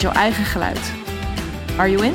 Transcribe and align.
jouw 0.00 0.12
eigen 0.12 0.44
geluid. 0.44 0.92
Are 1.76 1.90
you 1.90 2.04
in? 2.04 2.14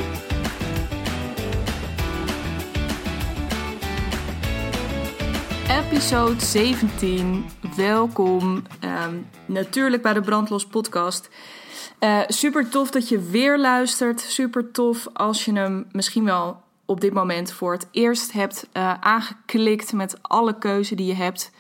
Episode 5.70 6.46
17. 6.46 7.46
Welkom. 7.76 8.64
Ehm, 8.80 9.16
natuurlijk 9.46 10.02
bij 10.02 10.14
de 10.14 10.22
Brandlos 10.22 10.66
podcast. 10.66 11.30
Uh, 12.00 12.20
super 12.28 12.70
tof 12.70 12.92
dat 12.92 13.10
je 13.10 13.20
weer 13.20 13.60
luistert. 13.60 14.22
Super 14.22 14.72
tof 14.72 15.08
als 15.14 15.46
je 15.46 15.54
hem 15.54 15.88
misschien 15.92 16.26
wel 16.26 16.62
op 16.86 17.02
dit 17.02 17.14
moment 17.14 17.52
voor 17.52 17.72
het 17.72 17.88
eerst 17.92 18.32
hebt 18.32 18.68
uh, 18.74 18.94
aangeklikt 19.00 19.94
met 19.94 20.18
alle 20.22 20.58
keuze 20.58 20.96
die 20.96 21.06
je 21.06 21.16
hebt. 21.16 21.52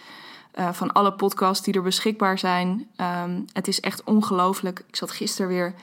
Uh, 0.59 0.73
van 0.73 0.91
alle 0.91 1.13
podcasts 1.13 1.65
die 1.65 1.73
er 1.73 1.81
beschikbaar 1.81 2.39
zijn. 2.39 2.87
Um, 2.97 3.45
het 3.53 3.67
is 3.67 3.79
echt 3.79 4.03
ongelooflijk. 4.03 4.83
Ik 4.87 4.95
zat 4.95 5.11
gisteren 5.11 5.47
weer 5.47 5.73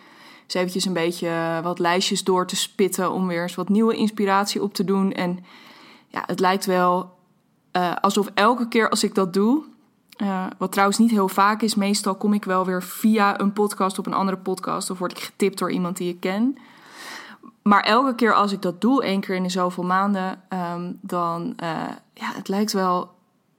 eens 0.54 0.62
eventjes 0.62 0.84
een 0.84 1.06
beetje 1.06 1.60
wat 1.62 1.78
lijstjes 1.78 2.24
door 2.24 2.46
te 2.46 2.56
spitten... 2.56 3.12
om 3.12 3.26
weer 3.26 3.42
eens 3.42 3.54
wat 3.54 3.68
nieuwe 3.68 3.94
inspiratie 3.94 4.62
op 4.62 4.74
te 4.74 4.84
doen. 4.84 5.12
En 5.12 5.44
ja, 6.08 6.22
het 6.26 6.40
lijkt 6.40 6.66
wel 6.66 7.14
uh, 7.72 7.94
alsof 8.00 8.30
elke 8.34 8.68
keer 8.68 8.90
als 8.90 9.04
ik 9.04 9.14
dat 9.14 9.32
doe... 9.32 9.64
Uh, 10.16 10.46
wat 10.58 10.72
trouwens 10.72 10.98
niet 10.98 11.10
heel 11.10 11.28
vaak 11.28 11.62
is. 11.62 11.74
Meestal 11.74 12.14
kom 12.14 12.32
ik 12.32 12.44
wel 12.44 12.64
weer 12.64 12.82
via 12.82 13.40
een 13.40 13.52
podcast 13.52 13.98
op 13.98 14.06
een 14.06 14.14
andere 14.14 14.38
podcast... 14.38 14.90
of 14.90 14.98
word 14.98 15.12
ik 15.12 15.18
getipt 15.18 15.58
door 15.58 15.70
iemand 15.70 15.96
die 15.96 16.08
ik 16.08 16.20
ken... 16.20 16.58
Maar 17.62 17.82
elke 17.82 18.14
keer 18.14 18.34
als 18.34 18.52
ik 18.52 18.62
dat 18.62 18.80
doe, 18.80 19.02
één 19.04 19.20
keer 19.20 19.34
in 19.34 19.42
de 19.42 19.48
zoveel 19.48 19.84
maanden, 19.84 20.42
um, 20.48 20.98
dan 21.00 21.56
ja, 22.14 22.32
het 22.34 22.48
lijkt 22.48 22.72
wel, 22.72 23.10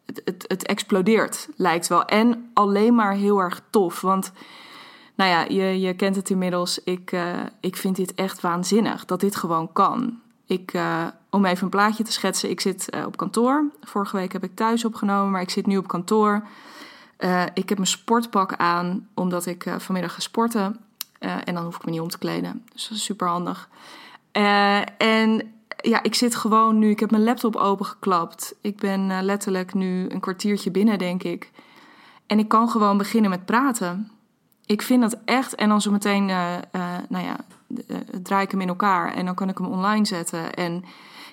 het, 0.06 0.22
het, 0.26 0.46
het, 0.48 0.66
explodeert, 0.66 1.50
lijkt 1.56 1.88
wel. 1.88 2.06
En 2.06 2.50
alleen 2.54 2.96
maar 2.96 3.14
heel 3.14 3.40
erg 3.40 3.62
tof, 3.70 4.02
want 4.02 4.32
nou 5.16 5.30
ja, 5.30 5.44
je, 5.44 5.80
je 5.80 5.94
kent 5.94 6.16
het 6.16 6.30
inmiddels. 6.30 6.84
Ik, 6.84 7.12
uh, 7.12 7.40
ik 7.60 7.76
vind 7.76 7.96
dit 7.96 8.16
echt 8.16 8.42
waanzinnig, 8.42 9.06
dat 9.06 9.20
dit 9.20 9.36
gewoon 9.36 9.72
kan. 9.72 10.20
Ik, 10.46 10.74
uh, 10.74 11.08
om 11.30 11.46
even 11.46 11.64
een 11.64 11.70
plaatje 11.70 12.04
te 12.04 12.12
schetsen, 12.12 12.50
ik 12.50 12.60
zit 12.60 12.90
op 13.06 13.18
kantoor. 13.18 13.72
Vorige 13.82 14.16
week 14.16 14.32
heb 14.32 14.44
ik 14.44 14.56
thuis 14.56 14.86
opgenomen, 14.86 15.32
maar 15.32 15.42
ik 15.42 15.50
zit 15.50 15.66
nu 15.66 15.78
op 15.78 15.88
kantoor. 15.88 16.48
ik 17.54 17.70
heb 17.70 17.78
mijn 17.78 17.88
sportpak 17.88 18.56
aan, 18.56 19.08
omdat 19.14 19.46
ik 19.46 19.66
vanmiddag 19.78 20.14
ga 20.14 20.20
sporten. 20.20 20.80
En 21.20 21.54
dan 21.54 21.64
hoef 21.64 21.76
ik 21.76 21.86
me 21.86 21.92
niet 21.92 22.00
om 22.00 22.10
te 22.10 22.18
kleden. 22.18 22.66
Dus 22.74 22.88
dat 22.88 22.98
is 22.98 23.04
super 23.04 23.28
handig. 23.28 23.70
En 24.98 25.54
ja, 25.78 26.04
ik 26.04 26.16
zit 26.16 26.36
gewoon 26.36 26.80
nu. 26.80 26.90
Ik 26.90 27.00
heb 27.00 27.12
mijn 27.12 27.24
laptop 27.24 27.56
opengeklapt. 27.56 28.56
Ik 28.62 28.78
ben 28.78 29.24
letterlijk 29.24 29.74
nu 29.74 30.10
een 30.10 30.20
kwartiertje 30.20 30.72
binnen, 30.72 30.98
denk 30.98 31.24
ik. 31.24 31.52
En 32.28 32.40
ik 32.40 32.48
kan 32.48 32.70
gewoon 32.70 32.98
beginnen 32.98 33.30
met 33.30 33.46
praten. 33.46 34.12
Ik 34.66 34.82
vind 34.82 35.02
dat 35.02 35.18
echt. 35.26 35.56
En 35.56 35.70
dan 35.70 35.82
zo 35.82 35.92
meteen, 35.92 36.26
nou 36.26 37.24
ja, 37.24 37.38
draai 38.22 38.44
ik 38.44 38.52
hem 38.52 38.62
in 38.62 38.68
elkaar. 38.68 39.14
En 39.14 39.26
dan 39.26 39.36
kan 39.36 39.50
ik 39.50 39.58
hem 39.58 39.68
online 39.68 40.06
zetten. 40.06 40.54
En 40.54 40.84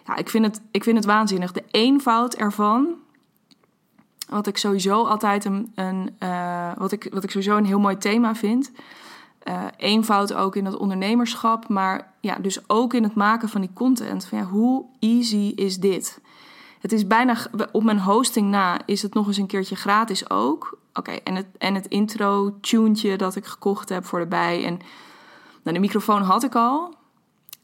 ja, 0.07 0.17
ik 0.17 0.29
vind 0.29 0.45
het, 0.45 0.61
ik 0.71 0.83
vind 0.83 0.97
het 0.97 1.07
waanzinnig. 1.07 1.53
De 1.53 1.65
eenvoud 1.71 2.35
ervan. 2.35 2.95
Wat 4.29 4.47
ik 4.47 4.57
sowieso 4.57 5.05
altijd 5.05 5.45
een, 5.45 5.73
een 5.75 6.17
wat, 6.77 6.93
ik, 6.93 7.09
wat 7.13 7.25
ik 7.25 7.31
sowieso 7.31 7.57
een 7.57 7.67
heel 7.67 7.81
mooi 7.81 7.99
thema 7.99 8.35
vind 8.35 8.71
eenvoud 9.77 10.35
ook 10.35 10.57
in 10.57 10.65
dat 10.65 10.77
ondernemerschap, 10.77 11.69
maar 11.69 12.13
ja, 12.21 12.35
dus 12.35 12.69
ook 12.69 12.95
in 12.95 13.03
het 13.03 13.15
maken 13.15 13.49
van 13.49 13.61
die 13.61 13.73
content. 13.75 14.25
Van 14.25 14.39
ja, 14.39 14.45
hoe 14.45 14.85
easy 14.99 15.53
is 15.55 15.79
dit? 15.79 16.21
Het 16.81 16.93
is 16.93 17.07
bijna 17.07 17.37
op 17.73 17.83
mijn 17.83 18.01
hosting 18.01 18.51
na 18.51 18.81
is 18.87 19.03
het 19.03 19.15
nog 19.15 19.27
eens 19.27 19.37
een 19.37 19.47
keertje 19.47 19.77
gratis 19.77 20.31
ook. 20.31 20.79
Oké, 20.95 21.11
en, 21.11 21.35
het, 21.35 21.47
en 21.59 21.75
het 21.75 21.87
intro 21.87 22.55
tuentje 22.61 23.17
dat 23.17 23.37
ik 23.37 23.47
gekocht 23.47 23.89
heb 23.89 24.05
voor 24.05 24.19
erbij. 24.19 24.65
En 24.65 24.81
nou, 25.63 25.75
de 25.75 25.79
microfoon 25.79 26.23
had 26.23 26.43
ik 26.43 26.55
al. 26.55 26.95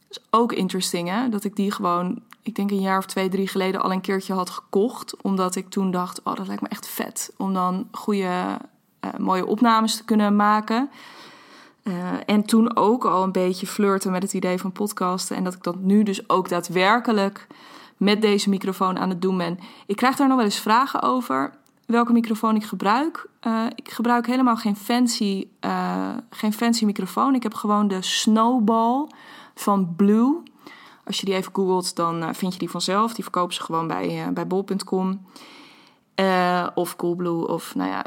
Is 0.09 0.19
ook 0.29 0.53
interesting, 0.53 1.09
hè? 1.09 1.29
Dat 1.29 1.43
ik 1.43 1.55
die 1.55 1.71
gewoon, 1.71 2.21
ik 2.41 2.55
denk 2.55 2.71
een 2.71 2.81
jaar 2.81 2.97
of 2.97 3.05
twee, 3.05 3.29
drie 3.29 3.47
geleden 3.47 3.81
al 3.81 3.91
een 3.91 4.01
keertje 4.01 4.33
had 4.33 4.49
gekocht. 4.49 5.21
Omdat 5.21 5.55
ik 5.55 5.69
toen 5.69 5.91
dacht, 5.91 6.23
oh, 6.23 6.35
dat 6.35 6.47
lijkt 6.47 6.61
me 6.61 6.67
echt 6.67 6.87
vet. 6.87 7.33
Om 7.37 7.53
dan 7.53 7.87
goede, 7.91 8.57
uh, 9.01 9.11
mooie 9.17 9.45
opnames 9.45 9.95
te 9.95 10.05
kunnen 10.05 10.35
maken. 10.35 10.89
Uh, 11.83 11.93
en 12.25 12.43
toen 12.43 12.75
ook 12.75 13.05
al 13.05 13.23
een 13.23 13.31
beetje 13.31 13.67
flirten 13.67 14.11
met 14.11 14.23
het 14.23 14.33
idee 14.33 14.57
van 14.57 14.71
podcasten. 14.71 15.35
En 15.35 15.43
dat 15.43 15.53
ik 15.53 15.63
dat 15.63 15.75
nu 15.75 16.03
dus 16.03 16.29
ook 16.29 16.49
daadwerkelijk 16.49 17.47
met 17.97 18.21
deze 18.21 18.49
microfoon 18.49 18.97
aan 18.97 19.09
het 19.09 19.21
doen 19.21 19.37
ben. 19.37 19.59
Ik 19.85 19.95
krijg 19.95 20.15
daar 20.15 20.27
nog 20.27 20.35
wel 20.35 20.45
eens 20.45 20.59
vragen 20.59 21.01
over. 21.01 21.53
Welke 21.87 22.11
microfoon 22.11 22.55
ik 22.55 22.63
gebruik. 22.63 23.29
Uh, 23.47 23.65
ik 23.75 23.89
gebruik 23.91 24.27
helemaal 24.27 24.55
geen 24.55 24.75
fancy, 24.75 25.47
uh, 25.65 26.09
geen 26.29 26.53
fancy 26.53 26.85
microfoon. 26.85 27.35
Ik 27.35 27.43
heb 27.43 27.53
gewoon 27.53 27.87
de 27.87 28.01
Snowball 28.01 29.07
van 29.55 29.95
Blue. 29.95 30.43
Als 31.05 31.19
je 31.19 31.25
die 31.25 31.35
even 31.35 31.55
googelt, 31.55 31.95
dan 31.95 32.35
vind 32.35 32.53
je 32.53 32.59
die 32.59 32.69
vanzelf. 32.69 33.13
Die 33.13 33.23
verkopen 33.23 33.53
ze 33.53 33.61
gewoon 33.61 33.87
bij, 33.87 34.29
bij 34.33 34.47
bol.com. 34.47 35.25
Of 36.75 36.95
Coolblue, 36.95 37.47
of 37.47 37.75
nou 37.75 37.89
ja, 37.89 38.05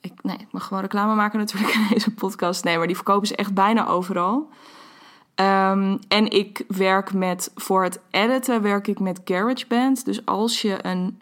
ik, 0.00 0.12
nee, 0.22 0.36
ik 0.36 0.52
mag 0.52 0.64
gewoon 0.64 0.82
reclame 0.82 1.14
maken 1.14 1.38
natuurlijk 1.38 1.74
in 1.74 1.86
deze 1.90 2.14
podcast. 2.14 2.64
Nee, 2.64 2.78
maar 2.78 2.86
die 2.86 2.96
verkopen 2.96 3.26
ze 3.26 3.36
echt 3.36 3.54
bijna 3.54 3.86
overal. 3.86 4.48
Um, 5.34 5.98
en 6.08 6.30
ik 6.30 6.64
werk 6.68 7.12
met, 7.14 7.50
voor 7.54 7.82
het 7.82 8.00
editen 8.10 8.62
werk 8.62 8.86
ik 8.86 9.00
met 9.00 9.20
GarageBand. 9.24 10.04
Dus 10.04 10.26
als 10.26 10.62
je 10.62 10.86
een 10.86 11.20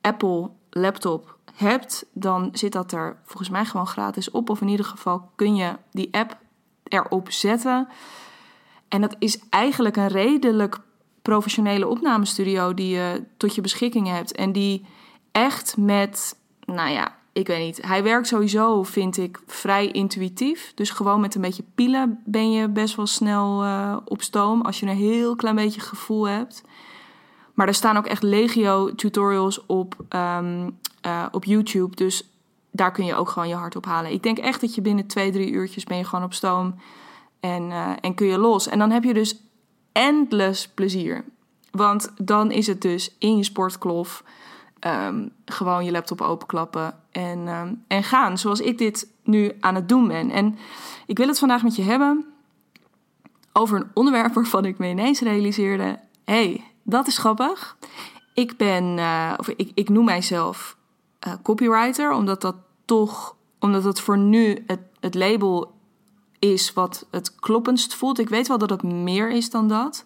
Apple 0.00 0.50
laptop 0.78 1.36
hebt, 1.54 2.06
dan 2.12 2.48
zit 2.52 2.72
dat 2.72 2.92
er 2.92 3.16
volgens 3.24 3.48
mij 3.48 3.64
gewoon 3.64 3.86
gratis 3.86 4.30
op. 4.30 4.50
Of 4.50 4.60
in 4.60 4.68
ieder 4.68 4.86
geval 4.86 5.30
kun 5.34 5.56
je 5.56 5.76
die 5.90 6.08
app 6.10 6.36
erop 6.84 7.30
zetten. 7.30 7.88
En 8.88 9.00
dat 9.00 9.16
is 9.18 9.38
eigenlijk 9.50 9.96
een 9.96 10.08
redelijk 10.08 10.78
professionele 11.22 11.88
opnamestudio 11.88 12.74
die 12.74 12.94
je 12.94 13.24
tot 13.36 13.54
je 13.54 13.60
beschikking 13.60 14.08
hebt. 14.08 14.32
En 14.32 14.52
die 14.52 14.84
echt 15.32 15.76
met, 15.76 16.36
nou 16.64 16.90
ja, 16.90 17.16
ik 17.32 17.46
weet 17.46 17.64
niet. 17.64 17.86
Hij 17.86 18.02
werkt 18.02 18.26
sowieso, 18.26 18.82
vind 18.82 19.16
ik, 19.16 19.40
vrij 19.46 19.86
intuïtief. 19.86 20.72
Dus 20.74 20.90
gewoon 20.90 21.20
met 21.20 21.34
een 21.34 21.40
beetje 21.40 21.64
pielen 21.74 22.22
ben 22.24 22.52
je 22.52 22.68
best 22.68 22.96
wel 22.96 23.06
snel 23.06 23.64
uh, 23.64 23.96
op 24.04 24.22
stoom. 24.22 24.62
Als 24.62 24.80
je 24.80 24.86
een 24.86 24.96
heel 24.96 25.36
klein 25.36 25.54
beetje 25.54 25.80
gevoel 25.80 26.28
hebt. 26.28 26.62
Maar 27.58 27.66
er 27.66 27.74
staan 27.74 27.96
ook 27.96 28.06
echt 28.06 28.22
legio 28.22 28.94
tutorials 28.94 29.66
op, 29.66 29.94
um, 30.08 30.78
uh, 31.06 31.26
op 31.30 31.44
YouTube. 31.44 31.96
Dus 31.96 32.30
daar 32.70 32.92
kun 32.92 33.04
je 33.04 33.14
ook 33.14 33.28
gewoon 33.28 33.48
je 33.48 33.54
hart 33.54 33.76
op 33.76 33.84
halen. 33.84 34.12
Ik 34.12 34.22
denk 34.22 34.38
echt 34.38 34.60
dat 34.60 34.74
je 34.74 34.80
binnen 34.80 35.06
twee, 35.06 35.32
drie 35.32 35.50
uurtjes 35.50 35.84
ben 35.84 35.96
je 35.96 36.04
gewoon 36.04 36.24
op 36.24 36.32
stoom. 36.32 36.74
En, 37.40 37.62
uh, 37.62 37.90
en 38.00 38.14
kun 38.14 38.26
je 38.26 38.38
los. 38.38 38.68
En 38.68 38.78
dan 38.78 38.90
heb 38.90 39.04
je 39.04 39.14
dus 39.14 39.42
endless 39.92 40.68
plezier. 40.68 41.24
Want 41.70 42.12
dan 42.16 42.50
is 42.50 42.66
het 42.66 42.80
dus 42.80 43.14
in 43.18 43.36
je 43.36 43.44
sportklof 43.44 44.24
um, 44.86 45.30
gewoon 45.44 45.84
je 45.84 45.90
laptop 45.90 46.20
openklappen 46.20 46.94
en, 47.10 47.48
um, 47.48 47.84
en 47.86 48.02
gaan. 48.02 48.38
Zoals 48.38 48.60
ik 48.60 48.78
dit 48.78 49.08
nu 49.22 49.52
aan 49.60 49.74
het 49.74 49.88
doen 49.88 50.08
ben. 50.08 50.30
En 50.30 50.58
ik 51.06 51.18
wil 51.18 51.28
het 51.28 51.38
vandaag 51.38 51.62
met 51.62 51.76
je 51.76 51.82
hebben 51.82 52.24
over 53.52 53.76
een 53.76 53.90
onderwerp 53.94 54.34
waarvan 54.40 54.64
ik 54.64 54.78
me 54.78 54.88
ineens 54.88 55.20
realiseerde: 55.20 55.98
hey, 56.24 56.64
dat 56.88 57.06
is 57.06 57.18
grappig. 57.18 57.76
Ik 58.34 58.56
ben, 58.56 58.84
uh, 58.98 59.32
of 59.36 59.48
ik, 59.48 59.70
ik 59.74 59.88
noem 59.88 60.04
mijzelf 60.04 60.76
uh, 61.26 61.32
copywriter, 61.42 62.12
omdat 62.12 62.40
dat 62.40 62.54
toch, 62.84 63.36
omdat 63.58 63.84
het 63.84 64.00
voor 64.00 64.18
nu 64.18 64.64
het, 64.66 64.80
het 65.00 65.14
label 65.14 65.72
is 66.38 66.72
wat 66.72 67.06
het 67.10 67.34
kloppendst 67.34 67.94
voelt. 67.94 68.18
Ik 68.18 68.28
weet 68.28 68.48
wel 68.48 68.58
dat 68.58 68.70
het 68.70 68.82
meer 68.82 69.30
is 69.30 69.50
dan 69.50 69.68
dat. 69.68 70.04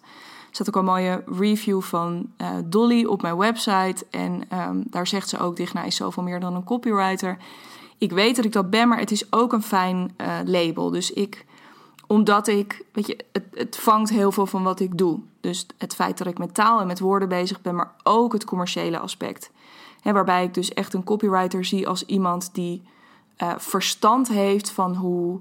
Er 0.51 0.67
ook 0.67 0.75
een 0.75 0.85
mooie 0.85 1.23
review 1.25 1.81
van 1.81 2.31
uh, 2.37 2.47
Dolly 2.65 3.05
op 3.05 3.21
mijn 3.21 3.37
website. 3.37 4.05
En 4.09 4.41
um, 4.53 4.83
daar 4.89 5.07
zegt 5.07 5.29
ze 5.29 5.39
ook, 5.39 5.55
Digna 5.55 5.83
is 5.83 5.95
zoveel 5.95 6.23
meer 6.23 6.39
dan 6.39 6.55
een 6.55 6.63
copywriter. 6.63 7.37
Ik 7.97 8.11
weet 8.11 8.35
dat 8.35 8.45
ik 8.45 8.51
dat 8.51 8.69
ben, 8.69 8.87
maar 8.87 8.99
het 8.99 9.11
is 9.11 9.31
ook 9.31 9.53
een 9.53 9.63
fijn 9.63 10.15
label. 10.45 10.89
Dus 10.89 11.11
ik, 11.11 11.45
omdat 12.07 12.47
ik, 12.47 12.85
weet 12.91 13.07
je, 13.07 13.25
het, 13.31 13.43
het 13.53 13.77
vangt 13.77 14.09
heel 14.09 14.31
veel 14.31 14.45
van 14.45 14.63
wat 14.63 14.79
ik 14.79 14.97
doe. 14.97 15.19
Dus 15.39 15.67
het 15.77 15.95
feit 15.95 16.17
dat 16.17 16.27
ik 16.27 16.37
met 16.37 16.53
taal 16.53 16.79
en 16.79 16.87
met 16.87 16.99
woorden 16.99 17.29
bezig 17.29 17.61
ben, 17.61 17.75
maar 17.75 17.93
ook 18.03 18.33
het 18.33 18.45
commerciële 18.45 18.99
aspect. 18.99 19.51
Hè, 20.01 20.11
waarbij 20.11 20.43
ik 20.43 20.53
dus 20.53 20.73
echt 20.73 20.93
een 20.93 21.03
copywriter 21.03 21.65
zie 21.65 21.87
als 21.87 22.05
iemand 22.05 22.53
die 22.53 22.83
uh, 23.37 23.53
verstand 23.57 24.27
heeft 24.27 24.69
van 24.69 24.95
hoe 24.95 25.39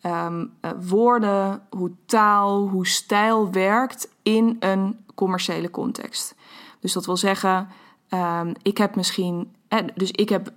ehm, 0.00 0.46
eh, 0.60 0.70
woorden, 0.80 1.62
hoe 1.70 1.90
taal, 2.06 2.68
hoe 2.68 2.86
stijl 2.86 3.50
werkt 3.50 4.08
in 4.22 4.56
een 4.60 5.04
commerciële 5.14 5.70
context. 5.70 6.34
Dus 6.80 6.92
dat 6.92 7.06
wil 7.06 7.16
zeggen, 7.16 7.68
ehm, 8.08 8.54
ik 8.62 8.78
heb 8.78 8.96
misschien, 8.96 9.54
eh, 9.68 9.78
dus 9.94 10.10
ik 10.10 10.28
heb, 10.28 10.52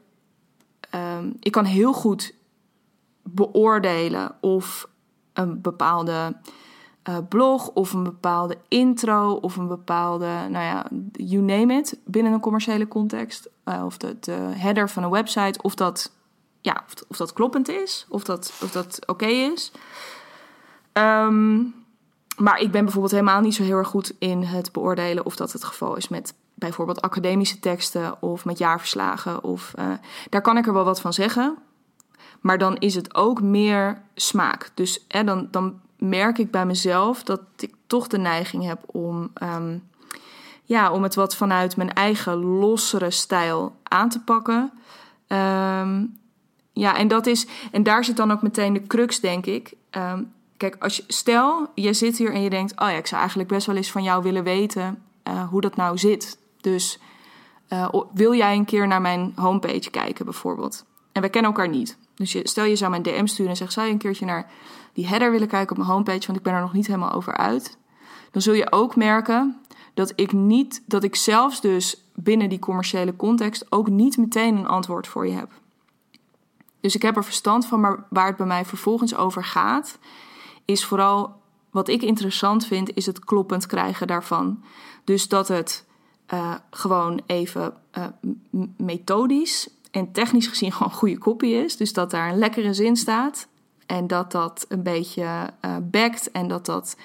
ehm, 0.90 1.30
ik 1.40 1.52
kan 1.52 1.66
heel 1.66 1.94
goed 1.94 2.34
beoordelen 3.24 4.36
of 4.42 4.90
een 5.34 5.62
bepaalde 5.62 6.36
uh, 7.10 7.18
blog 7.30 7.68
of 7.68 7.94
een 7.94 8.04
bepaalde 8.04 8.58
intro 8.68 9.34
of 9.34 9.56
een 9.56 9.68
bepaalde, 9.68 10.26
nou 10.26 10.66
ja, 10.66 10.86
you 11.12 11.42
name 11.42 11.74
it, 11.74 12.00
binnen 12.06 12.34
een 12.34 12.40
commerciële 12.40 12.88
context. 12.88 13.50
Uh, 13.66 13.86
of 13.86 13.98
de, 13.98 14.18
de, 14.20 14.32
header 14.32 14.90
van 14.90 15.04
een 15.04 15.10
website, 15.10 15.62
of 15.62 15.76
dat, 15.76 16.12
ja, 16.62 16.84
of, 16.86 17.04
of 17.08 17.18
dat 17.18 17.34
kloppend 17.34 17.70
is, 17.70 18.06
of 18.10 18.24
dat, 18.24 18.60
of 18.64 18.72
dat 18.72 19.08
oké 19.08 19.26
is. 19.26 19.72
Um, 20.94 21.74
maar 22.38 22.60
ik 22.60 22.72
ben 22.72 22.84
bijvoorbeeld 22.84 23.14
helemaal 23.14 23.42
niet 23.42 23.56
zo 23.56 23.64
heel 23.64 23.78
erg 23.78 23.88
goed 23.88 24.14
in 24.20 24.42
het 24.44 24.72
beoordelen 24.72 25.26
of 25.26 25.36
dat 25.36 25.52
het 25.52 25.64
geval 25.64 25.96
is 25.96 26.08
met 26.08 26.34
bijvoorbeeld 26.54 27.02
academische 27.02 27.60
teksten 27.60 28.22
of 28.22 28.46
met 28.46 28.58
jaarverslagen. 28.58 29.44
Of, 29.44 29.74
uh, 29.80 29.86
daar 30.30 30.42
kan 30.42 30.58
ik 30.58 30.68
er 30.68 30.74
wel 30.74 30.84
wat 30.84 31.02
van 31.02 31.14
zeggen. 31.14 31.58
Maar 32.42 32.58
dan 32.58 32.78
is 32.78 32.96
het 32.96 33.16
ook 33.16 33.42
meer 33.42 34.02
smaak. 34.16 34.72
Dus 34.74 35.06
dan, 35.08 35.48
dan 35.52 35.80
merk 35.98 36.38
ik 36.38 36.52
bij 36.52 36.66
mezelf 36.66 37.24
dat 37.24 37.42
ik 37.58 37.74
toch 37.88 38.08
de 38.08 38.18
neiging 38.18 38.66
heb 38.66 38.84
om, 38.86 39.32
um, 39.44 39.90
ja, 40.64 40.92
om 40.92 41.04
het 41.04 41.16
wat 41.16 41.36
vanuit 41.36 41.78
mijn 41.78 41.94
eigen 41.94 42.38
lossere 42.38 43.12
stijl 43.12 43.76
aan 43.84 44.10
te 44.10 44.24
pakken. 44.24 44.72
Um, 45.28 46.20
ja, 46.74 46.98
en 46.98 47.08
dat 47.08 47.26
is, 47.26 47.48
en 47.72 47.84
daar 47.84 48.04
zit 48.04 48.18
dan 48.18 48.32
ook 48.32 48.42
meteen 48.42 48.74
de 48.74 48.88
crux, 48.88 49.20
denk 49.20 49.46
ik. 49.46 49.74
Um, 49.92 50.32
kijk, 50.58 50.76
als 50.80 50.96
je, 50.96 51.04
stel, 51.08 51.72
je 51.76 51.94
zit 51.94 52.18
hier 52.18 52.34
en 52.34 52.42
je 52.42 52.50
denkt: 52.50 52.72
Oh 52.72 52.90
ja, 52.90 52.96
ik 52.96 53.08
zou 53.08 53.20
eigenlijk 53.20 53.50
best 53.50 53.68
wel 53.68 53.76
eens 53.76 53.92
van 53.92 54.04
jou 54.04 54.24
willen 54.24 54.44
weten 54.44 55.04
uh, 55.28 55.48
hoe 55.50 55.62
dat 55.62 55.76
nou 55.76 55.98
zit. 55.98 56.38
Dus 56.62 57.00
uh, 57.70 57.94
wil 58.14 58.34
jij 58.34 58.56
een 58.56 58.66
keer 58.66 58.88
naar 58.88 59.02
mijn 59.02 59.34
homepage 59.36 59.90
kijken, 59.90 60.26
bijvoorbeeld? 60.26 60.86
En 61.12 61.22
we 61.22 61.30
kennen 61.30 61.52
elkaar 61.52 61.70
niet. 61.70 61.98
Dus 62.22 62.32
je, 62.32 62.48
stel 62.48 62.64
je 62.64 62.76
zou 62.76 62.90
mijn 62.90 63.02
DM 63.02 63.26
sturen 63.26 63.52
en 63.52 63.58
zegt: 63.58 63.74
Zou 63.74 63.88
je 63.88 63.92
een 63.92 63.98
keertje 63.98 64.26
naar 64.26 64.52
die 64.94 65.08
header 65.08 65.32
willen 65.32 65.48
kijken 65.48 65.72
op 65.72 65.78
mijn 65.78 65.90
homepage, 65.90 66.26
want 66.26 66.38
ik 66.38 66.44
ben 66.44 66.54
er 66.54 66.62
nog 66.62 66.74
niet 66.74 66.88
helemaal 66.88 67.12
over 67.12 67.38
uit. 67.38 67.78
Dan 68.32 68.42
zul 68.42 68.54
je 68.54 68.72
ook 68.72 68.96
merken 68.96 69.62
dat 69.94 70.14
ik 70.16 70.32
niet, 70.32 70.84
dat 70.86 71.04
ik 71.04 71.16
zelfs 71.16 71.62
dus 71.62 72.04
binnen 72.16 72.50
die 72.50 72.60
commerciële 72.60 73.16
context 73.16 73.66
ook 73.70 73.90
niet 73.90 74.18
meteen 74.18 74.58
een 74.58 74.68
antwoord 74.68 75.08
voor 75.08 75.28
je 75.28 75.34
heb. 75.34 75.52
Dus 76.80 76.96
ik 76.96 77.02
heb 77.02 77.16
er 77.16 77.24
verstand 77.24 77.66
van, 77.66 77.80
maar 77.80 78.06
waar 78.10 78.28
het 78.28 78.38
bij 78.38 78.46
mij 78.46 78.66
vervolgens 78.66 79.16
over 79.16 79.44
gaat, 79.44 80.00
is 80.66 80.86
vooral 80.86 81.42
wat 81.72 81.88
ik 81.88 82.02
interessant 82.02 82.66
vind, 82.66 82.96
is 82.96 83.06
het 83.06 83.20
kloppend 83.20 83.66
krijgen 83.66 84.08
daarvan. 84.08 84.64
Dus 85.04 85.28
dat 85.28 85.48
het 85.48 85.86
uh, 86.34 86.56
gewoon 86.70 87.22
even 87.26 87.74
uh, 87.98 88.06
methodisch 88.78 89.70
en 89.92 90.12
technisch 90.12 90.48
gezien 90.48 90.72
gewoon 90.74 90.94
goede 90.94 91.18
kopie 91.18 91.64
is. 91.64 91.78
Dus 91.78 91.94
dat 91.94 92.12
daar 92.12 92.30
een 92.30 92.38
lekkere 92.38 92.74
zin 92.74 92.96
staat. 92.96 93.48
En 93.86 94.08
dat 94.08 94.32
dat 94.32 94.66
een 94.68 94.84
beetje 94.84 95.50
uh, 95.66 95.76
backt 95.82 96.32
en 96.32 96.48
dat 96.48 96.66
dat 96.66 96.98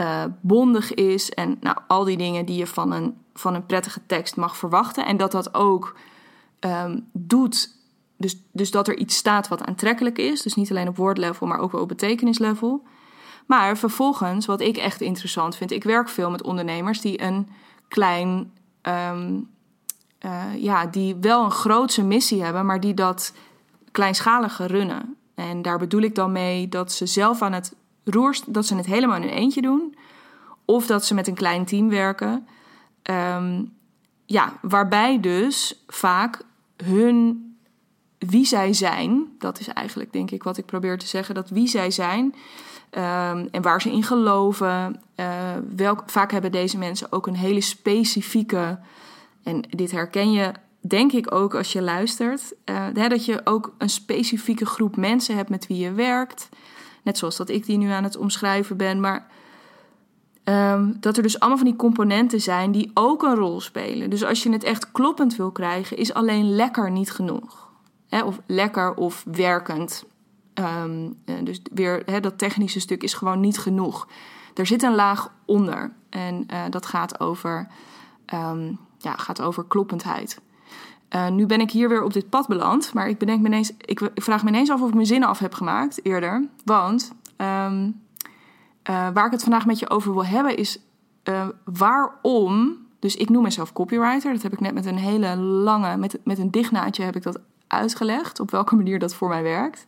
uh, 0.00 0.24
bondig 0.40 0.94
is. 0.94 1.30
En 1.30 1.56
nou, 1.60 1.76
al 1.86 2.04
die 2.04 2.16
dingen 2.16 2.46
die 2.46 2.56
je 2.56 2.66
van 2.66 2.92
een, 2.92 3.16
van 3.34 3.54
een 3.54 3.66
prettige 3.66 4.00
tekst 4.06 4.36
mag 4.36 4.56
verwachten. 4.56 5.06
En 5.06 5.16
dat 5.16 5.32
dat 5.32 5.54
ook 5.54 5.96
um, 6.60 7.08
doet. 7.12 7.76
Dus, 8.16 8.36
dus 8.52 8.70
dat 8.70 8.88
er 8.88 8.96
iets 8.96 9.16
staat 9.16 9.48
wat 9.48 9.64
aantrekkelijk 9.64 10.18
is. 10.18 10.42
Dus 10.42 10.54
niet 10.54 10.70
alleen 10.70 10.88
op 10.88 10.96
woordlevel, 10.96 11.46
maar 11.46 11.58
ook 11.58 11.72
wel 11.72 11.80
op 11.80 11.88
betekenislevel. 11.88 12.82
Maar 13.46 13.78
vervolgens, 13.78 14.46
wat 14.46 14.60
ik 14.60 14.76
echt 14.76 15.00
interessant 15.00 15.56
vind. 15.56 15.70
Ik 15.70 15.84
werk 15.84 16.08
veel 16.08 16.30
met 16.30 16.42
ondernemers 16.42 17.00
die 17.00 17.22
een 17.22 17.48
klein. 17.88 18.52
Um, 18.82 19.48
uh, 20.24 20.42
ja, 20.56 20.86
die 20.86 21.16
wel 21.20 21.44
een 21.44 21.50
grootse 21.50 22.02
missie 22.02 22.42
hebben, 22.42 22.66
maar 22.66 22.80
die 22.80 22.94
dat 22.94 23.32
kleinschalige 23.90 24.66
runnen. 24.66 25.16
En 25.34 25.62
daar 25.62 25.78
bedoel 25.78 26.02
ik 26.02 26.14
dan 26.14 26.32
mee 26.32 26.68
dat 26.68 26.92
ze 26.92 27.06
zelf 27.06 27.42
aan 27.42 27.52
het 27.52 27.74
roer, 28.04 28.38
dat 28.46 28.66
ze 28.66 28.74
het 28.74 28.86
helemaal 28.86 29.16
in 29.16 29.22
een 29.22 29.28
eentje 29.28 29.60
doen. 29.60 29.96
Of 30.64 30.86
dat 30.86 31.04
ze 31.04 31.14
met 31.14 31.26
een 31.28 31.34
klein 31.34 31.64
team 31.64 31.88
werken. 31.88 32.46
Um, 33.02 33.76
ja, 34.26 34.52
waarbij 34.60 35.20
dus 35.20 35.84
vaak 35.86 36.42
hun 36.76 37.46
wie 38.18 38.44
zij 38.44 38.72
zijn, 38.72 39.26
dat 39.38 39.60
is 39.60 39.68
eigenlijk 39.68 40.12
denk 40.12 40.30
ik 40.30 40.42
wat 40.42 40.56
ik 40.56 40.66
probeer 40.66 40.98
te 40.98 41.06
zeggen, 41.06 41.34
dat 41.34 41.50
wie 41.50 41.68
zij 41.68 41.90
zijn 41.90 42.24
um, 42.24 43.48
en 43.50 43.62
waar 43.62 43.82
ze 43.82 43.92
in 43.92 44.02
geloven. 44.02 45.00
Welk, 45.76 46.02
vaak 46.06 46.32
hebben 46.32 46.52
deze 46.52 46.78
mensen 46.78 47.12
ook 47.12 47.26
een 47.26 47.36
hele 47.36 47.60
specifieke, 47.60 48.78
en 49.42 49.62
dit 49.68 49.90
herken 49.90 50.32
je 50.32 50.52
denk 50.80 51.12
ik 51.12 51.34
ook 51.34 51.54
als 51.54 51.72
je 51.72 51.82
luistert, 51.82 52.54
uh, 52.64 53.08
dat 53.08 53.24
je 53.24 53.40
ook 53.44 53.74
een 53.78 53.90
specifieke 53.90 54.66
groep 54.66 54.96
mensen 54.96 55.36
hebt 55.36 55.50
met 55.50 55.66
wie 55.66 55.78
je 55.78 55.92
werkt. 55.92 56.48
Net 57.02 57.18
zoals 57.18 57.36
dat 57.36 57.48
ik 57.48 57.66
die 57.66 57.78
nu 57.78 57.90
aan 57.90 58.04
het 58.04 58.16
omschrijven 58.16 58.76
ben. 58.76 59.00
Maar 59.00 59.26
um, 60.44 60.96
dat 61.00 61.16
er 61.16 61.22
dus 61.22 61.38
allemaal 61.40 61.58
van 61.58 61.66
die 61.66 61.76
componenten 61.76 62.40
zijn 62.40 62.72
die 62.72 62.90
ook 62.94 63.22
een 63.22 63.34
rol 63.34 63.60
spelen. 63.60 64.10
Dus 64.10 64.24
als 64.24 64.42
je 64.42 64.52
het 64.52 64.64
echt 64.64 64.92
kloppend 64.92 65.36
wil 65.36 65.50
krijgen, 65.50 65.96
is 65.96 66.14
alleen 66.14 66.54
lekker 66.54 66.90
niet 66.90 67.10
genoeg. 67.10 67.70
Of 68.24 68.40
lekker 68.46 68.94
of 68.94 69.24
werkend. 69.32 70.04
Um, 70.54 71.22
dus 71.44 71.60
weer 71.72 72.20
dat 72.20 72.38
technische 72.38 72.80
stuk 72.80 73.02
is 73.02 73.14
gewoon 73.14 73.40
niet 73.40 73.58
genoeg. 73.58 74.08
Er 74.54 74.66
zit 74.66 74.82
een 74.82 74.94
laag 74.94 75.32
onder. 75.44 75.92
En 76.10 76.46
uh, 76.52 76.62
dat 76.70 76.86
gaat 76.86 77.20
over, 77.20 77.68
um, 78.34 78.78
ja, 78.98 79.12
gaat 79.16 79.40
over 79.40 79.64
kloppendheid. 79.64 80.40
Uh, 81.14 81.28
nu 81.28 81.46
ben 81.46 81.60
ik 81.60 81.70
hier 81.70 81.88
weer 81.88 82.02
op 82.02 82.12
dit 82.12 82.28
pad 82.28 82.48
beland, 82.48 82.94
maar 82.94 83.08
ik, 83.08 83.18
bedenk 83.18 83.40
me 83.40 83.46
ineens, 83.46 83.72
ik, 83.78 84.10
vraag 84.14 84.42
me 84.42 84.48
ineens 84.48 84.70
af 84.70 84.80
of 84.80 84.88
ik 84.88 84.94
mijn 84.94 85.06
zinnen 85.06 85.28
af 85.28 85.38
heb 85.38 85.54
gemaakt 85.54 86.04
eerder. 86.04 86.48
Want 86.64 87.12
um, 87.36 88.00
uh, 88.90 89.08
waar 89.14 89.26
ik 89.26 89.32
het 89.32 89.42
vandaag 89.42 89.66
met 89.66 89.78
je 89.78 89.90
over 89.90 90.12
wil 90.12 90.24
hebben 90.24 90.56
is 90.56 90.80
uh, 91.24 91.48
waarom. 91.64 92.76
Dus 92.98 93.16
ik 93.16 93.28
noem 93.28 93.42
mezelf 93.42 93.72
copywriter. 93.72 94.32
Dat 94.32 94.42
heb 94.42 94.52
ik 94.52 94.60
net 94.60 94.74
met 94.74 94.86
een 94.86 94.98
hele 94.98 95.36
lange, 95.36 95.96
met, 95.96 96.18
met 96.24 96.38
een 96.38 96.50
dichtnaadje 96.50 97.02
heb 97.02 97.16
ik 97.16 97.22
dat 97.22 97.40
uitgelegd. 97.66 98.40
Op 98.40 98.50
welke 98.50 98.74
manier 98.74 98.98
dat 98.98 99.14
voor 99.14 99.28
mij 99.28 99.42
werkt. 99.42 99.86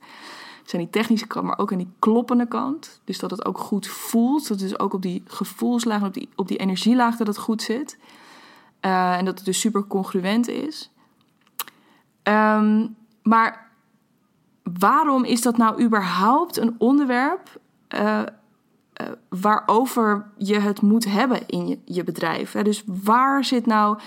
Dus 0.62 0.74
aan 0.74 0.80
die 0.80 0.90
technische 0.90 1.26
kant, 1.26 1.46
maar 1.46 1.58
ook 1.58 1.72
aan 1.72 1.78
die 1.78 1.92
kloppende 1.98 2.48
kant. 2.48 3.00
Dus 3.04 3.18
dat 3.18 3.30
het 3.30 3.44
ook 3.44 3.58
goed 3.58 3.86
voelt. 3.86 4.48
Dat 4.48 4.58
dus 4.58 4.78
ook 4.78 4.94
op 4.94 5.02
die 5.02 5.22
gevoelslaag, 5.26 6.04
op 6.04 6.14
die, 6.14 6.28
op 6.36 6.48
die 6.48 6.58
energielaag 6.58 7.16
dat 7.16 7.26
het 7.26 7.38
goed 7.38 7.62
zit. 7.62 7.98
En 8.80 9.24
dat 9.24 9.36
het 9.36 9.44
dus 9.44 9.60
super 9.60 9.86
congruent 9.86 10.48
is. 10.48 10.90
Um, 12.22 12.96
maar 13.22 13.70
waarom 14.78 15.24
is 15.24 15.42
dat 15.42 15.56
nou 15.56 15.82
überhaupt 15.82 16.56
een 16.56 16.74
onderwerp 16.78 17.60
uh, 17.94 18.00
uh, 18.00 19.06
waarover 19.28 20.30
je 20.36 20.58
het 20.58 20.80
moet 20.80 21.04
hebben 21.04 21.46
in 21.46 21.68
je, 21.68 21.78
je 21.84 22.04
bedrijf? 22.04 22.52
Hè? 22.52 22.62
Dus 22.62 22.84
waar 22.86 23.44
zit 23.44 23.66
nou, 23.66 23.98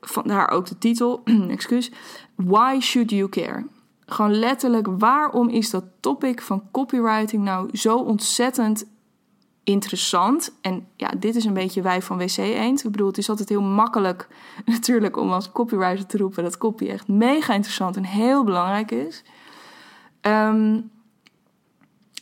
vandaar 0.00 0.50
ook 0.50 0.66
de 0.66 0.78
titel, 0.78 1.22
excuus, 1.48 1.90
Why 2.34 2.80
should 2.80 3.10
you 3.10 3.28
care? 3.28 3.66
Gewoon 4.06 4.34
letterlijk, 4.34 4.86
waarom 4.98 5.48
is 5.48 5.70
dat 5.70 5.84
topic 6.00 6.42
van 6.42 6.62
copywriting 6.70 7.44
nou 7.44 7.76
zo 7.76 7.96
ontzettend 7.98 8.84
interessant. 9.64 10.52
En 10.60 10.86
ja, 10.96 11.10
dit 11.18 11.36
is 11.36 11.44
een 11.44 11.54
beetje 11.54 11.82
wij 11.82 12.02
van 12.02 12.18
WC 12.18 12.36
Eend. 12.36 12.84
Ik 12.84 12.90
bedoel, 12.90 13.06
het 13.06 13.18
is 13.18 13.28
altijd 13.28 13.48
heel 13.48 13.62
makkelijk 13.62 14.28
natuurlijk 14.64 15.16
om 15.16 15.32
als 15.32 15.52
copywriter 15.52 16.06
te 16.06 16.16
roepen 16.16 16.42
dat 16.42 16.58
copy 16.58 16.88
echt 16.88 17.08
mega 17.08 17.54
interessant 17.54 17.96
en 17.96 18.04
heel 18.04 18.44
belangrijk 18.44 18.90
is. 18.90 19.22
Um, 20.20 20.90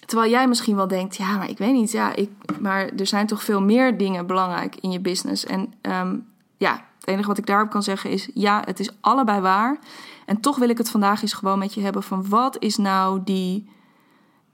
terwijl 0.07 0.31
jij 0.31 0.49
misschien 0.49 0.77
wel 0.77 0.89
denkt, 0.89 1.17
ja, 1.17 1.37
maar 1.37 1.51
ik 1.51 1.59
weet 1.59 1.73
niet, 1.73 1.91
ja, 1.91 2.15
ik, 2.15 2.31
maar 2.61 2.89
er 2.89 3.07
zijn 3.07 3.27
toch 3.27 3.43
veel 3.43 3.63
meer 3.63 3.99
dingen 3.99 4.27
belangrijk 4.27 4.77
in 4.77 4.91
je 4.91 5.01
business. 5.01 5.45
En 5.45 5.75
um, 5.83 6.27
ja, 6.57 6.73
het 6.99 7.09
enige 7.09 7.29
wat 7.29 7.39
ik 7.39 7.47
daarop 7.47 7.71
kan 7.71 7.83
zeggen 7.83 8.11
is, 8.11 8.31
ja, 8.35 8.63
het 8.65 8.81
is 8.81 8.91
allebei 9.01 9.41
waar. 9.41 9.79
En 10.27 10.41
toch 10.41 10.59
wil 10.59 10.69
ik 10.69 10.79
het 10.79 10.91
vandaag 10.91 11.23
eens 11.23 11.33
gewoon 11.33 11.59
met 11.59 11.75
je 11.75 11.81
hebben 11.81 12.03
van 12.03 12.29
wat 12.29 12.57
is 12.59 12.77
nou 12.77 13.21
die 13.25 13.69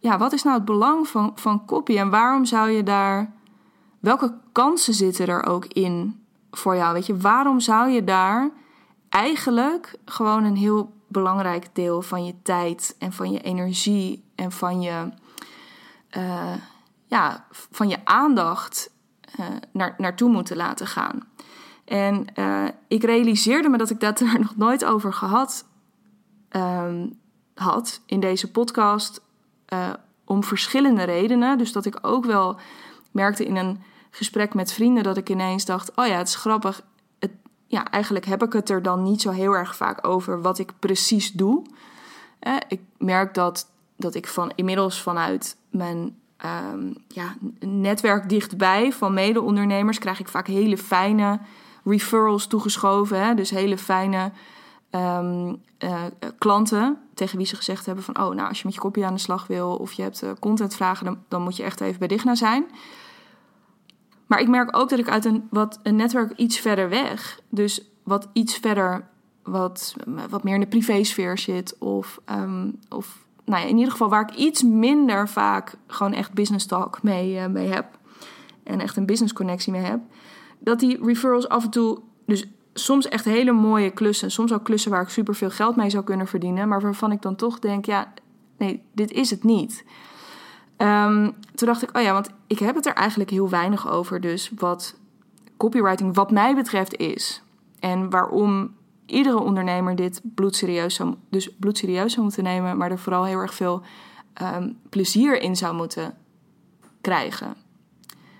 ja, 0.07 0.19
wat 0.19 0.33
is 0.33 0.43
nou 0.43 0.57
het 0.57 0.65
belang 0.65 1.09
van, 1.09 1.33
van 1.35 1.65
copy 1.65 1.99
en 1.99 2.11
waarom 2.11 2.45
zou 2.45 2.71
je 2.71 2.83
daar. 2.83 3.33
Welke 4.01 4.35
kansen 4.53 4.95
zitten 4.95 5.27
er 5.27 5.47
ook 5.47 5.65
in 5.65 6.25
voor 6.51 6.77
jou? 6.77 6.93
Weet 6.93 7.07
je, 7.07 7.17
waarom 7.17 7.61
zou 7.61 7.91
je 7.91 8.05
daar 8.05 8.51
eigenlijk 9.09 9.95
gewoon 10.05 10.45
een 10.45 10.57
heel 10.57 10.93
belangrijk 11.09 11.69
deel 11.73 12.03
van 12.03 12.25
je 12.25 12.35
tijd 12.43 12.97
en 12.99 13.13
van 13.13 13.31
je 13.33 13.41
energie 13.41 14.25
en 14.35 14.53
van 14.53 14.81
je, 14.81 15.09
uh, 16.17 16.55
ja, 17.07 17.47
van 17.51 17.89
je 17.89 18.05
aandacht 18.05 18.91
uh, 19.41 19.47
naar, 19.73 19.95
naartoe 19.99 20.31
moeten 20.31 20.57
laten 20.57 20.87
gaan? 20.87 21.29
En 21.85 22.27
uh, 22.35 22.65
ik 22.89 23.05
realiseerde 23.05 23.69
me 23.69 23.79
dat 23.79 23.91
ik 23.91 24.01
dat 24.01 24.21
er 24.33 24.39
nog 24.41 24.57
nooit 24.57 24.85
over 24.85 25.13
gehad 25.13 25.67
um, 26.51 27.19
had 27.55 28.01
in 28.07 28.21
deze 28.21 28.51
podcast 28.51 29.25
uh, 29.73 29.91
om 30.25 30.45
verschillende 30.45 31.03
redenen. 31.03 31.59
Dus 31.59 31.73
dat 31.73 31.85
ik 31.85 31.99
ook 32.03 32.25
wel 32.25 32.59
merkte 33.11 33.45
in 33.45 33.57
een 33.57 33.83
gesprek 34.11 34.55
met 34.55 34.73
vrienden 34.73 35.03
dat 35.03 35.17
ik 35.17 35.29
ineens 35.29 35.65
dacht: 35.65 35.97
oh 35.97 36.07
ja, 36.07 36.17
het 36.17 36.29
is 36.29 36.37
grappig. 36.37 36.83
Het, 37.19 37.31
ja, 37.67 37.91
eigenlijk 37.91 38.25
heb 38.25 38.43
ik 38.43 38.53
het 38.53 38.71
er 38.71 38.83
dan 38.83 39.03
niet 39.03 39.21
zo 39.21 39.31
heel 39.31 39.53
erg 39.53 39.77
vaak 39.77 40.07
over 40.07 40.43
wat 40.43 40.59
ik 40.59 40.73
precies 40.79 41.33
doe. 41.33 41.65
Eh, 42.39 42.57
ik 42.69 42.81
merk 42.99 43.35
dat, 43.35 43.71
dat 43.97 44.15
ik 44.15 44.27
van 44.27 44.53
inmiddels 44.55 45.03
vanuit 45.03 45.57
mijn 45.71 46.17
um, 46.45 46.95
ja, 47.09 47.35
netwerk 47.61 48.29
dichtbij 48.29 48.93
van 48.93 49.15
mede-ondernemers 49.15 49.99
krijg 49.99 50.21
ik 50.21 50.29
vaak 50.29 50.47
hele 50.47 50.79
fijne 50.79 51.41
referrals 51.85 52.47
toegeschoven. 52.47 53.21
Hè? 53.21 53.35
Dus 53.35 53.51
hele 53.51 53.79
fijne 53.79 54.31
um, 54.91 55.63
uh, 55.85 56.05
klanten 56.39 56.99
tegen 57.15 57.37
wie 57.37 57.47
ze 57.47 57.57
gezegd 57.57 57.87
hebben 57.87 58.05
van... 58.05 58.19
oh, 58.19 58.35
nou, 58.35 58.49
als 58.49 58.59
je 58.59 58.65
met 58.65 58.75
je 58.75 58.81
kopie 58.81 59.07
aan 59.07 59.15
de 59.15 59.21
slag 59.21 59.47
wil 59.47 59.77
of 59.77 59.93
je 59.93 60.03
hebt 60.03 60.23
uh, 60.23 60.31
contentvragen... 60.41 61.05
Dan, 61.05 61.19
dan 61.29 61.43
moet 61.43 61.57
je 61.57 61.63
echt 61.63 61.81
even 61.81 61.99
bij 61.99 62.09
Digna 62.09 62.35
zijn. 62.35 62.65
Maar 64.27 64.41
ik 64.41 64.49
merk 64.49 64.77
ook 64.77 64.89
dat 64.89 64.99
ik 64.99 65.09
uit 65.09 65.25
een, 65.25 65.47
wat, 65.51 65.81
een 65.83 65.97
netwerk 65.97 66.33
iets 66.37 66.59
verder 66.59 66.89
weg... 66.89 67.41
dus 67.49 67.91
wat 68.03 68.29
iets 68.33 68.57
verder, 68.57 69.09
wat, 69.43 69.95
wat 70.29 70.43
meer 70.43 70.55
in 70.55 70.61
de 70.61 70.67
privésfeer 70.67 71.39
zit... 71.39 71.79
of, 71.79 72.21
um, 72.31 72.79
of 72.89 73.27
nou 73.45 73.63
ja, 73.63 73.69
in 73.69 73.77
ieder 73.77 73.93
geval 73.93 74.09
waar 74.09 74.31
ik 74.31 74.37
iets 74.37 74.63
minder 74.63 75.29
vaak 75.29 75.75
gewoon 75.87 76.13
echt 76.13 76.33
business 76.33 76.67
talk 76.67 77.03
mee, 77.03 77.35
uh, 77.35 77.47
mee 77.47 77.69
heb. 77.69 77.99
En 78.63 78.81
echt 78.81 78.97
een 78.97 79.07
business 79.07 79.33
connectie 79.33 79.73
mee 79.73 79.83
heb. 79.83 80.01
Dat 80.59 80.81
die 80.81 81.05
referrals 81.05 81.49
af 81.49 81.65
en 81.65 81.71
toe, 81.71 81.99
dus 82.27 82.47
soms 82.79 83.09
echt 83.09 83.25
hele 83.25 83.53
mooie 83.53 83.91
klussen. 83.91 84.31
Soms 84.31 84.53
ook 84.53 84.65
klussen 84.65 84.91
waar 84.91 85.03
ik 85.03 85.09
super 85.09 85.35
veel 85.35 85.51
geld 85.51 85.77
mee 85.77 85.91
zou 85.91 86.05
kunnen 86.05 86.27
verdienen. 86.27 86.69
Maar 86.69 86.81
waarvan 86.81 87.13
ik 87.13 87.23
dan 87.23 87.37
toch 87.37 87.59
denk, 87.59 87.85
ja, 87.85 88.13
nee, 88.59 88.83
dit 88.93 89.11
is 89.11 89.31
het 89.31 89.45
niet. 89.45 89.85
Um, 90.79 91.35
toen 91.55 91.69
dacht 91.69 91.83
ik, 91.83 91.97
oh 91.97 92.03
ja, 92.03 92.13
want 92.13 92.31
ik 92.47 92.59
heb 92.59 92.75
het 92.75 92.87
er 92.87 92.95
eigenlijk 92.95 93.31
heel 93.31 93.49
weinig 93.49 93.89
over. 93.91 94.21
Dus 94.21 94.53
wat 94.57 94.99
copywriting 95.57 96.15
wat 96.15 96.31
mij 96.31 96.55
betreft 96.55 96.97
is. 96.97 97.43
En 97.81 98.11
waarom 98.11 98.75
iedere 99.07 99.39
ondernemer 99.39 99.97
dit 99.97 100.21
bloedserieus 100.23 100.95
zou, 100.95 101.15
dus 101.31 101.57
bloedserieus 101.57 102.13
zou 102.13 102.25
moeten 102.25 102.45
nemen, 102.45 102.77
maar 102.77 102.91
er 102.91 102.99
vooral 102.99 103.25
heel 103.25 103.39
erg 103.39 103.55
veel 103.55 103.83
um, 104.43 104.79
plezier 104.89 105.41
in 105.41 105.57
zou 105.57 105.75
moeten 105.75 106.15
krijgen. 107.01 107.55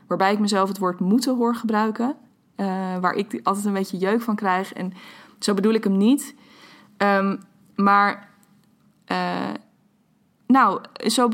Waarbij 0.07 0.33
ik 0.33 0.39
mezelf 0.39 0.69
het 0.69 0.79
woord 0.79 1.01
moeten 1.01 1.37
hoor 1.37 1.55
gebruiken, 1.55 2.17
uh, 2.57 2.67
waar 2.99 3.15
ik 3.15 3.41
altijd 3.43 3.65
een 3.67 3.73
beetje 3.73 3.97
jeuk 3.97 4.23
van 4.23 4.37
krijg. 4.37 4.73
En 4.73 4.93
zo 5.39 5.55
bedoel 5.55 5.73
ik 5.73 5.85
hem 5.85 5.97
niet. 5.97 6.35
Um, 6.99 7.41
maar, 7.75 8.29
uh, 9.13 9.51
nou, 10.47 10.81
zo, 11.07 11.29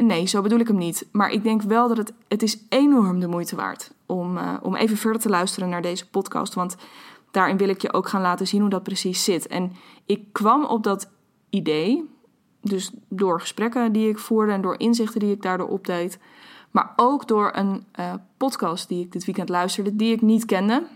nee, 0.00 0.26
zo 0.26 0.42
bedoel 0.42 0.58
ik 0.58 0.68
hem 0.68 0.78
niet. 0.78 1.08
Maar 1.12 1.30
ik 1.30 1.42
denk 1.42 1.62
wel 1.62 1.88
dat 1.88 1.96
het, 1.96 2.12
het 2.28 2.42
is 2.42 2.58
enorm 2.68 3.20
de 3.20 3.28
moeite 3.28 3.56
waard 3.56 3.92
om, 4.06 4.36
uh, 4.36 4.54
om 4.62 4.74
even 4.74 4.96
verder 4.96 5.20
te 5.20 5.28
luisteren 5.28 5.68
naar 5.68 5.82
deze 5.82 6.08
podcast. 6.08 6.54
Want 6.54 6.76
daarin 7.30 7.56
wil 7.56 7.68
ik 7.68 7.82
je 7.82 7.92
ook 7.92 8.08
gaan 8.08 8.20
laten 8.20 8.46
zien 8.46 8.60
hoe 8.60 8.70
dat 8.70 8.82
precies 8.82 9.24
zit. 9.24 9.46
En 9.46 9.72
ik 10.06 10.32
kwam 10.32 10.64
op 10.64 10.82
dat 10.82 11.10
idee, 11.50 12.10
dus 12.60 12.90
door 13.08 13.40
gesprekken 13.40 13.92
die 13.92 14.08
ik 14.08 14.18
voerde 14.18 14.52
en 14.52 14.60
door 14.60 14.78
inzichten 14.78 15.20
die 15.20 15.32
ik 15.32 15.42
daardoor 15.42 15.68
opdeed, 15.68 16.18
maar 16.74 16.92
ook 16.96 17.28
door 17.28 17.50
een 17.54 17.86
uh, 18.00 18.14
podcast 18.36 18.88
die 18.88 19.04
ik 19.04 19.12
dit 19.12 19.24
weekend 19.24 19.48
luisterde, 19.48 19.96
die 19.96 20.12
ik 20.12 20.22
niet 20.22 20.44
kende. 20.44 20.86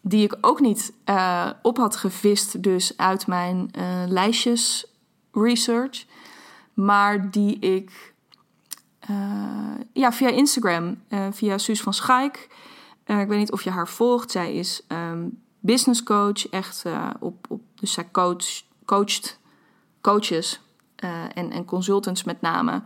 Die 0.00 0.24
ik 0.24 0.36
ook 0.40 0.60
niet 0.60 0.92
uh, 1.06 1.50
op 1.62 1.76
had 1.76 1.96
gevist, 1.96 2.62
dus 2.62 2.96
uit 2.96 3.26
mijn 3.26 3.70
uh, 3.78 4.02
lijstjes 4.06 4.86
research. 5.32 6.04
Maar 6.74 7.30
die 7.30 7.58
ik 7.58 8.14
ja, 9.92 10.12
via 10.12 10.28
Instagram, 10.28 11.02
via 11.30 11.58
Suus 11.58 11.82
van 11.82 11.94
Schaik, 11.94 12.48
ik 13.04 13.28
weet 13.28 13.38
niet 13.38 13.52
of 13.52 13.62
je 13.62 13.70
haar 13.70 13.88
volgt. 13.88 14.30
Zij 14.30 14.54
is 14.54 14.82
um, 14.88 15.42
business 15.60 16.02
coach. 16.02 16.48
Echt 16.48 16.84
op, 17.20 17.46
op. 17.48 17.60
Dus 17.74 17.92
zij 17.92 18.08
coach, 18.10 18.62
coacht 18.84 19.38
coaches 20.00 20.60
en, 21.34 21.50
en 21.50 21.64
consultants 21.64 22.24
met 22.24 22.40
name 22.40 22.82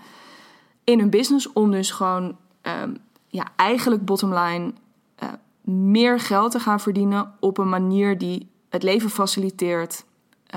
in 0.87 0.99
hun 0.99 1.11
business. 1.11 1.53
Om 1.53 1.71
dus 1.71 1.91
gewoon 1.91 2.37
um, 2.83 2.97
ja, 3.29 3.47
eigenlijk 3.57 4.05
bottom 4.05 4.35
line 4.35 4.73
meer 5.61 6.21
geld 6.21 6.51
te 6.51 6.61
gaan 6.61 6.81
verdienen 6.81 7.35
op 7.41 7.59
een 7.59 7.69
manier 7.69 8.19
die 8.19 8.51
het 8.69 8.83
leven 8.83 9.11
faciliteert. 9.11 10.05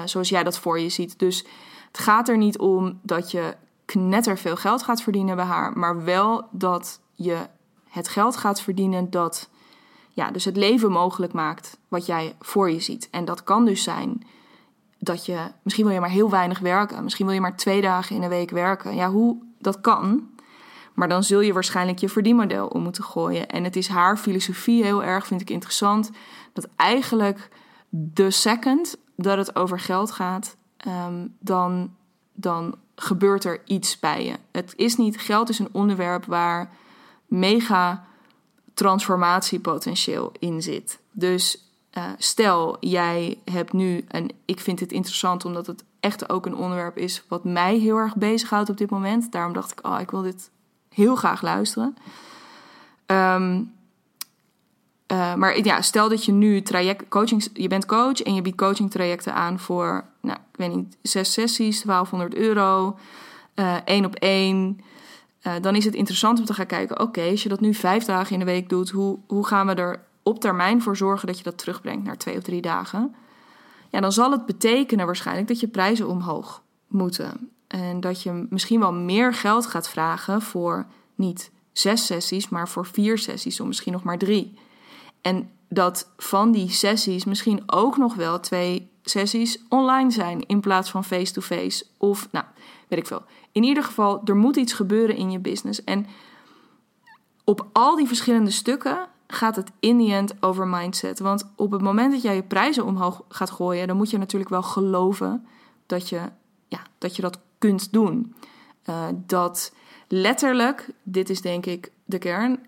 zoals 0.05 0.29
jij 0.29 0.43
dat 0.43 0.59
voor 0.59 0.79
je 0.79 0.89
ziet. 0.89 1.19
Dus 1.19 1.45
het 1.87 1.99
gaat 1.99 2.29
er 2.29 2.37
niet 2.37 2.57
om 2.57 2.99
dat 3.01 3.31
je 3.31 3.55
knetter 3.85 4.37
veel 4.37 4.55
geld 4.55 4.83
gaat 4.83 5.01
verdienen 5.01 5.35
bij 5.35 5.45
haar, 5.45 5.77
maar 5.77 6.03
wel 6.03 6.47
dat 6.51 6.99
je 7.15 7.37
het 7.89 8.07
geld 8.07 8.37
gaat 8.37 8.61
verdienen 8.61 9.09
dat 9.09 9.49
ja, 10.09 10.31
dus 10.31 10.45
het 10.45 10.57
leven 10.57 10.91
mogelijk 10.91 11.33
maakt 11.33 11.77
wat 11.87 12.05
jij 12.05 12.35
voor 12.39 12.71
je 12.71 12.79
ziet. 12.79 13.07
En 13.11 13.25
dat 13.25 13.43
kan 13.43 13.65
dus 13.65 13.83
zijn 13.83 14.23
dat 14.97 15.25
je, 15.25 15.51
misschien 15.61 15.85
wil 15.85 15.93
je 15.93 15.99
maar 15.99 16.09
heel 16.09 16.29
weinig 16.29 16.59
werken, 16.59 17.03
misschien 17.03 17.25
wil 17.25 17.35
je 17.35 17.41
maar 17.41 17.55
twee 17.55 17.81
dagen 17.81 18.15
in 18.15 18.21
de 18.21 18.27
week 18.27 18.49
werken. 18.49 18.95
Ja, 18.95 19.09
hoe 19.11 19.37
dat 19.59 19.81
kan. 19.81 20.29
Maar 20.93 21.07
dan 21.07 21.23
zul 21.23 21.39
je 21.39 21.53
waarschijnlijk 21.53 21.99
je 21.99 22.09
verdienmodel 22.09 22.67
om 22.67 22.83
moeten 22.83 23.03
gooien. 23.03 23.49
En 23.49 23.63
het 23.63 23.75
is 23.75 23.87
haar 23.87 24.17
filosofie 24.17 24.83
heel 24.83 25.03
erg, 25.03 25.27
vind 25.27 25.41
ik 25.41 25.49
interessant, 25.49 26.11
dat 26.53 26.67
eigenlijk 26.75 27.49
de 27.89 28.31
second 28.31 28.97
dat 29.15 29.37
het 29.37 29.55
over 29.55 29.79
geld 29.79 30.11
gaat, 30.11 30.55
ehm, 30.77 31.27
dan, 31.39 31.95
dan 32.33 32.75
gebeurt 32.95 33.43
er 33.43 33.61
iets 33.65 33.99
bij 33.99 34.25
je. 34.25 34.33
Het 34.51 34.73
is 34.75 34.95
niet, 34.95 35.19
geld 35.19 35.49
is 35.49 35.59
een 35.59 35.69
onderwerp 35.71 36.25
waar 36.25 36.71
mega 37.25 38.05
transformatiepotentieel 38.73 40.31
in 40.39 40.61
zit. 40.61 40.99
Dus 41.11 41.69
uh, 41.97 42.03
stel, 42.17 42.77
jij 42.79 43.37
hebt 43.51 43.73
nu, 43.73 44.05
en 44.07 44.29
ik 44.45 44.59
vind 44.59 44.79
het 44.79 44.91
interessant 44.91 45.45
omdat 45.45 45.67
het 45.67 45.83
echt 45.99 46.29
ook 46.29 46.45
een 46.45 46.55
onderwerp 46.55 46.97
is 46.97 47.23
wat 47.27 47.43
mij 47.43 47.77
heel 47.77 47.97
erg 47.97 48.15
bezighoudt 48.15 48.69
op 48.69 48.77
dit 48.77 48.89
moment. 48.89 49.31
Daarom 49.31 49.53
dacht 49.53 49.71
ik, 49.71 49.87
oh, 49.87 49.99
ik 49.99 50.11
wil 50.11 50.21
dit 50.21 50.49
heel 50.89 51.15
graag 51.15 51.41
luisteren. 51.41 51.97
Um, 53.05 53.71
uh, 55.11 55.33
maar 55.35 55.63
ja, 55.63 55.81
stel 55.81 56.09
dat 56.09 56.25
je 56.25 56.31
nu 56.31 56.61
traject, 56.61 57.07
coaching, 57.07 57.47
je 57.53 57.67
bent 57.67 57.85
coach 57.85 58.21
en 58.21 58.33
je 58.33 58.41
biedt 58.41 58.57
coaching 58.57 58.91
trajecten 58.91 59.33
aan 59.33 59.59
voor, 59.59 60.05
nou, 60.21 60.37
ik 60.51 60.57
weet 60.57 60.75
niet, 60.75 60.97
zes 61.01 61.33
sessies, 61.33 61.81
1200 61.81 62.35
euro, 62.35 62.97
uh, 63.55 63.75
één 63.85 64.05
op 64.05 64.15
één. 64.15 64.81
Uh, 65.47 65.53
dan 65.61 65.75
is 65.75 65.85
het 65.85 65.93
interessant 65.93 66.39
om 66.39 66.45
te 66.45 66.53
gaan 66.53 66.65
kijken: 66.65 66.99
oké, 66.99 67.21
als 67.21 67.43
je 67.43 67.49
dat 67.49 67.59
nu 67.59 67.73
vijf 67.73 68.03
dagen 68.03 68.33
in 68.33 68.39
de 68.39 68.45
week 68.45 68.69
doet, 68.69 68.89
hoe, 68.89 69.19
hoe 69.27 69.45
gaan 69.45 69.67
we 69.67 69.73
er 69.73 69.99
op 70.23 70.39
termijn 70.39 70.81
voor 70.81 70.97
zorgen 70.97 71.27
dat 71.27 71.37
je 71.37 71.43
dat 71.43 71.57
terugbrengt 71.57 72.05
naar 72.05 72.17
twee 72.17 72.37
of 72.37 72.43
drie 72.43 72.61
dagen? 72.61 73.15
Ja, 73.89 73.99
dan 73.99 74.11
zal 74.11 74.31
het 74.31 74.45
betekenen 74.45 75.05
waarschijnlijk 75.05 75.47
dat 75.47 75.59
je 75.59 75.67
prijzen 75.67 76.07
omhoog 76.07 76.63
moeten. 76.87 77.49
En 77.67 77.99
dat 77.99 78.21
je 78.23 78.45
misschien 78.49 78.79
wel 78.79 78.93
meer 78.93 79.33
geld 79.33 79.65
gaat 79.65 79.89
vragen 79.89 80.41
voor 80.41 80.85
niet 81.15 81.51
zes 81.71 82.05
sessies, 82.05 82.49
maar 82.49 82.69
voor 82.69 82.85
vier 82.85 83.17
sessies, 83.17 83.59
of 83.59 83.67
misschien 83.67 83.93
nog 83.93 84.03
maar 84.03 84.17
drie. 84.17 84.53
En 85.21 85.49
dat 85.69 86.11
van 86.17 86.51
die 86.51 86.69
sessies 86.69 87.25
misschien 87.25 87.63
ook 87.65 87.97
nog 87.97 88.15
wel 88.15 88.39
twee 88.39 88.89
sessies 89.03 89.63
online 89.69 90.11
zijn 90.11 90.45
in 90.47 90.59
plaats 90.59 90.91
van 90.91 91.03
face-to-face. 91.03 91.59
-face. 91.61 91.85
Of, 91.97 92.27
nou, 92.31 92.45
weet 92.87 92.99
ik 92.99 93.07
veel. 93.07 93.23
In 93.51 93.63
ieder 93.63 93.83
geval, 93.83 94.21
er 94.25 94.35
moet 94.35 94.55
iets 94.55 94.73
gebeuren 94.73 95.15
in 95.15 95.31
je 95.31 95.39
business. 95.39 95.83
En 95.83 96.07
op 97.43 97.67
al 97.71 97.95
die 97.95 98.07
verschillende 98.07 98.51
stukken 98.51 99.07
gaat 99.31 99.55
het 99.55 99.71
in 99.79 99.97
the 99.97 100.13
end 100.13 100.33
over 100.39 100.67
mindset. 100.67 101.19
Want 101.19 101.51
op 101.55 101.71
het 101.71 101.81
moment 101.81 102.11
dat 102.11 102.21
jij 102.21 102.35
je 102.35 102.43
prijzen 102.43 102.85
omhoog 102.85 103.23
gaat 103.29 103.51
gooien, 103.51 103.87
dan 103.87 103.97
moet 103.97 104.09
je 104.09 104.17
natuurlijk 104.17 104.51
wel 104.51 104.63
geloven 104.63 105.45
dat 105.85 106.09
je, 106.09 106.21
ja, 106.67 106.79
dat, 106.97 107.15
je 107.15 107.21
dat 107.21 107.39
kunt 107.57 107.91
doen. 107.93 108.35
Uh, 108.89 109.05
dat 109.13 109.73
letterlijk, 110.07 110.89
dit 111.03 111.29
is 111.29 111.41
denk 111.41 111.65
ik 111.65 111.91
de 112.05 112.17
kern, 112.17 112.59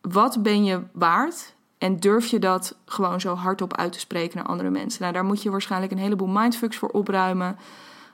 wat 0.00 0.42
ben 0.42 0.64
je 0.64 0.82
waard? 0.92 1.54
En 1.78 1.96
durf 1.96 2.26
je 2.26 2.38
dat 2.38 2.76
gewoon 2.84 3.20
zo 3.20 3.34
hardop 3.34 3.76
uit 3.76 3.92
te 3.92 3.98
spreken 3.98 4.36
naar 4.36 4.46
andere 4.46 4.70
mensen? 4.70 5.02
Nou, 5.02 5.12
daar 5.12 5.24
moet 5.24 5.42
je 5.42 5.50
waarschijnlijk 5.50 5.92
een 5.92 5.98
heleboel 5.98 6.28
mindfucks 6.28 6.76
voor 6.76 6.88
opruimen. 6.88 7.56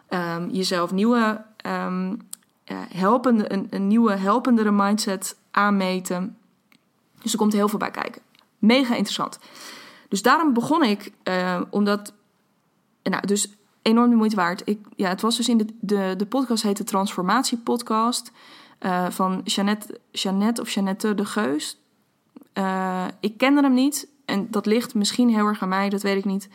Um, 0.08 0.50
jezelf 0.50 0.92
nieuwe 0.92 1.44
um, 1.66 2.28
helpende, 2.94 3.52
een, 3.52 3.66
een, 3.70 3.86
nieuwe 3.86 4.16
helpendere 4.16 4.70
mindset 4.70 5.36
aanmeten. 5.50 6.36
Dus 7.22 7.32
er 7.32 7.38
komt 7.38 7.52
heel 7.52 7.68
veel 7.68 7.78
bij 7.78 7.90
kijken. 7.90 8.22
Mega 8.58 8.94
interessant. 8.94 9.38
Dus 10.08 10.22
daarom 10.22 10.52
begon 10.52 10.82
ik, 10.82 11.12
uh, 11.24 11.60
omdat, 11.70 12.14
nou, 13.02 13.26
dus 13.26 13.52
enorm 13.82 14.10
de 14.10 14.16
moeite 14.16 14.36
waard. 14.36 14.62
Ik, 14.64 14.78
ja, 14.96 15.08
het 15.08 15.20
was 15.20 15.36
dus 15.36 15.48
in 15.48 15.56
de, 15.56 15.66
de, 15.80 16.14
de 16.16 16.26
podcast 16.26 16.62
heette 16.62 16.84
Transformatie 16.84 17.58
Podcast 17.58 18.32
uh, 18.80 19.10
van 19.10 19.40
Jeannette, 19.44 20.00
Jeannette 20.12 20.60
of 20.60 20.70
Jeannette 20.70 21.14
de 21.14 21.24
Geus. 21.24 21.80
Uh, 22.54 23.06
ik 23.20 23.38
kende 23.38 23.62
hem 23.62 23.74
niet 23.74 24.08
en 24.24 24.50
dat 24.50 24.66
ligt 24.66 24.94
misschien 24.94 25.28
heel 25.28 25.46
erg 25.46 25.62
aan 25.62 25.68
mij, 25.68 25.88
dat 25.88 26.02
weet 26.02 26.18
ik 26.18 26.24
niet. 26.24 26.48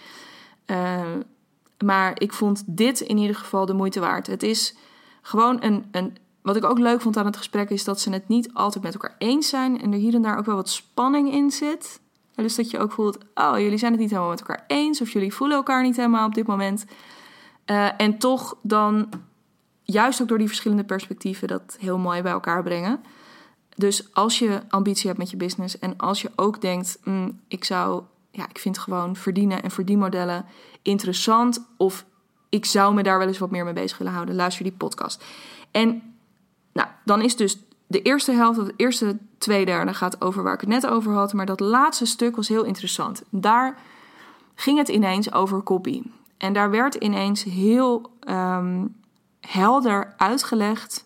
Maar 1.84 2.22
ik 2.22 2.34
vond 2.34 2.64
dit 2.66 3.00
in 3.00 3.18
ieder 3.18 3.36
geval 3.36 3.66
de 3.66 3.74
moeite 3.74 4.00
waard. 4.00 4.28
Het 4.28 4.44
is 4.44 4.76
gewoon 5.22 5.64
een, 5.64 5.86
een. 5.92 6.18
Wat 6.44 6.56
ik 6.56 6.64
ook 6.64 6.80
leuk 6.80 7.02
vond 7.02 7.18
aan 7.18 7.26
het 7.26 7.38
gesprek 7.38 7.70
is 7.70 7.84
dat 7.84 8.00
ze 8.00 8.10
het 8.10 8.28
niet 8.28 8.54
altijd 8.54 8.84
met 8.84 8.94
elkaar 8.94 9.16
eens 9.18 9.50
zijn. 9.50 9.82
En 9.82 9.94
er 9.94 10.00
hier 10.00 10.14
en 10.14 10.22
daar 10.22 10.38
ook 10.38 10.46
wel 10.46 10.56
wat 10.56 10.70
spanning 10.70 11.32
in 11.32 11.52
zit. 11.52 12.00
dus 12.36 12.56
dat 12.56 12.72
je 12.72 12.80
ook 12.80 12.92
voelt, 12.92 13.18
oh, 13.34 13.60
jullie 13.60 13.78
zijn 13.78 13.92
het 13.92 14.02
niet 14.02 14.10
helemaal 14.10 14.30
met 14.30 14.40
elkaar 14.40 14.64
eens. 14.68 15.02
Of 15.02 15.10
jullie 15.10 15.34
voelen 15.34 15.58
elkaar 15.58 15.84
niet 15.84 15.96
helemaal 15.96 16.28
op 16.28 16.34
dit 16.34 16.48
moment. 16.48 16.86
Uh, 17.66 18.02
en 18.02 18.18
toch 18.18 18.58
dan, 18.62 19.10
juist 19.84 20.22
ook 20.22 20.28
door 20.28 20.38
die 20.38 20.48
verschillende 20.48 20.84
perspectieven, 20.84 21.48
dat 21.48 21.78
heel 21.80 21.98
mooi 21.98 22.22
bij 22.22 22.32
elkaar 22.32 22.64
brengen. 22.64 23.04
Dus 23.76 24.14
als 24.14 24.40
je 24.40 24.62
ambitie 24.70 25.08
hebt 25.08 25.20
met 25.20 25.30
je 25.30 25.38
business 25.38 25.80
en 25.80 25.98
als 25.98 26.22
je 26.22 26.32
ook 26.36 26.62
denkt, 26.62 27.00
mm, 27.04 27.40
ik 27.48 27.64
zou, 27.64 28.04
ja, 28.32 28.50
ik 28.50 28.60
vind 28.60 28.78
gewoon 28.78 29.16
verdienen 29.16 29.64
en 29.64 29.72
verdienmodellen 29.72 30.46
interessant 30.82 31.68
of 31.78 32.06
ik 32.50 32.66
zou 32.66 32.94
me 32.94 33.04
daar 33.04 33.18
wel 33.18 33.28
eens 33.28 33.38
wat 33.38 33.52
meer 33.52 33.64
mee 33.64 33.74
bezig 33.74 33.98
willen 33.98 34.14
houden, 34.14 34.36
luister 34.36 34.64
die 34.64 34.74
podcast. 34.74 35.24
En 35.72 36.13
nou, 36.74 36.88
dan 37.06 37.22
is 37.22 37.36
dus 37.36 37.58
de 37.88 38.02
eerste 38.02 38.32
helft, 38.32 38.60
of 38.60 38.66
de 38.66 38.74
eerste 38.76 39.18
twee 39.38 39.66
derde 39.66 39.94
gaat 39.94 40.22
over 40.22 40.44
waar 40.44 40.54
ik 40.54 40.60
het 40.60 40.70
net 40.70 40.88
over 40.88 41.14
had, 41.14 41.34
maar 41.34 41.46
dat 41.46 41.60
laatste 41.60 42.06
stuk 42.06 42.36
was 42.36 42.48
heel 42.48 42.64
interessant. 42.64 43.24
Daar 43.30 43.78
ging 44.56 44.78
het 44.78 44.88
ineens 44.88 45.34
over 45.34 45.64
copy. 45.64 46.04
En 46.38 46.54
daar 46.54 46.70
werd 46.70 46.96
ineens 46.96 47.44
heel 47.44 48.12
um, 48.30 48.96
helder 49.40 50.14
uitgelegd 50.18 51.06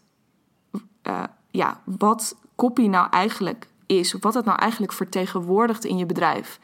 uh, 1.04 1.24
ja, 1.52 1.82
wat 1.84 2.36
copy 2.56 2.88
nou 2.88 3.10
eigenlijk 3.10 3.68
is. 3.86 4.16
Of 4.16 4.24
wat 4.24 4.34
het 4.34 4.46
nou 4.46 4.60
eigenlijk 4.60 4.94
vertegenwoordigt 4.94 5.86
in 5.86 5.98
je 5.98 6.06
bedrijf. 6.06 6.60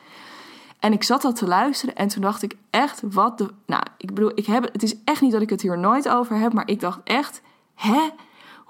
En 0.80 0.94
ik 0.94 1.04
zat 1.04 1.22
dat 1.22 1.36
te 1.36 1.48
luisteren 1.48 1.96
en 1.96 2.08
toen 2.08 2.22
dacht 2.22 2.42
ik 2.42 2.56
echt, 2.70 3.02
wat 3.12 3.38
de. 3.38 3.50
Nou, 3.66 3.84
ik 3.98 4.14
bedoel, 4.14 4.32
ik 4.36 4.46
heb, 4.46 4.70
het 4.72 4.84
is 4.84 4.96
echt 5.04 5.22
niet 5.22 5.32
dat 5.32 5.42
ik 5.42 5.50
het 5.50 5.62
hier 5.62 5.80
nooit 5.80 6.10
over 6.10 6.38
heb, 6.38 6.54
maar 6.54 6.68
ik 6.68 6.80
dacht 6.80 7.00
echt, 7.04 7.42
hè? 7.76 8.10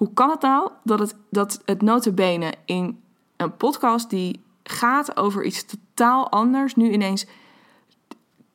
Hoe 0.03 0.13
kan 0.13 0.29
het 0.29 0.41
nou 0.41 0.71
dat 0.83 0.99
het, 0.99 1.15
dat 1.29 1.61
het 1.65 1.81
notabene 1.81 2.53
in 2.65 3.03
een 3.37 3.57
podcast 3.57 4.09
die 4.09 4.43
gaat 4.63 5.17
over 5.17 5.43
iets 5.43 5.65
totaal 5.65 6.29
anders, 6.29 6.75
nu 6.75 6.91
ineens 6.91 7.25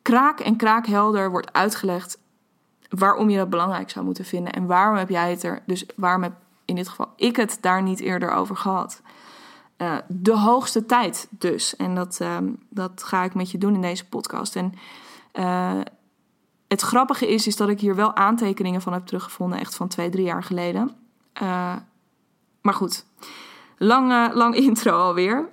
kraak 0.02 0.40
en 0.40 0.56
kraakhelder 0.56 1.30
wordt 1.30 1.52
uitgelegd 1.52 2.18
waarom 2.88 3.30
je 3.30 3.36
dat 3.36 3.50
belangrijk 3.50 3.90
zou 3.90 4.04
moeten 4.04 4.24
vinden 4.24 4.52
en 4.52 4.66
waarom 4.66 4.96
heb 4.96 5.08
jij 5.08 5.30
het 5.30 5.42
er, 5.42 5.62
dus 5.66 5.86
waarom 5.96 6.22
heb 6.22 6.32
in 6.64 6.74
dit 6.74 6.88
geval 6.88 7.12
ik 7.16 7.36
het 7.36 7.58
daar 7.60 7.82
niet 7.82 8.00
eerder 8.00 8.30
over 8.30 8.56
gehad. 8.56 9.02
Uh, 9.78 9.96
de 10.08 10.38
hoogste 10.38 10.86
tijd 10.86 11.28
dus. 11.30 11.76
En 11.76 11.94
dat, 11.94 12.18
uh, 12.22 12.36
dat 12.68 13.02
ga 13.02 13.24
ik 13.24 13.34
met 13.34 13.50
je 13.50 13.58
doen 13.58 13.74
in 13.74 13.80
deze 13.80 14.08
podcast. 14.08 14.56
En 14.56 14.74
uh, 15.32 15.80
het 16.68 16.80
grappige 16.80 17.28
is, 17.28 17.46
is 17.46 17.56
dat 17.56 17.68
ik 17.68 17.80
hier 17.80 17.94
wel 17.94 18.16
aantekeningen 18.16 18.82
van 18.82 18.92
heb 18.92 19.06
teruggevonden, 19.06 19.58
echt 19.58 19.74
van 19.74 19.88
twee, 19.88 20.10
drie 20.10 20.24
jaar 20.24 20.42
geleden. 20.42 21.06
Uh, 21.42 21.76
maar 22.60 22.74
goed, 22.74 23.04
lang, 23.78 24.34
lang 24.34 24.54
intro 24.66 24.92
alweer. 24.92 25.48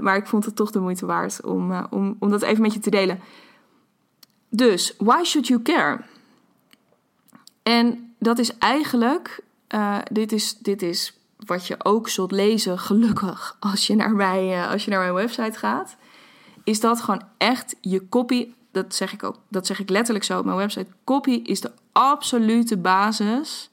maar 0.00 0.16
ik 0.16 0.26
vond 0.26 0.44
het 0.44 0.56
toch 0.56 0.70
de 0.70 0.80
moeite 0.80 1.06
waard 1.06 1.44
om, 1.44 1.86
om, 1.90 2.16
om 2.18 2.30
dat 2.30 2.42
even 2.42 2.62
met 2.62 2.72
je 2.72 2.80
te 2.80 2.90
delen. 2.90 3.20
Dus, 4.48 4.94
why 4.98 5.24
should 5.24 5.46
you 5.46 5.62
care? 5.62 6.00
En 7.62 8.14
dat 8.18 8.38
is 8.38 8.58
eigenlijk 8.58 9.42
dit, 10.12 10.32
is, 10.32 10.58
dit 10.58 10.82
is 10.82 11.18
wat 11.46 11.66
je 11.66 11.84
ook 11.84 12.08
zult 12.08 12.32
lezen, 12.32 12.78
gelukkig, 12.78 13.56
als 13.60 13.86
je 13.86 13.94
naar, 13.94 14.14
mij, 14.14 14.66
als 14.68 14.84
je 14.84 14.90
naar 14.90 15.00
mijn 15.00 15.14
website 15.14 15.58
gaat. 15.58 15.96
Is 16.64 16.80
dat 16.80 17.00
gewoon 17.00 17.22
echt 17.38 17.76
je 17.80 18.08
copy. 18.08 18.52
Dat 18.72 18.94
zeg 18.94 19.12
ik 19.12 19.22
ook, 19.22 19.36
dat 19.48 19.66
zeg 19.66 19.80
ik 19.80 19.88
letterlijk 19.88 20.24
zo 20.24 20.38
op 20.38 20.44
mijn 20.44 20.56
website. 20.56 20.90
Copy 21.04 21.30
is 21.30 21.60
de 21.60 21.72
absolute 21.92 22.76
basis 22.76 23.70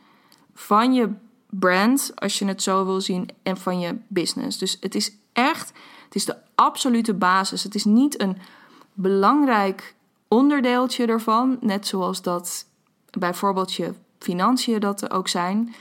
van 0.54 0.93
je 0.93 1.10
brand, 1.52 2.12
als 2.16 2.40
je 2.40 2.46
het 2.46 2.64
zo 2.64 2.86
wil 2.86 3.02
zien, 3.02 3.30
en 3.44 3.58
van 3.58 3.80
je 3.80 3.98
business. 4.08 4.58
Dus 4.58 4.78
het 4.80 4.96
is 4.96 5.12
echt, 5.34 5.72
het 6.06 6.16
is 6.16 6.26
de 6.26 6.36
absolute 6.56 7.14
basis. 7.14 7.64
Het 7.64 7.76
is 7.76 7.86
niet 7.86 8.22
een 8.22 8.38
belangrijk 8.94 9.96
onderdeeltje 10.28 11.06
ervan, 11.06 11.58
net 11.62 11.88
zoals 11.88 12.22
dat 12.22 12.66
bijvoorbeeld 13.10 13.74
je 13.74 13.94
financiën 14.20 14.80
dat 14.80 15.12
ook 15.12 15.28
zijn. 15.28 15.76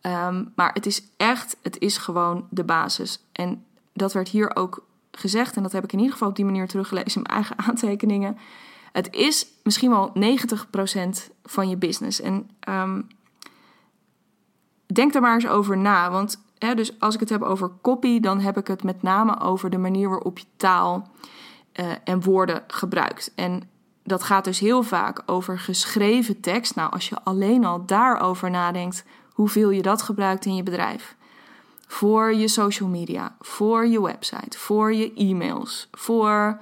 Ehm, 0.00 0.44
maar 0.54 0.72
het 0.72 0.86
is 0.86 1.02
echt, 1.16 1.56
het 1.62 1.78
is 1.78 1.96
gewoon 1.96 2.46
de 2.50 2.64
basis. 2.64 3.22
En 3.32 3.64
dat 3.92 4.12
werd 4.12 4.28
hier 4.28 4.56
ook 4.56 4.86
gezegd, 5.10 5.56
en 5.56 5.62
dat 5.62 5.72
heb 5.72 5.84
ik 5.84 5.92
in 5.92 5.98
ieder 5.98 6.12
geval 6.12 6.28
op 6.28 6.36
die 6.36 6.44
manier 6.44 6.68
teruggelezen 6.68 7.14
in 7.14 7.22
mijn 7.22 7.34
eigen 7.34 7.58
aantekeningen. 7.68 8.38
Het 8.92 9.14
is 9.14 9.46
misschien 9.62 9.90
wel 9.90 10.12
90% 11.28 11.32
van 11.44 11.68
je 11.68 11.76
business. 11.76 12.20
En 12.20 12.50
um, 12.68 13.06
denk 14.94 15.14
er 15.14 15.20
maar 15.20 15.34
eens 15.34 15.48
over 15.48 15.78
na. 15.78 16.10
Want 16.10 16.42
hè, 16.58 16.74
dus 16.74 17.00
als 17.00 17.14
ik 17.14 17.20
het 17.20 17.28
heb 17.28 17.42
over 17.42 17.70
copy, 17.82 18.20
dan 18.20 18.40
heb 18.40 18.56
ik 18.56 18.66
het 18.66 18.82
met 18.82 19.02
name 19.02 19.40
over 19.40 19.70
de 19.70 19.78
manier 19.78 20.08
waarop 20.08 20.38
je 20.38 20.46
taal 20.56 21.08
uh, 21.80 21.86
en 22.04 22.22
woorden 22.22 22.62
gebruikt. 22.66 23.32
En 23.34 23.70
dat 24.04 24.22
gaat 24.22 24.44
dus 24.44 24.58
heel 24.58 24.82
vaak 24.82 25.22
over 25.26 25.58
geschreven 25.58 26.40
tekst. 26.40 26.74
Nou, 26.74 26.92
als 26.92 27.08
je 27.08 27.16
alleen 27.24 27.64
al 27.64 27.86
daarover 27.86 28.50
nadenkt, 28.50 29.04
hoeveel 29.32 29.70
je 29.70 29.82
dat 29.82 30.02
gebruikt 30.02 30.44
in 30.44 30.54
je 30.54 30.62
bedrijf. 30.62 31.16
Voor 31.86 32.34
je 32.34 32.48
social 32.48 32.88
media, 32.88 33.36
voor 33.40 33.86
je 33.86 34.02
website, 34.02 34.58
voor 34.58 34.94
je 34.94 35.14
e-mails, 35.14 35.88
voor 35.92 36.60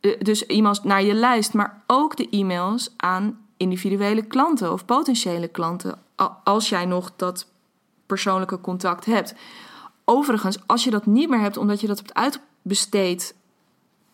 eh, 0.00 0.20
dus 0.20 0.46
e-mails 0.46 0.82
naar 0.82 1.02
je 1.02 1.14
lijst, 1.14 1.54
maar 1.54 1.82
ook 1.86 2.16
de 2.16 2.28
e-mails 2.28 2.94
aan 2.96 3.38
individuele 3.56 4.22
klanten 4.22 4.72
of 4.72 4.84
potentiële 4.84 5.48
klanten, 5.48 5.98
als 6.44 6.68
jij 6.68 6.84
nog 6.84 7.12
dat 7.16 7.46
persoonlijke 8.06 8.60
contact 8.60 9.04
hebt. 9.04 9.34
Overigens, 10.04 10.58
als 10.66 10.84
je 10.84 10.90
dat 10.90 11.06
niet 11.06 11.28
meer 11.28 11.40
hebt 11.40 11.56
omdat 11.56 11.80
je 11.80 11.86
dat 11.86 11.98
hebt 11.98 12.14
uitbesteed 12.14 13.34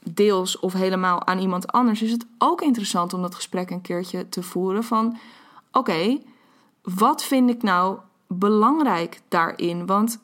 deels 0.05 0.59
of 0.59 0.73
helemaal 0.73 1.27
aan 1.27 1.39
iemand 1.39 1.73
anders, 1.73 2.03
is 2.03 2.11
het 2.11 2.27
ook 2.39 2.63
interessant 2.63 3.13
om 3.13 3.23
dat 3.23 3.35
gesprek 3.35 3.71
een 3.71 3.81
keertje 3.81 4.29
te 4.29 4.43
voeren 4.43 4.85
van 4.85 5.19
oké, 5.73 6.19
wat 6.83 7.25
vind 7.25 7.51
ik 7.51 7.63
nou 7.63 7.99
belangrijk 8.27 9.21
daarin? 9.29 9.87
Want 9.87 10.19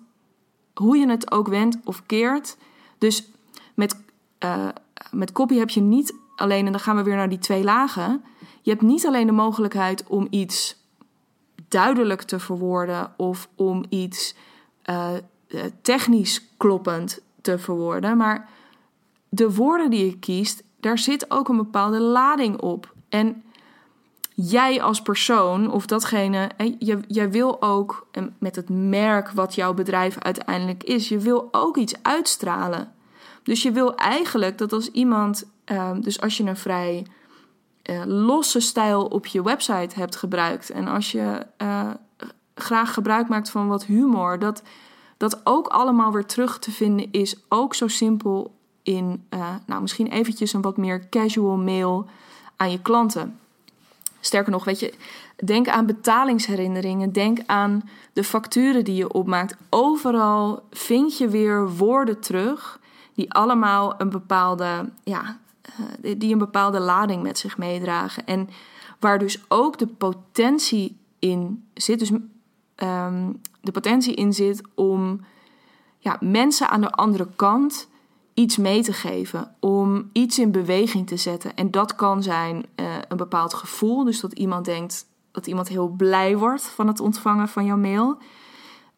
hoe 0.75 0.97
je 0.97 1.09
het 1.09 1.31
ook 1.31 1.49
wendt 1.49 1.77
of 1.85 2.07
keert, 2.07 2.57
dus 2.99 3.29
met, 3.75 4.01
uh, 4.44 4.68
met 5.11 5.33
copy 5.33 5.57
heb 5.57 5.70
je 5.70 5.81
niet 5.81 6.14
alleen, 6.37 6.66
en 6.66 6.73
dan 6.73 6.81
gaan 6.81 6.97
we 6.97 7.03
weer 7.03 7.16
naar 7.16 7.29
die 7.29 7.38
twee 7.38 7.64
lagen, 7.64 8.25
je 8.62 8.70
hebt 8.70 8.83
niet 8.83 9.07
alleen 9.07 9.27
de 9.27 9.33
mogelijkheid 9.33 10.05
om 10.07 10.27
iets 10.31 10.77
duidelijk 11.68 12.22
te 12.22 12.38
verwoorden 12.38 13.12
of 13.16 13.48
om 13.55 13.85
iets 13.88 14.35
uh, 14.90 15.09
technisch 15.83 16.46
kloppend 16.57 17.20
te 17.40 17.59
verwoorden, 17.59 18.16
maar 18.16 18.48
de 19.29 19.55
woorden 19.55 19.90
die 19.90 20.07
je 20.07 20.18
kiest, 20.18 20.62
daar 20.81 20.98
zit 20.98 21.31
ook 21.31 21.48
een 21.48 21.57
bepaalde 21.57 22.00
lading 22.00 22.61
op. 22.61 22.94
En 23.09 23.42
jij 24.35 24.83
als 24.83 25.03
persoon 25.03 25.70
of 25.70 25.87
datgene, 25.87 26.50
jij 27.07 27.31
wil 27.31 27.62
ook 27.62 28.07
met 28.38 28.57
het 28.57 28.68
merk 28.68 29.31
wat 29.31 29.55
jouw 29.55 29.74
bedrijf 29.74 30.18
uiteindelijk 30.18 30.85
is, 30.85 31.09
je 31.09 31.18
wil 31.18 31.48
ook 31.50 31.77
iets 31.77 31.94
uitstralen. 32.03 32.92
Dus 33.42 33.62
je 33.62 33.72
wil 33.72 33.94
eigenlijk 33.94 34.59
dat 34.59 34.72
als 34.72 34.90
iemand, 34.90 35.44
ehm, 35.64 36.00
dus 36.00 36.20
als 36.20 36.37
je 36.37 36.44
een 36.44 36.57
vrij 36.57 37.07
uh, 37.90 38.03
losse 38.05 38.61
stijl 38.61 39.05
op 39.05 39.27
je 39.27 39.42
website 39.42 39.99
hebt 39.99 40.16
gebruikt 40.16 40.70
en 40.70 40.88
als 40.88 41.12
je 41.12 41.47
uh, 41.62 41.90
graag 42.55 42.94
gebruik 42.94 43.29
maakt 43.29 43.51
van 43.51 43.68
wat 43.68 43.85
humor, 43.85 44.38
dat 44.38 44.62
dat 45.16 45.40
ook 45.44 45.66
allemaal 45.66 46.12
weer 46.12 46.27
terug 46.27 46.59
te 46.59 46.70
vinden 46.70 47.12
is. 47.12 47.37
Ook 47.49 47.75
zo 47.75 47.88
simpel 47.88 48.55
in, 48.83 49.25
uh, 49.31 49.55
nou, 49.66 49.81
misschien 49.81 50.07
eventjes 50.07 50.53
een 50.53 50.62
wat 50.62 50.77
meer 50.77 51.09
casual 51.09 51.57
mail 51.57 52.07
aan 52.57 52.70
je 52.70 52.83
klanten. 52.83 53.38
Sterker 54.20 54.53
nog, 54.53 54.64
weet 54.64 54.81
je, 54.81 54.94
denk 55.44 55.68
aan 55.68 55.87
betalingsherinneringen, 55.87 57.12
denk 57.12 57.38
aan 57.47 57.88
de 58.12 58.25
facturen 58.25 58.85
die 58.85 58.94
je 58.94 59.12
opmaakt. 59.12 59.57
Overal 59.70 60.62
vind 60.70 61.18
je 61.18 61.29
weer 61.29 61.70
woorden 61.70 62.20
terug 62.20 62.81
die 63.14 63.33
allemaal 63.33 63.94
een 63.99 64.11
bepaalde, 64.11 64.90
ja, 65.05 65.38
uh, 66.03 66.14
die 66.18 66.33
een 66.33 66.38
bepaalde 66.38 66.81
lading 66.81 67.22
met 67.22 67.38
zich 67.38 67.59
meedragen. 67.59 68.27
En 68.27 68.48
waar 69.00 69.18
dus 69.18 69.44
ook 69.48 69.79
de 69.79 69.87
potentie 69.87 70.96
in 71.18 71.64
zit, 71.74 71.98
dus 71.98 72.11
um, 72.11 73.40
de 73.61 73.72
potentie 73.72 74.14
in 74.14 74.33
zit 74.33 74.62
om 74.74 75.20
ja, 75.98 76.16
mensen 76.20 76.68
aan 76.68 76.81
de 76.81 76.90
andere 76.90 77.29
kant 77.37 77.88
iets 78.35 78.57
mee 78.57 78.83
te 78.83 78.92
geven, 78.92 79.55
om 79.61 80.11
iets 80.12 80.38
in 80.38 80.50
beweging 80.50 81.07
te 81.07 81.16
zetten. 81.16 81.55
En 81.55 81.70
dat 81.70 81.94
kan 81.94 82.22
zijn 82.22 82.66
uh, 82.77 82.87
een 83.09 83.16
bepaald 83.16 83.55
gevoel, 83.55 84.05
dus 84.05 84.20
dat 84.20 84.33
iemand 84.33 84.64
denkt 84.64 85.07
dat 85.31 85.46
iemand 85.46 85.68
heel 85.68 85.88
blij 85.88 86.37
wordt 86.37 86.62
van 86.62 86.87
het 86.87 87.00
ontvangen 87.00 87.48
van 87.48 87.64
jouw 87.64 87.77
mail. 87.77 88.18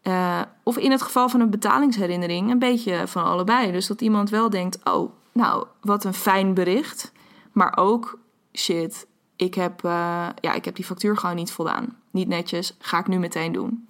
Uh, 0.03 0.41
of 0.63 0.77
in 0.77 0.91
het 0.91 1.03
geval 1.03 1.29
van 1.29 1.41
een 1.41 1.51
betalingsherinnering, 1.51 2.51
een 2.51 2.59
beetje 2.59 3.07
van 3.07 3.25
allebei. 3.25 3.73
Dus 3.73 3.87
dat 3.87 4.01
iemand 4.01 4.31
wel 4.31 4.51
denkt: 4.51 4.79
oh, 4.85 5.13
nou, 5.37 5.67
wat 5.81 6.05
een 6.05 6.15
fijn 6.15 6.55
bericht. 6.55 7.13
Maar 7.53 7.77
ook 7.77 8.19
shit, 8.53 9.07
ik 9.37 9.55
heb, 9.55 9.85
eh, 9.85 10.29
ja, 10.41 10.53
ik 10.55 10.65
heb 10.65 10.77
die 10.77 10.85
factuur 10.85 11.17
gewoon 11.17 11.37
niet 11.37 11.53
voldaan. 11.53 11.97
Niet 12.11 12.29
netjes, 12.29 12.77
ga 12.79 12.99
ik 12.99 13.07
nu 13.07 13.19
meteen 13.19 13.53
doen. 13.53 13.89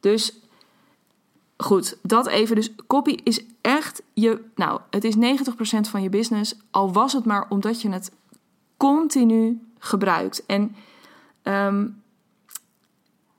Dus 0.00 0.40
goed, 1.56 1.98
dat 2.02 2.26
even. 2.26 2.56
Dus 2.56 2.74
copy 2.86 3.18
is 3.22 3.44
echt 3.60 4.02
je, 4.14 4.44
nou, 4.54 4.80
het 4.90 5.04
is 5.04 5.16
90% 5.16 5.88
van 5.88 6.02
je 6.02 6.08
business, 6.08 6.56
al 6.70 6.92
was 6.92 7.12
het 7.12 7.24
maar 7.24 7.46
omdat 7.48 7.82
je 7.82 7.90
het 7.90 8.12
continu 8.76 9.60
gebruikt. 9.78 10.46
En 10.46 10.76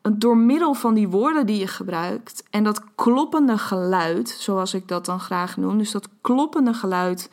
ehm, 0.07 0.19
door 0.19 0.37
middel 0.37 0.73
van 0.73 0.93
die 0.93 1.07
woorden 1.07 1.45
die 1.45 1.59
je 1.59 1.67
gebruikt 1.67 2.43
en 2.49 2.63
dat 2.63 2.83
kloppende 2.95 3.57
geluid, 3.57 4.29
zoals 4.29 4.73
ik 4.73 4.87
dat 4.87 5.05
dan 5.05 5.19
graag 5.19 5.57
noem, 5.57 5.77
dus 5.77 5.91
dat 5.91 6.09
kloppende 6.21 6.73
geluid, 6.73 7.29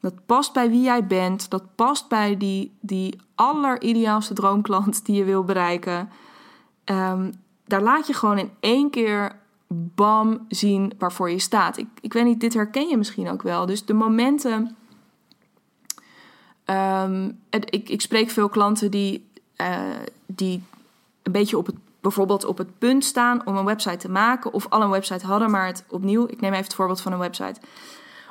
dat 0.00 0.26
past 0.26 0.52
bij 0.52 0.70
wie 0.70 0.82
jij 0.82 1.06
bent, 1.06 1.50
dat 1.50 1.74
past 1.74 2.08
bij 2.08 2.36
die, 2.36 2.76
die 2.80 3.20
allerideaalste 3.34 4.34
droomklant 4.34 5.04
die 5.06 5.16
je 5.16 5.24
wil 5.24 5.44
bereiken. 5.44 6.08
Ehm, 6.84 7.32
daar 7.66 7.82
laat 7.82 8.06
je 8.06 8.12
gewoon 8.12 8.38
in 8.38 8.50
één 8.60 8.90
keer 8.90 9.36
bam 9.68 10.44
zien 10.48 10.92
waarvoor 10.98 11.30
je 11.30 11.38
staat. 11.38 11.76
Ik, 11.76 11.86
ik 12.00 12.12
weet 12.12 12.24
niet, 12.24 12.40
dit 12.40 12.54
herken 12.54 12.88
je 12.88 12.96
misschien 12.96 13.28
ook 13.28 13.42
wel. 13.42 13.66
Dus 13.66 13.84
de 13.84 13.94
momenten. 13.94 14.76
Ehm, 16.64 17.30
ik, 17.50 17.88
ik 17.88 18.00
spreek 18.00 18.30
veel 18.30 18.48
klanten 18.48 18.90
die, 18.90 19.28
uh, 19.56 19.80
die 20.26 20.62
een 21.22 21.32
beetje 21.32 21.58
op 21.58 21.66
het 21.66 21.76
bijvoorbeeld 22.04 22.44
op 22.44 22.58
het 22.58 22.78
punt 22.78 23.04
staan 23.04 23.46
om 23.46 23.56
een 23.56 23.64
website 23.64 23.96
te 23.96 24.10
maken, 24.10 24.52
of 24.52 24.66
al 24.68 24.82
een 24.82 24.90
website 24.90 25.26
hadden, 25.26 25.50
maar 25.50 25.66
het 25.66 25.84
opnieuw, 25.88 26.24
ik 26.28 26.40
neem 26.40 26.52
even 26.52 26.64
het 26.64 26.74
voorbeeld 26.74 27.00
van 27.00 27.12
een 27.12 27.18
website, 27.18 27.60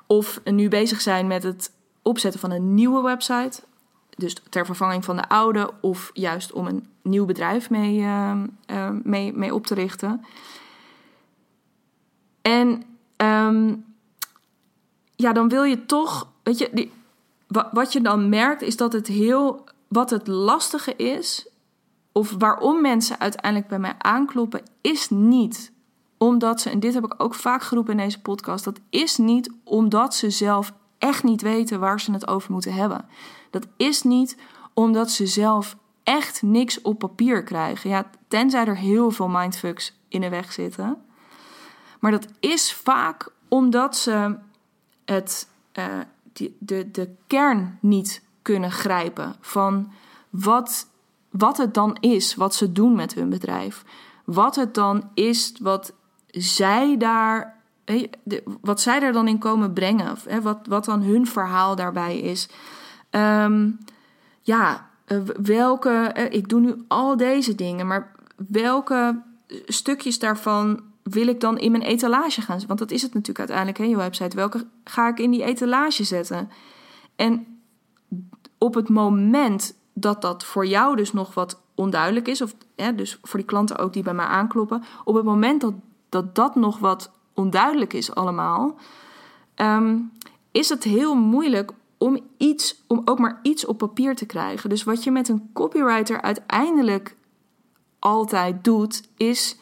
of 0.08 0.42
nu 0.44 0.68
bezig 0.68 1.02
zijn 1.02 1.28
met 1.28 1.44
het 1.44 1.72
opzetten 2.02 2.40
van 2.40 2.52
een 2.52 2.74
nieuwe 2.74 3.02
website, 3.02 3.62
dus 4.10 4.36
ter 4.50 4.66
vervanging 4.66 5.06
van 5.06 5.16
de 5.16 5.30
oude, 5.30 5.72
of 5.82 6.12
juist 6.14 6.52
om 6.52 6.68
een 6.68 6.88
nieuw 7.02 7.26
bedrijf 7.26 7.70
mee, 7.70 7.98
uh, 8.00 8.34
uh, 8.68 8.90
mee, 9.04 9.34
mee 9.34 9.54
op 9.54 9.66
te 9.66 9.74
richten. 9.74 10.26
En 12.42 12.84
um, 13.18 13.86
ja, 15.16 15.34
dan 15.34 15.50
wil 15.50 15.64
je 15.64 15.86
toch, 15.86 16.28
weet 16.44 16.58
je, 16.58 16.70
die, 16.74 16.92
wat 17.72 17.94
je 17.94 18.02
dan 18.02 18.30
merkt 18.30 18.62
is 18.62 18.78
dat 18.78 18.94
het 18.94 19.08
heel, 19.08 19.64
wat 19.88 20.10
het 20.10 20.28
lastige 20.28 20.96
is, 20.96 21.48
of 22.14 22.36
waarom 22.38 22.82
mensen 22.82 23.20
uiteindelijk 23.20 23.70
bij 23.70 23.80
mij 23.80 23.96
aankloppen, 23.98 24.64
is 24.82 25.10
niet 25.10 25.72
omdat 26.18 26.62
ze, 26.62 26.70
en 26.70 26.80
dit 26.80 26.94
heb 26.94 27.04
ik 27.04 27.14
ook 27.18 27.36
vaak 27.36 27.64
geroepen 27.64 27.92
in 27.92 28.04
deze 28.04 28.22
podcast, 28.22 28.64
dat 28.64 28.80
is 28.90 29.18
niet 29.18 29.52
omdat 29.64 30.16
ze 30.16 30.30
zelf 30.30 30.74
echt 30.98 31.24
niet 31.24 31.42
weten 31.42 31.80
waar 31.80 32.00
ze 32.00 32.12
het 32.12 32.28
over 32.28 32.52
moeten 32.52 32.74
hebben. 32.74 33.06
Dat 33.50 33.68
is 33.78 34.04
niet 34.04 34.38
omdat 34.74 35.12
ze 35.12 35.28
zelf 35.28 35.78
echt 36.04 36.42
niks 36.42 36.82
op 36.82 37.00
papier 37.00 37.44
krijgen. 37.44 37.90
Ja, 37.90 38.10
tenzij 38.28 38.66
er 38.66 38.78
heel 38.78 39.12
veel 39.12 39.28
mindfucks 39.28 40.00
in 40.08 40.22
de 40.22 40.30
weg 40.30 40.52
zitten. 40.54 40.98
Maar 42.00 42.12
dat 42.12 42.28
is 42.40 42.74
vaak 42.74 43.32
omdat 43.48 43.98
ze 43.98 44.36
het, 45.06 45.48
uh, 45.74 45.86
die, 46.34 46.56
de, 46.60 46.92
de 46.92 47.16
kern 47.28 47.78
niet 47.82 48.22
kunnen 48.42 48.72
grijpen 48.72 49.36
van 49.42 49.92
wat 50.30 50.88
wat 51.34 51.58
het 51.58 51.74
dan 51.74 51.98
is 52.00 52.36
wat 52.36 52.56
ze 52.56 52.72
doen 52.72 52.96
met 52.96 53.14
hun 53.14 53.30
bedrijf. 53.30 53.84
Wat 54.26 54.56
het 54.56 54.74
dan 54.74 55.10
is 55.14 55.54
wat 55.62 55.94
zij 56.28 56.98
daar, 56.98 57.62
wat 58.62 58.82
zij 58.82 59.02
er 59.02 59.12
dan 59.12 59.28
in 59.28 59.38
komen 59.38 59.74
brengen. 59.74 60.18
Wat, 60.42 60.60
wat 60.68 60.86
dan 60.86 61.02
hun 61.02 61.28
verhaal 61.28 61.76
daarbij 61.76 62.20
is. 62.20 62.50
Ehm, 63.10 63.70
ja, 64.42 64.90
eh, 65.06 65.18
welke, 65.42 65.90
eh, 65.90 66.34
ik 66.34 66.50
doe 66.50 66.60
nu 66.60 66.84
al 66.88 67.18
deze 67.18 67.56
dingen, 67.56 67.88
maar 67.88 68.12
welke 68.36 69.22
stukjes 69.66 70.20
daarvan 70.20 70.82
wil 71.04 71.28
ik 71.28 71.40
dan 71.40 71.58
in 71.58 71.72
mijn 71.72 71.84
etalage 71.84 72.42
gaan 72.42 72.62
Want 72.68 72.80
dat 72.80 72.92
is 72.92 73.02
het 73.02 73.14
natuurlijk 73.14 73.40
uiteindelijk, 73.40 73.78
hè, 73.78 73.84
je 73.84 73.96
website. 73.96 74.36
Welke 74.36 74.66
ga 74.84 75.08
ik 75.08 75.20
in 75.20 75.32
die 75.32 75.44
etalage 75.44 76.04
zetten? 76.04 76.50
En 77.16 77.62
op 78.58 78.74
het 78.74 78.90
moment 78.90 79.76
dat 79.94 80.22
dat 80.22 80.44
voor 80.44 80.66
jou 80.66 80.96
dus 80.96 81.14
nog 81.14 81.34
wat 81.34 81.62
onduidelijk 81.76 82.28
is, 82.28 82.42
of 82.42 82.56
dus 82.96 83.20
voor 83.22 83.40
die 83.40 83.48
klanten 83.48 83.78
ook 83.78 83.94
die 83.94 84.04
bij 84.04 84.14
mij 84.14 84.26
aankloppen, 84.26 84.84
op 85.04 85.16
het 85.16 85.26
moment 85.26 85.62
dat 85.62 85.74
dat, 86.10 86.36
dat 86.36 86.56
nog 86.56 86.80
wat 86.80 87.12
onduidelijk 87.34 87.94
is 87.94 88.16
allemaal, 88.16 88.76
ehm, 89.56 89.98
is 90.52 90.70
het 90.70 90.84
heel 90.84 91.16
moeilijk 91.16 91.72
om 91.98 92.20
iets, 92.38 92.84
om 92.88 93.02
ook 93.06 93.20
maar 93.20 93.40
iets 93.42 93.66
op 93.66 93.78
papier 93.78 94.16
te 94.16 94.26
krijgen. 94.26 94.70
Dus 94.70 94.84
wat 94.84 95.04
je 95.04 95.12
met 95.12 95.30
een 95.30 95.50
copywriter 95.54 96.22
uiteindelijk 96.22 97.16
altijd 98.00 98.64
doet, 98.64 99.10
is 99.18 99.58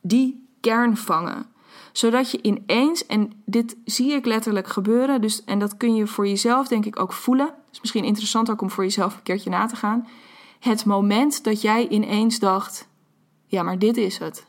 die 0.00 0.46
kern 0.60 0.96
vangen 0.96 1.54
zodat 1.96 2.30
je 2.30 2.38
ineens, 2.42 3.06
en 3.06 3.32
dit 3.44 3.76
zie 3.84 4.12
ik 4.12 4.26
letterlijk 4.26 4.66
gebeuren, 4.66 5.20
dus, 5.20 5.44
en 5.44 5.58
dat 5.58 5.76
kun 5.76 5.94
je 5.94 6.06
voor 6.06 6.28
jezelf 6.28 6.68
denk 6.68 6.84
ik 6.84 6.98
ook 6.98 7.12
voelen. 7.12 7.54
Is 7.76 7.80
misschien 7.80 8.04
interessant 8.04 8.50
ook 8.50 8.62
om 8.62 8.70
voor 8.70 8.84
jezelf 8.84 9.14
een 9.14 9.22
keertje 9.22 9.50
na 9.50 9.66
te 9.66 9.76
gaan. 9.76 10.08
Het 10.60 10.84
moment 10.84 11.44
dat 11.44 11.60
jij 11.60 11.88
ineens 11.88 12.38
dacht: 12.38 12.88
ja, 13.46 13.62
maar 13.62 13.78
dit 13.78 13.96
is 13.96 14.18
het. 14.18 14.46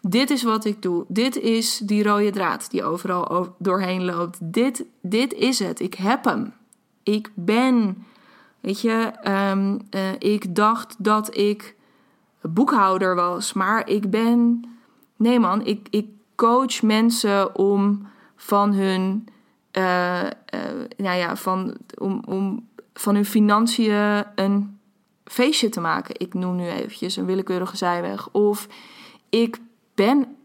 Dit 0.00 0.30
is 0.30 0.42
wat 0.42 0.64
ik 0.64 0.82
doe. 0.82 1.04
Dit 1.08 1.36
is 1.36 1.78
die 1.78 2.02
rode 2.02 2.30
draad 2.30 2.70
die 2.70 2.84
overal 2.84 3.54
doorheen 3.58 4.04
loopt. 4.04 4.38
Dit, 4.40 4.84
dit 5.02 5.32
is 5.32 5.58
het. 5.58 5.80
Ik 5.80 5.94
heb 5.94 6.24
hem. 6.24 6.52
Ik 7.02 7.30
ben. 7.34 8.06
Weet 8.60 8.80
je, 8.80 9.12
ehm, 9.22 9.78
eh, 9.90 10.12
ik 10.18 10.54
dacht 10.54 10.94
dat 10.98 11.36
ik 11.36 11.76
boekhouder 12.40 13.14
was, 13.14 13.52
maar 13.52 13.88
ik 13.88 14.10
ben. 14.10 14.62
Nee, 15.16 15.40
man, 15.40 15.66
ik, 15.66 15.86
ik 15.90 16.06
coach 16.34 16.82
mensen 16.82 17.54
om 17.56 18.08
van 18.36 18.72
hun, 18.72 19.28
uh, 19.72 20.26
nou 20.96 21.16
ja, 21.16 21.36
van, 21.36 21.76
om, 21.98 22.22
om 22.26 22.68
van 22.94 23.14
hun 23.14 23.24
financiën 23.24 24.24
een 24.34 24.78
feestje 25.24 25.68
te 25.68 25.80
maken. 25.80 26.14
Ik 26.18 26.34
noem 26.34 26.56
nu 26.56 26.68
eventjes 26.68 27.16
een 27.16 27.26
willekeurige 27.26 27.76
zijweg. 27.76 28.30
Of 28.30 28.68
ik 29.28 29.58
ben, 29.94 30.36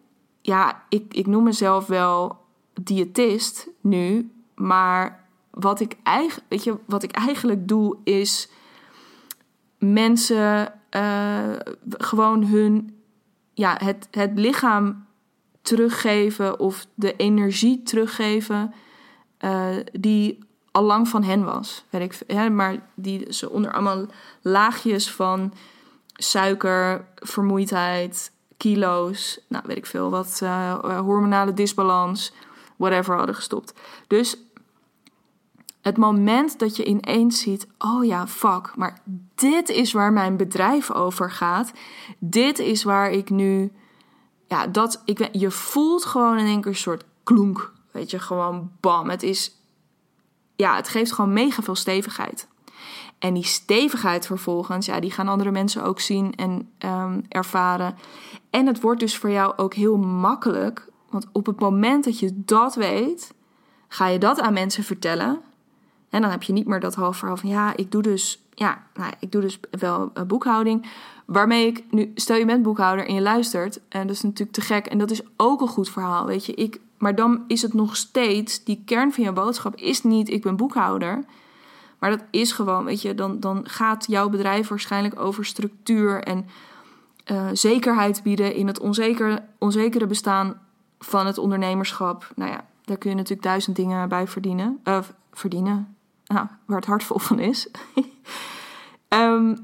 ja, 0.41 0.83
ik, 0.89 1.13
ik 1.13 1.27
noem 1.27 1.43
mezelf 1.43 1.85
wel 1.85 2.37
diëtist 2.81 3.67
nu, 3.81 4.31
maar 4.55 5.25
wat 5.49 5.79
ik, 5.79 5.97
eigenlijk, 6.03 6.49
weet 6.49 6.63
je, 6.63 6.77
wat 6.85 7.03
ik 7.03 7.11
eigenlijk 7.11 7.67
doe 7.67 7.97
is 8.03 8.49
mensen 9.77 10.73
uh, 10.91 11.55
gewoon 11.89 12.45
hun, 12.45 13.01
ja, 13.53 13.77
het, 13.83 14.07
het 14.11 14.31
lichaam 14.35 15.05
teruggeven 15.61 16.59
of 16.59 16.85
de 16.93 17.15
energie 17.15 17.83
teruggeven 17.83 18.73
uh, 19.43 19.67
die 19.91 20.39
al 20.71 20.83
lang 20.83 21.07
van 21.07 21.23
hen 21.23 21.43
was. 21.43 21.83
Weet 21.89 22.25
ik, 22.27 22.49
maar 22.51 22.87
die 22.95 23.33
ze 23.33 23.49
onder 23.49 23.73
allemaal 23.73 24.05
laagjes 24.41 25.11
van 25.11 25.53
suiker, 26.13 27.07
vermoeidheid, 27.15 28.31
kilo's, 28.57 29.39
nou 29.47 29.63
weet 29.67 29.77
ik 29.77 29.85
veel, 29.85 30.09
wat 30.09 30.39
uh, 30.43 30.99
hormonale 30.99 31.53
disbalans, 31.53 32.33
whatever 32.77 33.15
hadden 33.15 33.35
gestopt. 33.35 33.73
Dus 34.07 34.37
het 35.81 35.97
moment 35.97 36.59
dat 36.59 36.75
je 36.75 36.85
ineens 36.85 37.39
ziet: 37.39 37.67
oh 37.77 38.05
ja, 38.05 38.27
fuck, 38.27 38.75
maar 38.75 39.01
dit 39.35 39.69
is 39.69 39.93
waar 39.93 40.13
mijn 40.13 40.37
bedrijf 40.37 40.91
over 40.91 41.31
gaat. 41.31 41.71
Dit 42.19 42.59
is 42.59 42.83
waar 42.83 43.11
ik 43.11 43.29
nu 43.29 43.71
ja, 44.47 44.67
dat, 44.67 45.01
ik, 45.05 45.29
je 45.31 45.51
voelt 45.51 46.05
gewoon 46.05 46.37
in 46.37 46.45
één 46.45 46.61
keer 46.61 46.71
een 46.71 46.77
soort 46.77 47.03
klonk. 47.23 47.72
Weet 47.93 48.11
je, 48.11 48.19
gewoon 48.19 48.71
bam. 48.79 49.09
Het 49.09 49.23
is, 49.23 49.57
ja, 50.55 50.75
het 50.75 50.87
geeft 50.87 51.11
gewoon 51.11 51.33
mega 51.33 51.61
veel 51.61 51.75
stevigheid. 51.75 52.47
En 53.19 53.33
die 53.33 53.45
stevigheid 53.45 54.25
vervolgens, 54.25 54.85
ja, 54.85 54.99
die 54.99 55.11
gaan 55.11 55.27
andere 55.27 55.51
mensen 55.51 55.83
ook 55.83 55.99
zien 55.99 56.35
en 56.35 56.69
um, 56.79 57.25
ervaren. 57.29 57.95
En 58.49 58.67
het 58.67 58.81
wordt 58.81 58.99
dus 58.99 59.17
voor 59.17 59.29
jou 59.29 59.53
ook 59.55 59.73
heel 59.73 59.97
makkelijk. 59.97 60.87
Want 61.09 61.27
op 61.31 61.45
het 61.45 61.59
moment 61.59 62.03
dat 62.03 62.19
je 62.19 62.31
dat 62.33 62.75
weet, 62.75 63.33
ga 63.87 64.07
je 64.07 64.19
dat 64.19 64.39
aan 64.39 64.53
mensen 64.53 64.83
vertellen. 64.83 65.41
En 66.09 66.21
dan 66.21 66.31
heb 66.31 66.43
je 66.43 66.53
niet 66.53 66.67
meer 66.67 66.79
dat 66.79 66.95
half 66.95 67.17
verhaal 67.17 67.37
van 67.37 67.49
ja, 67.49 67.75
ik 67.75 67.91
doe 67.91 68.01
dus, 68.01 68.43
ja, 68.53 68.83
nou, 68.93 69.13
ik 69.19 69.31
doe 69.31 69.41
dus 69.41 69.59
wel 69.69 70.11
boekhouding. 70.27 70.89
Waarmee 71.25 71.67
ik 71.67 71.83
nu, 71.89 72.11
stel 72.15 72.37
je 72.37 72.45
bent 72.45 72.63
boekhouder 72.63 73.07
en 73.07 73.13
je 73.13 73.21
luistert, 73.21 73.79
en 73.89 74.07
dat 74.07 74.15
is 74.15 74.21
natuurlijk 74.21 74.51
te 74.51 74.61
gek 74.61 74.85
en 74.85 74.97
dat 74.97 75.11
is 75.11 75.21
ook 75.37 75.61
een 75.61 75.67
goed 75.67 75.89
verhaal, 75.89 76.25
weet 76.25 76.45
je. 76.45 76.53
Ik, 76.53 76.79
maar 77.03 77.15
dan 77.15 77.43
is 77.47 77.61
het 77.61 77.73
nog 77.73 77.95
steeds, 77.95 78.63
die 78.63 78.81
kern 78.85 79.13
van 79.13 79.23
je 79.23 79.31
boodschap 79.31 79.75
is 79.75 80.03
niet 80.03 80.29
ik 80.29 80.41
ben 80.41 80.55
boekhouder. 80.55 81.23
Maar 81.99 82.09
dat 82.09 82.23
is 82.29 82.51
gewoon, 82.51 82.85
weet 82.85 83.01
je, 83.01 83.15
dan, 83.15 83.39
dan 83.39 83.69
gaat 83.69 84.05
jouw 84.07 84.29
bedrijf 84.29 84.67
waarschijnlijk 84.67 85.19
over 85.19 85.45
structuur 85.45 86.23
en 86.23 86.45
uh, 87.31 87.47
zekerheid 87.53 88.23
bieden 88.23 88.55
in 88.55 88.67
het 88.67 88.79
onzekere, 88.79 89.43
onzekere 89.57 90.07
bestaan 90.07 90.61
van 90.99 91.25
het 91.25 91.37
ondernemerschap. 91.37 92.31
Nou 92.35 92.51
ja, 92.51 92.65
daar 92.85 92.97
kun 92.97 93.09
je 93.09 93.15
natuurlijk 93.15 93.43
duizend 93.43 93.75
dingen 93.75 94.09
bij 94.09 94.27
verdienen. 94.27 94.79
Uh, 94.83 94.99
verdienen, 95.31 95.95
nou, 96.25 96.47
waar 96.65 96.77
het 96.77 96.85
hart 96.85 97.03
vol 97.03 97.19
van 97.19 97.39
is. 97.39 97.67
Ehm, 99.07 99.55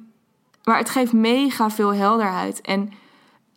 maar 0.63 0.77
het 0.77 0.89
geeft 0.89 1.13
mega 1.13 1.69
veel 1.69 1.93
helderheid. 1.93 2.61
En 2.61 2.91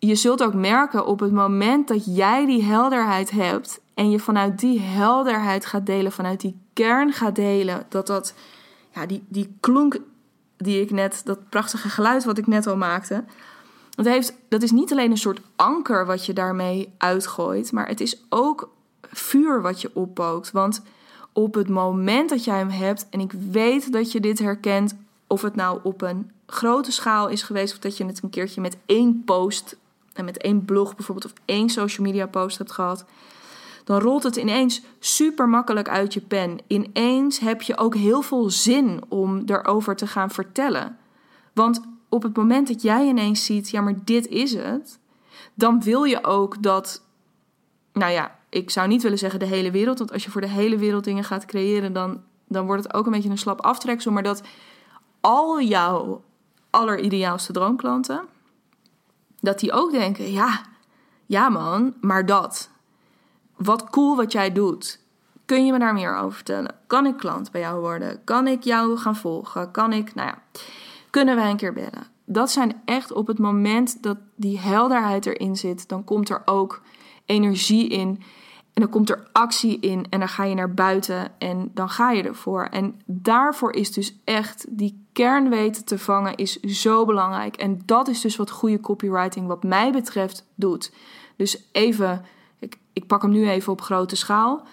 je 0.07 0.15
zult 0.15 0.43
ook 0.43 0.55
merken 0.55 1.07
op 1.07 1.21
het 1.21 1.33
moment 1.33 1.88
dat 1.88 2.17
jij 2.17 2.47
die 2.47 2.62
helderheid 2.62 3.31
hebt 3.31 3.81
en 3.95 4.11
je 4.11 4.19
vanuit 4.19 4.59
die 4.59 4.81
helderheid 4.81 5.67
gaat 5.67 5.87
delen, 5.87 6.12
vanuit 6.12 6.41
die 6.41 6.61
kern 6.73 7.12
gaat 7.12 7.35
delen, 7.35 7.87
dat 7.88 8.07
dat, 8.07 8.35
ja, 8.95 9.07
die, 9.07 9.25
die 9.29 9.57
klonk 9.61 9.99
die 10.57 10.81
ik 10.81 10.91
net, 10.91 11.21
dat 11.25 11.49
prachtige 11.49 11.88
geluid 11.88 12.25
wat 12.25 12.38
ik 12.38 12.47
net 12.47 12.67
al 12.67 12.77
maakte, 12.77 13.25
dat, 13.91 14.07
heeft, 14.07 14.35
dat 14.49 14.62
is 14.62 14.71
niet 14.71 14.93
alleen 14.93 15.11
een 15.11 15.17
soort 15.17 15.41
anker 15.57 16.07
wat 16.07 16.27
je 16.27 16.33
daarmee 16.33 16.93
uitgooit, 16.99 17.73
maar 17.73 17.88
het 17.88 18.01
is 18.01 18.23
ook 18.29 18.71
vuur 19.03 19.62
wat 19.62 19.81
je 19.81 19.91
oppookt. 19.95 20.51
Want 20.51 20.83
op 21.33 21.55
het 21.55 21.69
moment 21.69 22.29
dat 22.29 22.45
jij 22.45 22.59
hem 22.59 22.71
hebt, 22.71 23.07
en 23.11 23.21
ik 23.21 23.33
weet 23.33 23.93
dat 23.93 24.12
je 24.12 24.21
dit 24.21 24.38
herkent, 24.38 24.97
of 25.27 25.43
het 25.43 25.55
nou 25.55 25.81
op 25.83 26.03
een 26.03 26.31
grote 26.47 26.93
schaal 26.93 27.29
is 27.29 27.43
geweest, 27.43 27.73
of 27.73 27.79
dat 27.79 27.97
je 27.97 28.05
het 28.05 28.23
een 28.23 28.31
keertje 28.31 28.61
met 28.61 28.77
één 28.87 29.23
post 29.25 29.77
en 30.14 30.25
met 30.25 30.38
één 30.38 30.64
blog 30.64 30.96
bijvoorbeeld, 30.96 31.33
of 31.33 31.40
één 31.44 31.68
social 31.68 32.07
media 32.07 32.27
post 32.27 32.59
hebt 32.59 32.72
gehad, 32.72 33.05
dan 33.85 34.01
rolt 34.01 34.22
het 34.22 34.37
ineens 34.37 34.83
super 34.98 35.48
makkelijk 35.48 35.88
uit 35.88 36.14
je 36.14 36.20
pen. 36.20 36.59
Ineens 36.66 37.38
heb 37.38 37.62
je 37.62 37.77
ook 37.77 37.94
heel 37.94 38.22
veel 38.22 38.51
zin 38.51 39.01
om 39.09 39.42
erover 39.46 39.96
te 39.96 40.07
gaan 40.07 40.31
vertellen. 40.31 40.98
Want 41.53 41.81
op 42.09 42.22
het 42.22 42.37
moment 42.37 42.68
dat 42.68 42.83
jij 42.83 43.07
ineens 43.07 43.44
ziet, 43.44 43.70
ja, 43.70 43.81
maar 43.81 43.94
dit 44.05 44.27
is 44.27 44.55
het, 44.55 44.98
dan 45.55 45.83
wil 45.83 46.05
je 46.05 46.25
ook 46.25 46.62
dat, 46.62 47.03
nou 47.92 48.12
ja, 48.12 48.38
ik 48.48 48.70
zou 48.70 48.88
niet 48.88 49.03
willen 49.03 49.18
zeggen 49.18 49.38
de 49.38 49.46
hele 49.46 49.70
wereld, 49.70 49.98
want 49.98 50.12
als 50.12 50.25
je 50.25 50.31
voor 50.31 50.40
de 50.40 50.48
hele 50.48 50.77
wereld 50.77 51.05
dingen 51.05 51.25
gaat 51.25 51.44
creëren, 51.44 51.92
dan, 51.92 52.22
dan 52.48 52.66
wordt 52.66 52.85
het 52.85 52.94
ook 52.94 53.07
een 53.07 53.12
beetje 53.12 53.31
een 53.31 53.38
slap 53.38 53.61
aftreksel, 53.61 54.12
maar 54.12 54.22
dat 54.22 54.42
al 55.20 55.61
jouw 55.61 56.22
allerideaalste 56.70 57.53
droomklanten, 57.53 58.22
dat 59.42 59.59
die 59.59 59.72
ook 59.72 59.90
denken, 59.90 60.33
ja, 60.33 60.61
ja 61.26 61.48
man, 61.48 61.94
maar 62.00 62.26
dat. 62.26 62.70
Wat 63.57 63.90
cool 63.90 64.16
wat 64.16 64.33
jij 64.33 64.52
doet. 64.52 65.00
Kun 65.44 65.66
je 65.66 65.72
me 65.72 65.78
daar 65.78 65.94
meer 65.94 66.16
over 66.16 66.33
vertellen? 66.33 66.74
Kan 66.87 67.07
ik 67.07 67.16
klant 67.16 67.50
bij 67.50 67.61
jou 67.61 67.81
worden? 67.81 68.24
Kan 68.24 68.46
ik 68.46 68.62
jou 68.62 68.96
gaan 68.96 69.16
volgen? 69.16 69.70
Kan 69.70 69.92
ik, 69.92 70.14
nou 70.14 70.28
ja, 70.28 70.42
kunnen 71.11 71.37
wij 71.37 71.50
een 71.50 71.57
keer 71.57 71.72
bellen? 71.72 72.07
Dat 72.24 72.50
zijn 72.50 72.83
echt 72.85 73.12
op 73.12 73.26
het 73.26 73.38
moment 73.38 74.02
dat 74.02 74.16
die 74.35 74.59
helderheid 74.59 75.26
erin 75.26 75.57
zit, 75.57 75.88
dan 75.88 76.05
komt 76.05 76.28
er 76.28 76.42
ook 76.44 76.83
energie 77.26 77.88
in. 77.88 78.22
En 78.72 78.83
dan 78.83 78.90
komt 78.90 79.11
er 79.11 79.28
actie 79.33 79.81
in 79.81 80.07
en 80.11 80.18
dan 80.18 80.28
ga 80.28 80.44
je 80.44 80.55
naar 80.55 80.74
buiten 80.74 81.38
en 81.38 81.70
dan 81.74 81.88
ga 81.88 82.11
je 82.11 82.22
ervoor. 82.22 82.64
En 82.64 83.00
daarvoor 83.07 83.72
is 83.72 83.92
dus 83.92 84.16
echt 84.24 84.66
die 84.68 85.02
kern 85.12 85.48
weten 85.48 85.85
te 85.85 85.98
vangen 85.98 86.37
is 86.37 86.61
zo 86.61 87.05
belangrijk. 87.05 87.57
En 87.57 87.83
dat 87.85 88.09
is 88.09 88.20
dus 88.20 88.37
wat 88.37 88.51
goede 88.51 88.81
copywriting 88.81 89.46
wat 89.46 89.62
mij 89.62 89.92
betreft 89.92 90.46
doet. 90.55 90.92
Dus 91.37 91.68
even, 91.72 92.25
ik, 92.59 92.79
ik 92.92 93.07
pak 93.07 93.22
hem 93.22 93.31
nu 93.31 93.48
even 93.48 93.72
op 93.72 93.81
grote 93.81 94.16
schaal. 94.16 94.66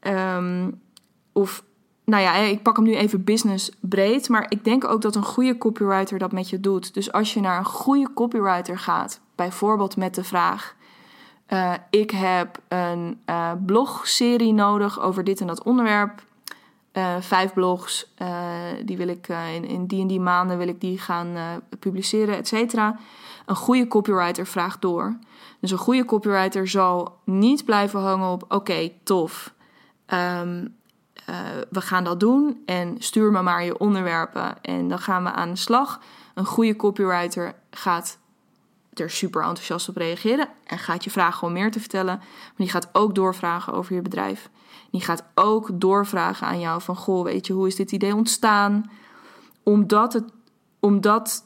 um, 0.00 0.80
of, 1.32 1.64
nou 2.04 2.22
ja, 2.22 2.34
ik 2.34 2.62
pak 2.62 2.76
hem 2.76 2.84
nu 2.84 2.94
even 2.94 3.24
business 3.24 3.70
breed. 3.80 4.28
Maar 4.28 4.46
ik 4.48 4.64
denk 4.64 4.84
ook 4.84 5.02
dat 5.02 5.16
een 5.16 5.24
goede 5.24 5.58
copywriter 5.58 6.18
dat 6.18 6.32
met 6.32 6.48
je 6.48 6.60
doet. 6.60 6.94
Dus 6.94 7.12
als 7.12 7.34
je 7.34 7.40
naar 7.40 7.58
een 7.58 7.64
goede 7.64 8.12
copywriter 8.14 8.78
gaat, 8.78 9.20
bijvoorbeeld 9.34 9.96
met 9.96 10.14
de 10.14 10.24
vraag 10.24 10.76
uh, 11.48 11.72
ik 11.90 12.10
heb 12.10 12.58
een 12.68 13.20
uh, 13.26 13.52
blogserie 13.66 14.52
nodig 14.52 15.00
over 15.00 15.24
dit 15.24 15.40
en 15.40 15.46
dat 15.46 15.62
onderwerp. 15.62 16.22
Uh, 16.96 17.16
vijf 17.20 17.52
blogs, 17.52 18.14
die 18.84 18.96
wil 18.96 19.08
ik 19.08 19.28
in, 19.28 19.64
in, 19.64 19.86
die 19.86 20.00
en 20.00 20.06
die 20.06 20.20
maanden 20.20 20.58
wil 20.58 20.68
ik 20.68 20.80
die 20.80 20.98
gaan 20.98 21.62
publiceren, 21.78 22.36
et 22.36 22.48
cetera. 22.48 22.98
Een 23.46 23.56
goede 23.56 23.86
copywriter 23.86 24.46
vraagt 24.46 24.80
door. 24.80 25.18
Dus 25.60 25.70
een 25.70 25.78
goede 25.78 26.04
copywriter 26.04 26.68
zal 26.68 27.18
niet 27.24 27.64
blijven 27.64 28.00
hangen 28.00 28.28
op: 28.28 28.44
oké, 28.48 28.90
tof. 29.04 29.54
Um, 30.06 30.76
we 31.70 31.80
gaan 31.80 32.04
dat 32.04 32.20
doen 32.20 32.62
en 32.66 32.96
stuur 32.98 33.30
me 33.30 33.42
maar 33.42 33.64
je 33.64 33.78
onderwerpen 33.78 34.62
en 34.62 34.88
dan 34.88 34.98
gaan 34.98 35.24
we 35.24 35.32
aan 35.32 35.50
de 35.50 35.56
slag. 35.56 36.00
Een 36.34 36.44
goede 36.44 36.76
copywriter 36.76 37.54
gaat 37.70 38.18
er 38.94 39.10
super 39.10 39.42
enthousiast 39.42 39.88
op 39.88 39.96
reageren 39.96 40.48
en 40.64 40.78
gaat 40.78 41.04
je 41.04 41.10
vragen 41.10 41.46
om 41.46 41.52
meer 41.52 41.70
te 41.70 41.80
vertellen. 41.80 42.16
Maar 42.16 42.52
die 42.56 42.70
gaat 42.70 42.88
ook 42.92 43.14
doorvragen 43.14 43.72
over 43.72 43.94
je 43.94 44.02
bedrijf. 44.02 44.50
Die 44.90 45.00
gaat 45.00 45.24
ook 45.34 45.70
doorvragen 45.72 46.46
aan 46.46 46.60
jou 46.60 46.82
van, 46.82 46.96
goh, 46.96 47.24
weet 47.24 47.46
je, 47.46 47.52
hoe 47.52 47.66
is 47.66 47.76
dit 47.76 47.92
idee 47.92 48.14
ontstaan? 48.14 48.90
Omdat, 49.62 50.12
het, 50.12 50.24
omdat 50.80 51.44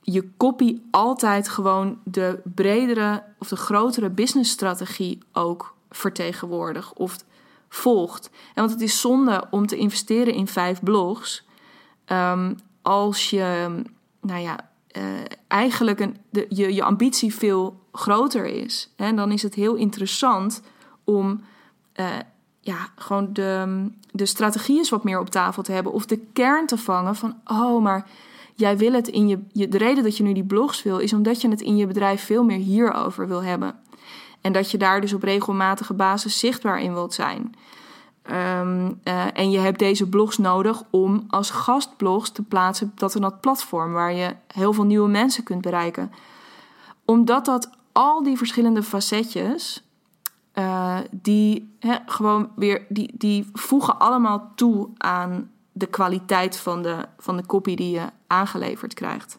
je 0.00 0.30
copy 0.36 0.80
altijd 0.90 1.48
gewoon 1.48 1.98
de 2.04 2.40
bredere 2.44 3.22
of 3.38 3.48
de 3.48 3.56
grotere 3.56 4.10
businessstrategie 4.10 5.18
ook 5.32 5.74
vertegenwoordigt 5.90 6.92
of 6.92 7.16
volgt. 7.68 8.30
En 8.32 8.54
want 8.54 8.70
het 8.70 8.80
is 8.80 9.00
zonde 9.00 9.44
om 9.50 9.66
te 9.66 9.76
investeren 9.76 10.34
in 10.34 10.46
vijf 10.46 10.82
blogs 10.82 11.44
um, 12.06 12.56
als 12.82 13.30
je, 13.30 13.68
nou 14.20 14.40
ja, 14.40 14.70
uh, 14.92 15.02
eigenlijk 15.48 16.00
een, 16.00 16.16
de, 16.30 16.46
je, 16.48 16.74
je 16.74 16.82
ambitie 16.82 17.34
veel 17.34 17.80
groter 17.92 18.44
is. 18.44 18.92
En 18.96 19.16
dan 19.16 19.32
is 19.32 19.42
het 19.42 19.54
heel 19.54 19.74
interessant 19.74 20.62
om 21.04 21.40
uh, 21.96 22.06
ja, 22.60 22.88
gewoon 22.96 23.32
de, 23.32 23.86
de 24.10 24.26
strategieën 24.26 24.86
wat 24.90 25.04
meer 25.04 25.20
op 25.20 25.30
tafel 25.30 25.62
te 25.62 25.72
hebben. 25.72 25.92
Of 25.92 26.06
de 26.06 26.18
kern 26.32 26.66
te 26.66 26.76
vangen 26.76 27.16
van, 27.16 27.36
oh, 27.44 27.82
maar 27.82 28.06
jij 28.54 28.76
wil 28.76 28.92
het 28.92 29.08
in 29.08 29.28
je, 29.28 29.38
je... 29.52 29.68
De 29.68 29.78
reden 29.78 30.04
dat 30.04 30.16
je 30.16 30.22
nu 30.22 30.32
die 30.32 30.44
blogs 30.44 30.82
wil, 30.82 30.98
is 30.98 31.12
omdat 31.12 31.40
je 31.40 31.48
het 31.48 31.60
in 31.60 31.76
je 31.76 31.86
bedrijf 31.86 32.24
veel 32.24 32.44
meer 32.44 32.58
hierover 32.58 33.28
wil 33.28 33.42
hebben. 33.42 33.74
En 34.40 34.52
dat 34.52 34.70
je 34.70 34.78
daar 34.78 35.00
dus 35.00 35.12
op 35.12 35.22
regelmatige 35.22 35.94
basis 35.94 36.38
zichtbaar 36.38 36.80
in 36.80 36.92
wilt 36.92 37.14
zijn. 37.14 37.54
Um, 38.30 39.00
uh, 39.04 39.38
en 39.38 39.50
je 39.50 39.58
hebt 39.58 39.78
deze 39.78 40.08
blogs 40.08 40.38
nodig 40.38 40.82
om 40.90 41.24
als 41.28 41.50
gastblogs 41.50 42.30
te 42.30 42.42
plaatsen 42.42 42.86
op 42.86 43.00
dat 43.00 43.12
dat 43.12 43.40
platform 43.40 43.92
waar 43.92 44.12
je 44.12 44.36
heel 44.46 44.72
veel 44.72 44.84
nieuwe 44.84 45.08
mensen 45.08 45.44
kunt 45.44 45.60
bereiken. 45.60 46.12
Omdat 47.04 47.44
dat 47.44 47.70
al 47.92 48.22
die 48.22 48.36
verschillende 48.36 48.82
facetjes, 48.82 49.84
uh, 50.54 50.98
die 51.10 51.76
gewoon 52.06 52.50
weer, 52.56 52.86
die, 52.88 53.10
die 53.14 53.50
voegen 53.52 53.98
allemaal 53.98 54.52
toe 54.54 54.88
aan 54.96 55.50
de 55.72 55.86
kwaliteit 55.86 56.56
van 56.56 56.82
de, 56.82 56.96
van 57.18 57.36
de 57.36 57.46
copy 57.46 57.74
die 57.74 57.90
je 57.90 58.06
aangeleverd 58.26 58.94
krijgt. 58.94 59.38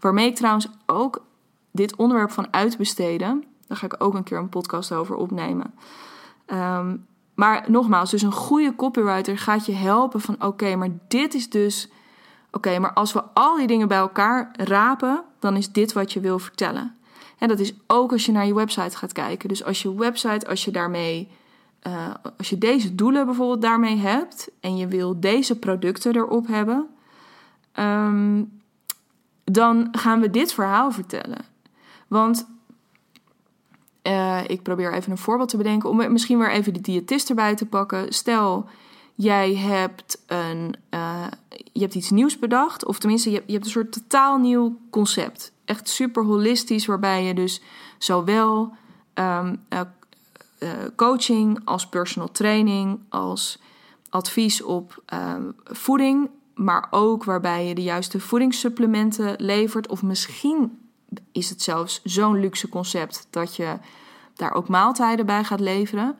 Waarmee 0.00 0.28
ik 0.28 0.36
trouwens 0.36 0.68
ook 0.86 1.24
dit 1.70 1.96
onderwerp 1.96 2.30
van 2.30 2.52
uitbesteden, 2.52 3.44
daar 3.66 3.76
ga 3.76 3.86
ik 3.86 3.96
ook 3.98 4.14
een 4.14 4.22
keer 4.22 4.38
een 4.38 4.48
podcast 4.48 4.92
over 4.92 5.16
opnemen. 5.16 5.74
Um, 6.46 7.06
maar 7.40 7.64
nogmaals, 7.70 8.10
dus 8.10 8.22
een 8.22 8.32
goede 8.32 8.76
copywriter 8.76 9.38
gaat 9.38 9.66
je 9.66 9.72
helpen 9.72 10.20
van 10.20 10.44
oké, 10.44 10.76
maar 10.76 10.88
dit 11.08 11.34
is 11.34 11.50
dus. 11.50 11.88
Oké, 12.52 12.78
maar 12.78 12.92
als 12.92 13.12
we 13.12 13.22
al 13.34 13.56
die 13.56 13.66
dingen 13.66 13.88
bij 13.88 13.98
elkaar 13.98 14.50
rapen, 14.56 15.22
dan 15.38 15.56
is 15.56 15.72
dit 15.72 15.92
wat 15.92 16.12
je 16.12 16.20
wil 16.20 16.38
vertellen. 16.38 16.96
En 17.38 17.48
dat 17.48 17.58
is 17.58 17.74
ook 17.86 18.12
als 18.12 18.26
je 18.26 18.32
naar 18.32 18.46
je 18.46 18.54
website 18.54 18.96
gaat 18.96 19.12
kijken. 19.12 19.48
Dus 19.48 19.64
als 19.64 19.82
je 19.82 19.94
website, 19.94 20.48
als 20.48 20.64
je 20.64 20.70
daarmee. 20.70 21.28
Uh, 21.86 22.14
als 22.38 22.50
je 22.50 22.58
deze 22.58 22.94
doelen 22.94 23.26
bijvoorbeeld 23.26 23.62
daarmee 23.62 23.96
hebt 23.96 24.50
en 24.60 24.76
je 24.76 24.86
wil 24.86 25.20
deze 25.20 25.58
producten 25.58 26.16
erop 26.16 26.46
hebben, 26.46 26.88
um, 27.78 28.60
dan 29.44 29.88
gaan 29.92 30.20
we 30.20 30.30
dit 30.30 30.52
verhaal 30.52 30.90
vertellen. 30.90 31.44
Want 32.08 32.46
uh, 34.02 34.40
ik 34.46 34.62
probeer 34.62 34.94
even 34.94 35.10
een 35.10 35.18
voorbeeld 35.18 35.48
te 35.48 35.56
bedenken 35.56 35.88
om 35.88 36.12
misschien 36.12 36.38
weer 36.38 36.50
even 36.50 36.72
de 36.72 36.80
diëtist 36.80 37.28
erbij 37.28 37.54
te 37.54 37.66
pakken. 37.66 38.12
Stel, 38.12 38.68
jij 39.14 39.54
hebt, 39.54 40.22
een, 40.26 40.74
uh, 40.90 41.26
je 41.72 41.80
hebt 41.80 41.94
iets 41.94 42.10
nieuws 42.10 42.38
bedacht, 42.38 42.84
of 42.84 42.98
tenminste, 42.98 43.30
je, 43.30 43.42
je 43.46 43.52
hebt 43.52 43.64
een 43.64 43.70
soort 43.70 43.92
totaal 43.92 44.38
nieuw 44.38 44.78
concept. 44.90 45.52
Echt 45.64 45.88
super 45.88 46.24
holistisch, 46.24 46.86
waarbij 46.86 47.24
je 47.24 47.34
dus 47.34 47.62
zowel 47.98 48.72
um, 49.14 49.64
uh, 49.68 49.80
coaching 50.96 51.60
als 51.64 51.88
personal 51.88 52.30
training, 52.30 53.00
als 53.08 53.58
advies 54.08 54.62
op 54.62 55.02
um, 55.14 55.54
voeding, 55.64 56.30
maar 56.54 56.86
ook 56.90 57.24
waarbij 57.24 57.66
je 57.66 57.74
de 57.74 57.82
juiste 57.82 58.20
voedingssupplementen 58.20 59.34
levert, 59.38 59.88
of 59.88 60.02
misschien 60.02 60.78
is 61.32 61.50
het 61.50 61.62
zelfs 61.62 62.00
zo'n 62.04 62.40
luxe 62.40 62.68
concept 62.68 63.26
dat 63.30 63.56
je 63.56 63.78
daar 64.34 64.52
ook 64.52 64.68
maaltijden 64.68 65.26
bij 65.26 65.44
gaat 65.44 65.60
leveren. 65.60 66.18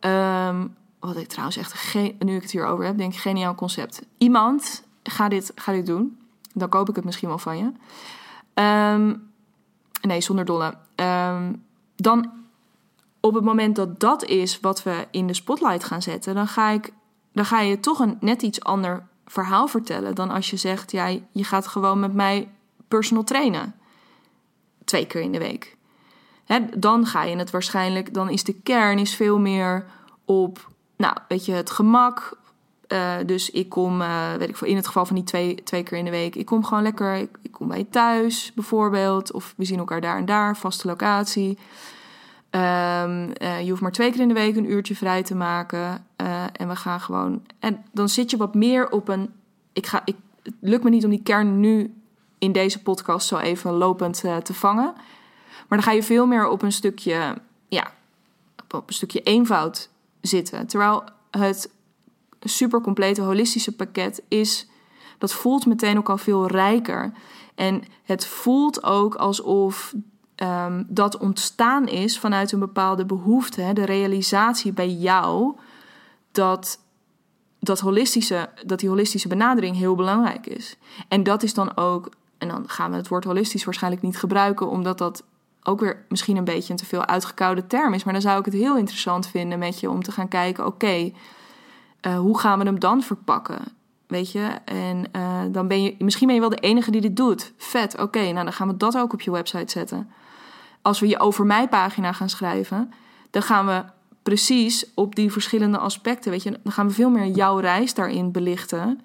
Um, 0.00 0.76
wat 1.00 1.16
ik 1.16 1.28
trouwens 1.28 1.56
echt, 1.56 1.94
nu 2.18 2.34
ik 2.34 2.42
het 2.42 2.50
hier 2.50 2.66
over 2.66 2.84
heb, 2.84 2.98
denk 2.98 3.12
ik 3.12 3.18
geniaal 3.18 3.54
concept. 3.54 4.02
Iemand 4.18 4.82
ga 5.02 5.28
dit, 5.28 5.52
ga 5.54 5.72
dit 5.72 5.86
doen. 5.86 6.18
Dan 6.52 6.68
koop 6.68 6.88
ik 6.88 6.96
het 6.96 7.04
misschien 7.04 7.28
wel 7.28 7.38
van 7.38 7.58
je. 7.58 7.72
Um, 8.62 9.30
nee, 10.00 10.20
zonder 10.20 10.44
dolle. 10.44 10.74
Um, 10.96 11.64
dan 11.96 12.32
op 13.20 13.34
het 13.34 13.44
moment 13.44 13.76
dat 13.76 14.00
dat 14.00 14.24
is 14.24 14.60
wat 14.60 14.82
we 14.82 15.06
in 15.10 15.26
de 15.26 15.34
spotlight 15.34 15.84
gaan 15.84 16.02
zetten, 16.02 16.34
dan 16.34 16.46
ga, 16.46 16.70
ik, 16.70 16.92
dan 17.32 17.44
ga 17.44 17.60
je 17.60 17.80
toch 17.80 17.98
een 17.98 18.16
net 18.20 18.42
iets 18.42 18.64
ander 18.64 19.06
verhaal 19.26 19.68
vertellen 19.68 20.14
dan 20.14 20.30
als 20.30 20.50
je 20.50 20.56
zegt: 20.56 20.92
ja, 20.92 21.06
je 21.30 21.44
gaat 21.44 21.66
gewoon 21.66 22.00
met 22.00 22.14
mij 22.14 22.50
personal 22.88 23.24
trainen. 23.24 23.74
Twee 24.84 25.06
keer 25.06 25.20
in 25.20 25.32
de 25.32 25.38
week. 25.38 25.76
Dan 26.76 27.06
ga 27.06 27.22
je 27.22 27.36
het 27.36 27.50
waarschijnlijk, 27.50 28.14
dan 28.14 28.30
is 28.30 28.44
de 28.44 28.54
kern 28.62 28.98
is 28.98 29.14
veel 29.14 29.38
meer 29.38 29.86
op, 30.24 30.70
nou, 30.96 31.16
weet 31.28 31.44
je, 31.44 31.52
het 31.52 31.70
gemak. 31.70 32.42
Uh, 32.88 33.14
dus 33.26 33.50
ik 33.50 33.68
kom, 33.68 34.00
uh, 34.00 34.34
weet 34.34 34.48
ik 34.48 34.56
veel, 34.56 34.68
in 34.68 34.76
het 34.76 34.86
geval 34.86 35.06
van 35.06 35.16
die 35.16 35.24
twee, 35.24 35.62
twee 35.62 35.82
keer 35.82 35.98
in 35.98 36.04
de 36.04 36.10
week, 36.10 36.34
ik 36.34 36.46
kom 36.46 36.64
gewoon 36.64 36.82
lekker, 36.82 37.16
ik, 37.16 37.28
kom 37.50 37.68
bij 37.68 37.78
je 37.78 37.88
thuis 37.88 38.52
bijvoorbeeld, 38.54 39.32
of 39.32 39.54
we 39.56 39.64
zien 39.64 39.78
elkaar 39.78 40.00
daar 40.00 40.18
en 40.18 40.24
daar, 40.24 40.56
vaste 40.56 40.86
locatie. 40.86 41.58
Um, 42.50 43.30
uh, 43.42 43.60
je 43.62 43.68
hoeft 43.68 43.80
maar 43.80 43.92
twee 43.92 44.10
keer 44.10 44.20
in 44.20 44.28
de 44.28 44.34
week 44.34 44.56
een 44.56 44.70
uurtje 44.70 44.96
vrij 44.96 45.22
te 45.22 45.34
maken. 45.34 46.06
en 46.52 46.68
we 46.68 46.76
gaan 46.76 47.00
gewoon. 47.00 47.42
En 47.58 47.84
dan 47.92 48.08
zit 48.08 48.30
je 48.30 48.36
wat 48.36 48.54
meer 48.54 48.90
op 48.90 49.08
een. 49.08 49.30
Ik 49.72 49.86
ga, 49.86 50.02
ik, 50.04 50.16
het 50.42 50.54
lukt 50.60 50.84
me 50.84 50.90
niet 50.90 51.04
om 51.04 51.10
die 51.10 51.22
kern 51.22 51.60
nu 51.60 51.94
in 52.44 52.52
deze 52.52 52.82
podcast 52.82 53.26
zo 53.26 53.36
even 53.36 53.72
lopend 53.72 54.20
te 54.42 54.54
vangen. 54.54 54.92
Maar 55.68 55.78
dan 55.78 55.82
ga 55.82 55.90
je 55.90 56.02
veel 56.02 56.26
meer 56.26 56.48
op 56.48 56.62
een 56.62 56.72
stukje, 56.72 57.34
ja, 57.68 57.92
op 58.70 58.88
een 58.88 58.94
stukje 58.94 59.20
eenvoud 59.20 59.88
zitten. 60.20 60.66
Terwijl 60.66 61.04
het 61.30 61.70
super 62.40 62.80
complete 62.80 63.22
holistische 63.22 63.76
pakket 63.76 64.22
is, 64.28 64.68
dat 65.18 65.32
voelt 65.32 65.66
meteen 65.66 65.98
ook 65.98 66.08
al 66.08 66.18
veel 66.18 66.46
rijker. 66.46 67.12
En 67.54 67.82
het 68.02 68.26
voelt 68.26 68.82
ook 68.82 69.14
alsof 69.14 69.94
um, 70.36 70.86
dat 70.88 71.16
ontstaan 71.16 71.88
is 71.88 72.18
vanuit 72.18 72.52
een 72.52 72.58
bepaalde 72.58 73.04
behoefte, 73.04 73.70
de 73.72 73.84
realisatie 73.84 74.72
bij 74.72 74.90
jou 74.90 75.56
dat, 76.32 76.80
dat, 77.58 77.80
holistische, 77.80 78.48
dat 78.66 78.80
die 78.80 78.88
holistische 78.88 79.28
benadering 79.28 79.76
heel 79.76 79.94
belangrijk 79.94 80.46
is. 80.46 80.76
En 81.08 81.22
dat 81.22 81.42
is 81.42 81.54
dan 81.54 81.76
ook, 81.76 82.08
en 82.38 82.48
dan 82.48 82.68
gaan 82.68 82.90
we 82.90 82.96
het 82.96 83.08
woord 83.08 83.24
holistisch 83.24 83.64
waarschijnlijk 83.64 84.02
niet 84.02 84.18
gebruiken, 84.18 84.68
omdat 84.68 84.98
dat 84.98 85.24
ook 85.62 85.80
weer 85.80 86.04
misschien 86.08 86.36
een 86.36 86.44
beetje 86.44 86.72
een 86.72 86.78
te 86.78 86.84
veel 86.86 87.06
uitgekoude 87.06 87.66
term 87.66 87.94
is. 87.94 88.04
Maar 88.04 88.12
dan 88.12 88.22
zou 88.22 88.38
ik 88.38 88.44
het 88.44 88.54
heel 88.54 88.76
interessant 88.76 89.26
vinden 89.26 89.58
met 89.58 89.80
je 89.80 89.90
om 89.90 90.02
te 90.02 90.12
gaan 90.12 90.28
kijken: 90.28 90.66
oké, 90.66 91.12
uh, 92.06 92.18
hoe 92.18 92.38
gaan 92.38 92.58
we 92.58 92.64
hem 92.64 92.80
dan 92.80 93.02
verpakken? 93.02 93.60
Weet 94.06 94.32
je, 94.32 94.48
en 94.64 95.04
uh, 95.16 95.40
dan 95.50 95.68
ben 95.68 95.82
je, 95.82 95.94
misschien 95.98 96.26
ben 96.26 96.34
je 96.34 96.40
wel 96.40 96.50
de 96.50 96.56
enige 96.56 96.90
die 96.90 97.00
dit 97.00 97.16
doet. 97.16 97.52
Vet, 97.56 97.98
oké, 98.00 98.20
nou 98.20 98.44
dan 98.44 98.52
gaan 98.52 98.68
we 98.68 98.76
dat 98.76 98.96
ook 98.96 99.12
op 99.12 99.20
je 99.20 99.30
website 99.30 99.72
zetten. 99.72 100.10
Als 100.82 101.00
we 101.00 101.08
je 101.08 101.18
over 101.18 101.46
mij 101.46 101.68
pagina 101.68 102.12
gaan 102.12 102.28
schrijven, 102.28 102.92
dan 103.30 103.42
gaan 103.42 103.66
we 103.66 103.84
precies 104.22 104.94
op 104.94 105.14
die 105.14 105.32
verschillende 105.32 105.78
aspecten, 105.78 106.30
weet 106.30 106.42
je, 106.42 106.58
dan 106.62 106.72
gaan 106.72 106.88
we 106.88 106.94
veel 106.94 107.10
meer 107.10 107.26
jouw 107.26 107.58
reis 107.58 107.94
daarin 107.94 108.32
belichten. 108.32 109.00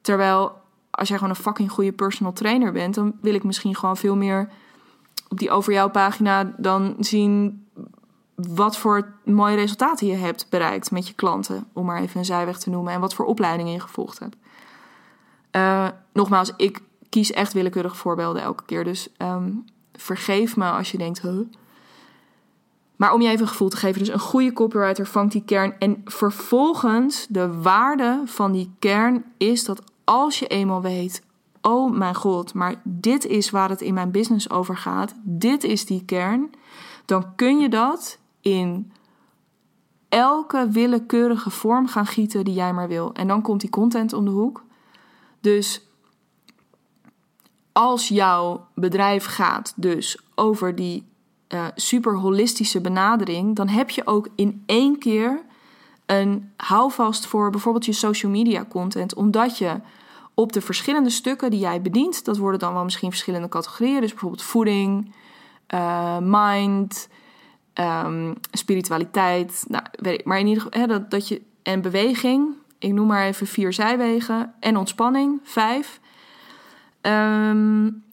Terwijl 0.00 0.52
als 0.96 1.08
jij 1.08 1.18
gewoon 1.18 1.32
een 1.32 1.42
fucking 1.42 1.70
goede 1.70 1.92
personal 1.92 2.32
trainer 2.32 2.72
bent, 2.72 2.94
dan 2.94 3.12
wil 3.20 3.34
ik 3.34 3.44
misschien 3.44 3.74
gewoon 3.74 3.96
veel 3.96 4.16
meer 4.16 4.48
op 5.28 5.38
die 5.38 5.50
over 5.50 5.72
jouw 5.72 5.90
pagina 5.90 6.54
dan 6.56 6.96
zien 6.98 7.66
wat 8.34 8.76
voor 8.76 9.12
mooie 9.24 9.56
resultaten 9.56 10.06
je 10.06 10.14
hebt 10.14 10.46
bereikt 10.50 10.90
met 10.90 11.08
je 11.08 11.14
klanten, 11.14 11.66
om 11.72 11.86
maar 11.86 12.00
even 12.00 12.18
een 12.18 12.24
zijweg 12.24 12.58
te 12.58 12.70
noemen, 12.70 12.92
en 12.92 13.00
wat 13.00 13.14
voor 13.14 13.24
opleidingen 13.24 13.72
je 13.72 13.80
gevolgd 13.80 14.18
hebt. 14.18 14.36
Uh, 15.52 15.88
nogmaals, 16.12 16.52
ik 16.56 16.80
kies 17.08 17.32
echt 17.32 17.52
willekeurige 17.52 17.96
voorbeelden 17.96 18.42
elke 18.42 18.64
keer, 18.64 18.84
dus 18.84 19.08
um, 19.18 19.64
vergeef 19.92 20.56
me 20.56 20.70
als 20.70 20.90
je 20.90 20.98
denkt? 20.98 21.22
Maar 22.96 23.12
om 23.12 23.20
je 23.20 23.28
even 23.28 23.40
een 23.40 23.48
gevoel 23.48 23.68
te 23.68 23.76
geven, 23.76 23.98
dus 23.98 24.08
een 24.08 24.18
goede 24.18 24.52
copywriter 24.52 25.06
vangt 25.06 25.32
die 25.32 25.44
kern. 25.44 25.74
En 25.78 26.02
vervolgens, 26.04 27.26
de 27.28 27.60
waarde 27.62 28.22
van 28.24 28.52
die 28.52 28.74
kern 28.78 29.24
is 29.36 29.64
dat 29.64 29.82
als 30.06 30.38
je 30.38 30.46
eenmaal 30.46 30.82
weet 30.82 31.22
oh 31.60 31.96
mijn 31.96 32.14
god, 32.14 32.54
maar 32.54 32.80
dit 32.84 33.26
is 33.26 33.50
waar 33.50 33.68
het 33.68 33.80
in 33.80 33.94
mijn 33.94 34.10
business 34.10 34.50
over 34.50 34.76
gaat, 34.76 35.14
dit 35.22 35.64
is 35.64 35.86
die 35.86 36.04
kern, 36.04 36.50
dan 37.04 37.34
kun 37.34 37.58
je 37.58 37.68
dat 37.68 38.18
in 38.40 38.92
elke 40.08 40.68
willekeurige 40.70 41.50
vorm 41.50 41.86
gaan 41.86 42.06
gieten 42.06 42.44
die 42.44 42.54
jij 42.54 42.72
maar 42.72 42.88
wil. 42.88 43.12
En 43.12 43.26
dan 43.26 43.42
komt 43.42 43.60
die 43.60 43.70
content 43.70 44.12
om 44.12 44.24
de 44.24 44.30
hoek. 44.30 44.64
Dus 45.40 45.86
als 47.72 48.08
jouw 48.08 48.66
bedrijf 48.74 49.24
gaat 49.24 49.72
dus 49.76 50.18
over 50.34 50.74
die 50.74 51.06
uh, 51.48 51.66
super 51.74 52.16
holistische 52.16 52.80
benadering, 52.80 53.56
dan 53.56 53.68
heb 53.68 53.90
je 53.90 54.06
ook 54.06 54.28
in 54.34 54.62
één 54.66 54.98
keer 54.98 55.44
een 56.06 56.52
houvast 56.56 57.26
voor 57.26 57.50
bijvoorbeeld 57.50 57.86
je 57.86 57.92
social 57.92 58.32
media 58.32 58.64
content, 58.68 59.14
omdat 59.14 59.58
je 59.58 59.80
op 60.36 60.52
de 60.52 60.60
verschillende 60.60 61.10
stukken 61.10 61.50
die 61.50 61.60
jij 61.60 61.82
bedient. 61.82 62.24
Dat 62.24 62.36
worden 62.36 62.60
dan 62.60 62.72
wel 62.74 62.84
misschien 62.84 63.10
verschillende 63.10 63.48
categorieën. 63.48 64.00
Dus 64.00 64.10
bijvoorbeeld 64.10 64.42
voeding, 64.42 65.14
uh, 65.74 66.18
mind, 66.20 67.08
um, 67.74 68.34
spiritualiteit. 68.50 69.64
Nou, 69.68 69.84
weet 69.92 70.20
ik, 70.20 70.24
maar 70.24 70.38
in 70.38 70.46
ieder 70.46 70.62
geval 70.62 70.80
hè, 70.80 70.86
dat, 70.86 71.10
dat 71.10 71.28
je. 71.28 71.42
En 71.62 71.80
beweging. 71.80 72.54
Ik 72.78 72.92
noem 72.92 73.06
maar 73.06 73.26
even 73.26 73.46
vier 73.46 73.72
zijwegen. 73.72 74.54
En 74.60 74.76
ontspanning, 74.76 75.40
vijf. 75.42 76.00
Um, 77.02 78.04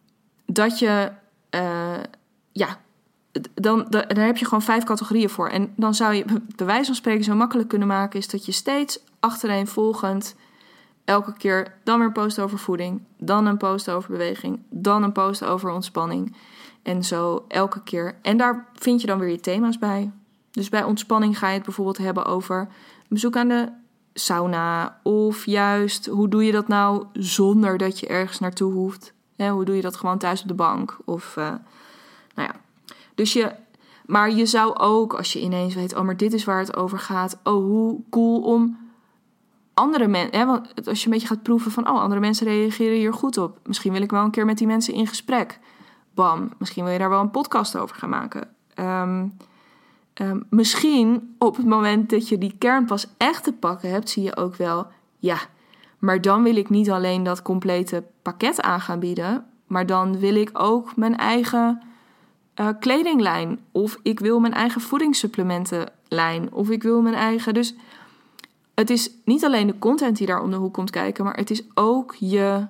dat 0.46 0.80
je. 0.80 1.12
Uh, 1.56 2.00
ja, 2.52 2.80
dan, 3.54 3.86
dan, 3.90 4.06
dan, 4.08 4.18
heb 4.18 4.38
je 4.38 4.46
gewoon 4.46 4.62
vijf 4.62 4.84
categorieën 4.84 5.30
voor. 5.30 5.50
En 5.50 5.74
dan 5.76 5.94
zou 5.94 6.14
je 6.14 6.26
bij 6.56 6.66
wijze 6.66 6.86
van 6.86 6.96
spreken 6.96 7.24
zo 7.24 7.36
makkelijk 7.36 7.70
kunnen 7.70 7.88
maken... 7.88 8.20
is 8.20 8.28
dat 8.28 8.46
je 8.46 8.52
steeds 8.52 9.00
achtereenvolgend 9.20 10.36
elke 11.06 11.34
keer 11.34 11.76
dan 11.84 11.98
weer 11.98 12.08
een 12.08 12.14
post 12.14 12.40
over 12.40 12.58
voeding, 12.58 13.02
dan 13.18 13.46
een 13.46 13.58
post 13.58 13.90
over 13.90 14.12
beweging, 14.12 14.60
dan 14.70 15.04
een 15.04 15.12
post 15.12 15.44
over 15.44 15.70
ontspanning. 15.70 16.36
En 16.84 17.04
zo 17.04 17.46
elke 17.48 17.84
keer. 17.84 18.18
En 18.22 18.38
daar 18.38 18.68
vind 18.74 19.02
je 19.02 19.08
dan 19.08 19.20
weer 19.20 19.30
je 19.30 19.40
thema's 19.40 19.78
bij. 19.78 20.12
Dus 20.52 20.70
bij 20.70 20.84
ontspanning 20.84 21.38
ga 21.38 21.48
je 21.48 21.54
het 21.54 21.64
bijvoorbeeld 21.64 21.98
hebben 21.98 22.26
over 22.26 22.68
bezoek 23.08 23.36
aan 23.36 23.48
de 23.48 23.72
sauna. 24.14 25.00
Of 25.04 25.46
juist, 25.46 26.06
hoe 26.06 26.28
doe 26.28 26.46
je 26.46 26.52
dat 26.52 26.68
nou 26.68 27.06
zonder 27.14 27.78
dat 27.78 28.00
je 28.00 28.08
ergens 28.08 28.40
naartoe 28.40 28.74
hoeft? 28.74 29.14
hoe 29.52 29.66
doe 29.66 29.76
je 29.76 29.82
dat 29.82 29.96
gewoon 29.96 30.18
thuis 30.18 30.42
op 30.42 30.48
de 30.48 30.54
bank? 30.54 30.98
Of, 31.06 31.36
uh, 31.38 31.44
nou 32.36 32.50
ja. 32.54 32.56
Dus 33.16 33.34
je, 33.34 33.52
maar 34.06 34.32
je 34.32 34.46
zou 34.46 34.76
ook, 34.78 35.14
als 35.14 35.34
je 35.34 35.42
ineens 35.42 35.76
weet, 35.76 35.96
oh, 35.96 36.02
maar 36.02 36.18
dit 36.18 36.34
is 36.34 36.44
waar 36.44 36.60
het 36.60 36.76
over 36.76 37.00
gaat. 37.00 37.40
Oh, 37.44 37.54
hoe 37.54 38.02
cool 38.10 38.42
om 38.42 38.78
andere 39.74 40.08
mensen, 40.08 40.48
want 40.48 40.88
als 40.88 41.00
je 41.00 41.06
een 41.06 41.12
beetje 41.12 41.28
gaat 41.28 41.44
proeven 41.44 41.72
van, 41.72 41.90
oh, 41.90 42.02
andere 42.02 42.20
mensen 42.20 42.48
reageren 42.48 42.98
hier 42.98 43.14
goed 43.14 43.38
op. 43.38 43.58
Misschien 43.66 43.92
wil 43.92 44.02
ik 44.02 44.12
wel 44.12 44.24
een 44.24 44.32
keer 44.32 44.46
met 44.46 44.58
die 44.58 44.68
mensen 44.68 44.94
in 44.94 45.08
gesprek. 45.08 45.60
Bam, 46.14 46.52
misschien 46.58 46.84
wil 46.84 46.94
je 46.94 47.00
daar 47.00 47.10
wel 47.10 47.20
een 47.20 47.32
podcast 47.32 47.78
over 47.78 47.96
gaan 47.96 48.10
maken. 48.10 48.48
Um, 48.76 49.38
um, 50.14 50.46
misschien 50.50 51.36
op 51.38 51.56
het 51.56 51.66
moment 51.66 52.10
dat 52.10 52.30
je 52.30 52.38
die 52.38 52.56
kern 52.58 52.86
pas 52.86 53.08
echt 53.18 53.44
te 53.44 53.54
pakken 53.54 53.90
hebt, 53.90 54.10
zie 54.10 54.24
je 54.24 54.36
ook 54.36 54.56
wel, 54.56 54.88
ja, 55.18 55.38
maar 56.00 56.22
dan 56.22 56.44
wil 56.44 56.56
ik 56.56 56.70
niet 56.70 56.92
alleen 56.92 57.24
dat 57.24 57.42
complete 57.42 58.04
pakket 58.22 58.62
aan 58.62 58.82
gaan 58.82 59.00
bieden, 59.00 59.46
maar 59.68 59.86
dan 59.86 60.20
wil 60.20 60.36
ik 60.36 60.50
ook 60.54 60.96
mijn 60.96 61.18
eigen 61.18 61.82
uh, 62.60 62.68
kledinglijn. 62.80 63.60
Of 63.72 64.00
ik 64.04 64.20
wil 64.20 64.40
mijn 64.40 64.54
eigen 64.54 64.82
voedingssupplementenlijn. 64.82 66.54
Of 66.54 66.70
ik 66.70 66.84
wil 66.84 67.02
mijn 67.02 67.16
eigen. 67.16 67.54
Dus 67.54 67.76
het 68.76 68.90
is 68.90 69.12
niet 69.26 69.46
alleen 69.46 69.68
de 69.68 69.80
content 69.80 70.18
die 70.18 70.28
daar 70.28 70.42
om 70.42 70.52
de 70.52 70.58
hoek 70.58 70.74
komt 70.74 70.90
kijken, 70.90 71.24
maar 71.24 71.38
het 71.38 71.50
is 71.50 71.64
ook 71.74 72.16
je, 72.20 72.68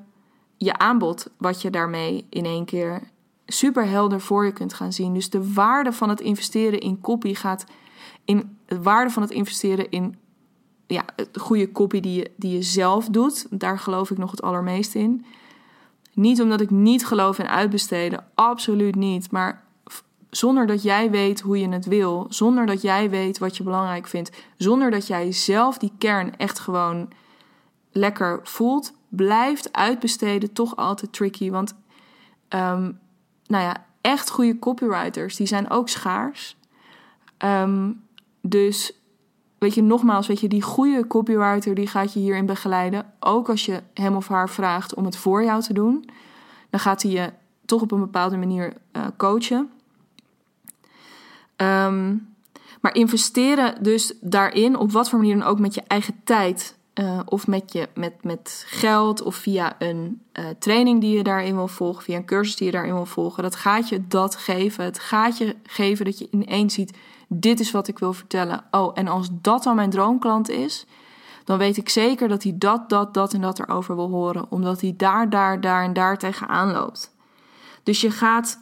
je 0.58 0.78
aanbod 0.78 1.30
wat 1.38 1.62
je 1.62 1.70
daarmee 1.70 2.26
in 2.30 2.46
één 2.46 2.66
keer 2.66 3.02
super 3.46 3.88
helder 3.88 4.22
voor 4.22 4.46
je 4.46 4.52
kunt 4.52 4.74
gaan 4.74 4.94
zien. 4.94 5.14
Dus 5.14 5.30
de 5.30 5.54
waarde 5.54 5.94
van 5.94 6.10
het 6.10 6.22
investeren 6.22 6.80
in 6.80 7.02
copy 7.02 7.34
gaat 7.34 7.66
in 8.26 8.58
de 8.66 8.82
waarde 8.82 9.10
van 9.10 9.22
het 9.22 9.32
investeren 9.32 9.90
in 9.90 10.16
ja, 10.88 11.06
de 11.32 11.40
goede 11.40 11.72
copy 11.72 12.00
die 12.00 12.16
je, 12.16 12.32
die 12.36 12.54
je 12.54 12.62
zelf 12.62 13.08
doet. 13.08 13.48
Daar 13.50 13.80
geloof 13.80 14.12
ik 14.12 14.18
nog 14.18 14.32
het 14.32 14.42
allermeest 14.42 14.96
in. 14.96 15.26
Niet 16.14 16.42
omdat 16.42 16.62
ik 16.62 16.70
niet 16.70 17.06
geloof 17.06 17.40
in 17.40 17.48
uitbesteden, 17.48 18.26
absoluut 18.34 18.96
niet. 18.96 19.32
Maar 19.32 19.63
zonder 20.36 20.68
dat 20.68 20.84
jij 20.84 21.12
weet 21.12 21.40
hoe 21.42 21.60
je 21.60 21.70
het 21.70 21.86
wil, 21.86 22.26
zonder 22.30 22.66
dat 22.66 22.82
jij 22.82 23.10
weet 23.10 23.38
wat 23.38 23.58
je 23.58 23.64
belangrijk 23.64 24.08
vindt, 24.08 24.32
zonder 24.58 24.92
dat 24.92 25.08
jij 25.08 25.32
zelf 25.32 25.78
die 25.78 25.92
kern 25.98 26.38
echt 26.38 26.60
gewoon 26.60 27.12
lekker 27.92 28.40
voelt, 28.44 28.94
blijft 29.10 29.74
uitbesteden 29.74 30.54
toch 30.54 30.76
altijd 30.76 31.14
tricky. 31.14 31.50
Want, 31.50 31.74
um, 32.50 33.00
nou 33.48 33.64
ja, 33.64 33.86
echt 34.02 34.30
goede 34.30 34.60
copywriters, 34.60 35.36
die 35.36 35.48
zijn 35.48 35.70
ook 35.70 35.90
schaars. 35.90 36.58
Um, 37.38 38.02
dus, 38.42 38.94
weet 39.58 39.74
je, 39.74 39.82
nogmaals, 39.82 40.28
weet 40.28 40.40
je, 40.40 40.48
die 40.48 40.62
goede 40.62 41.08
copywriter, 41.08 41.76
die 41.76 41.88
gaat 41.88 42.14
je 42.14 42.20
hierin 42.20 42.46
begeleiden. 42.46 43.14
Ook 43.20 43.50
als 43.50 43.66
je 43.66 43.84
hem 43.94 44.16
of 44.16 44.28
haar 44.28 44.50
vraagt 44.50 44.94
om 44.94 45.06
het 45.06 45.18
voor 45.18 45.44
jou 45.44 45.62
te 45.62 45.74
doen, 45.74 46.10
dan 46.70 46.80
gaat 46.80 47.02
hij 47.02 47.12
je 47.12 47.34
toch 47.66 47.82
op 47.82 47.92
een 47.92 48.00
bepaalde 48.00 48.38
manier 48.38 48.74
uh, 48.92 49.06
coachen. 49.18 49.70
Um, 51.58 52.36
maar 52.82 52.96
investeren 52.96 53.84
dus 53.84 54.14
daarin, 54.22 54.78
op 54.78 54.92
wat 54.92 55.10
voor 55.10 55.20
manier 55.20 55.38
dan 55.38 55.48
ook 55.48 55.60
met 55.60 55.74
je 55.74 55.84
eigen 55.88 56.22
tijd 56.24 56.78
uh, 56.94 57.20
of 57.26 57.48
met, 57.48 57.74
je, 57.74 57.90
met, 57.96 58.24
met 58.24 58.66
geld 58.68 59.22
of 59.22 59.36
via 59.36 59.76
een 59.80 60.22
uh, 60.34 60.46
training 60.60 61.02
die 61.02 61.18
je 61.18 61.24
daarin 61.24 61.56
wil 61.56 61.68
volgen, 61.68 62.04
via 62.04 62.18
een 62.18 62.26
cursus 62.26 62.56
die 62.56 62.66
je 62.66 62.72
daarin 62.72 62.94
wil 62.94 63.06
volgen. 63.06 63.44
Dat 63.44 63.56
gaat 63.56 63.90
je 63.90 64.08
dat 64.08 64.36
geven. 64.36 64.84
Het 64.84 65.00
gaat 65.00 65.38
je 65.38 65.56
geven 65.64 66.06
dat 66.06 66.20
je 66.20 66.28
ineens 66.32 66.74
ziet: 66.74 66.98
dit 67.28 67.60
is 67.60 67.72
wat 67.72 67.88
ik 67.88 68.00
wil 68.00 68.14
vertellen. 68.14 68.64
Oh, 68.72 68.92
en 68.94 69.08
als 69.08 69.30
dat 69.32 69.64
dan 69.64 69.76
mijn 69.76 69.90
droomklant 69.90 70.50
is, 70.50 70.86
dan 71.44 71.58
weet 71.58 71.78
ik 71.78 71.90
zeker 71.90 72.28
dat 72.28 72.44
hij 72.44 72.54
dat, 72.56 72.90
dat, 72.90 73.14
dat 73.14 73.34
en 73.34 73.42
dat 73.42 73.60
erover 73.60 73.96
wil 73.96 74.10
horen, 74.10 74.46
omdat 74.50 74.82
hij 74.82 74.94
daar, 74.98 75.30
daar, 75.30 75.62
daar 75.62 75.84
en 75.84 75.94
daar 75.94 76.18
tegenaan 76.18 76.72
loopt. 76.72 77.16
Dus 77.84 78.02
je 78.02 78.12
gaat, 78.12 78.60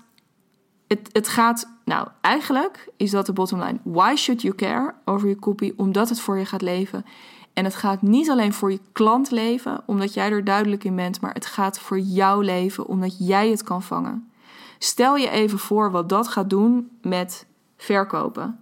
het, 0.91 1.09
het 1.11 1.27
gaat, 1.27 1.67
nou 1.85 2.07
eigenlijk 2.21 2.89
is 2.97 3.11
dat 3.11 3.25
de 3.25 3.33
bottom 3.33 3.59
line. 3.59 3.79
Why 3.83 4.15
should 4.15 4.41
you 4.41 4.55
care 4.55 4.93
over 5.05 5.27
je 5.27 5.39
copy? 5.39 5.73
Omdat 5.75 6.09
het 6.09 6.19
voor 6.19 6.37
je 6.37 6.45
gaat 6.45 6.61
leven. 6.61 7.05
En 7.53 7.63
het 7.63 7.75
gaat 7.75 8.01
niet 8.01 8.29
alleen 8.29 8.53
voor 8.53 8.71
je 8.71 8.79
klant 8.91 9.31
leven, 9.31 9.83
omdat 9.85 10.13
jij 10.13 10.31
er 10.31 10.43
duidelijk 10.43 10.83
in 10.83 10.95
bent, 10.95 11.21
maar 11.21 11.33
het 11.33 11.45
gaat 11.45 11.79
voor 11.79 11.99
jouw 11.99 12.39
leven, 12.39 12.87
omdat 12.87 13.27
jij 13.27 13.49
het 13.49 13.63
kan 13.63 13.83
vangen. 13.83 14.31
Stel 14.77 15.17
je 15.17 15.29
even 15.29 15.59
voor 15.59 15.91
wat 15.91 16.09
dat 16.09 16.27
gaat 16.27 16.49
doen 16.49 16.89
met 17.01 17.45
verkopen. 17.77 18.59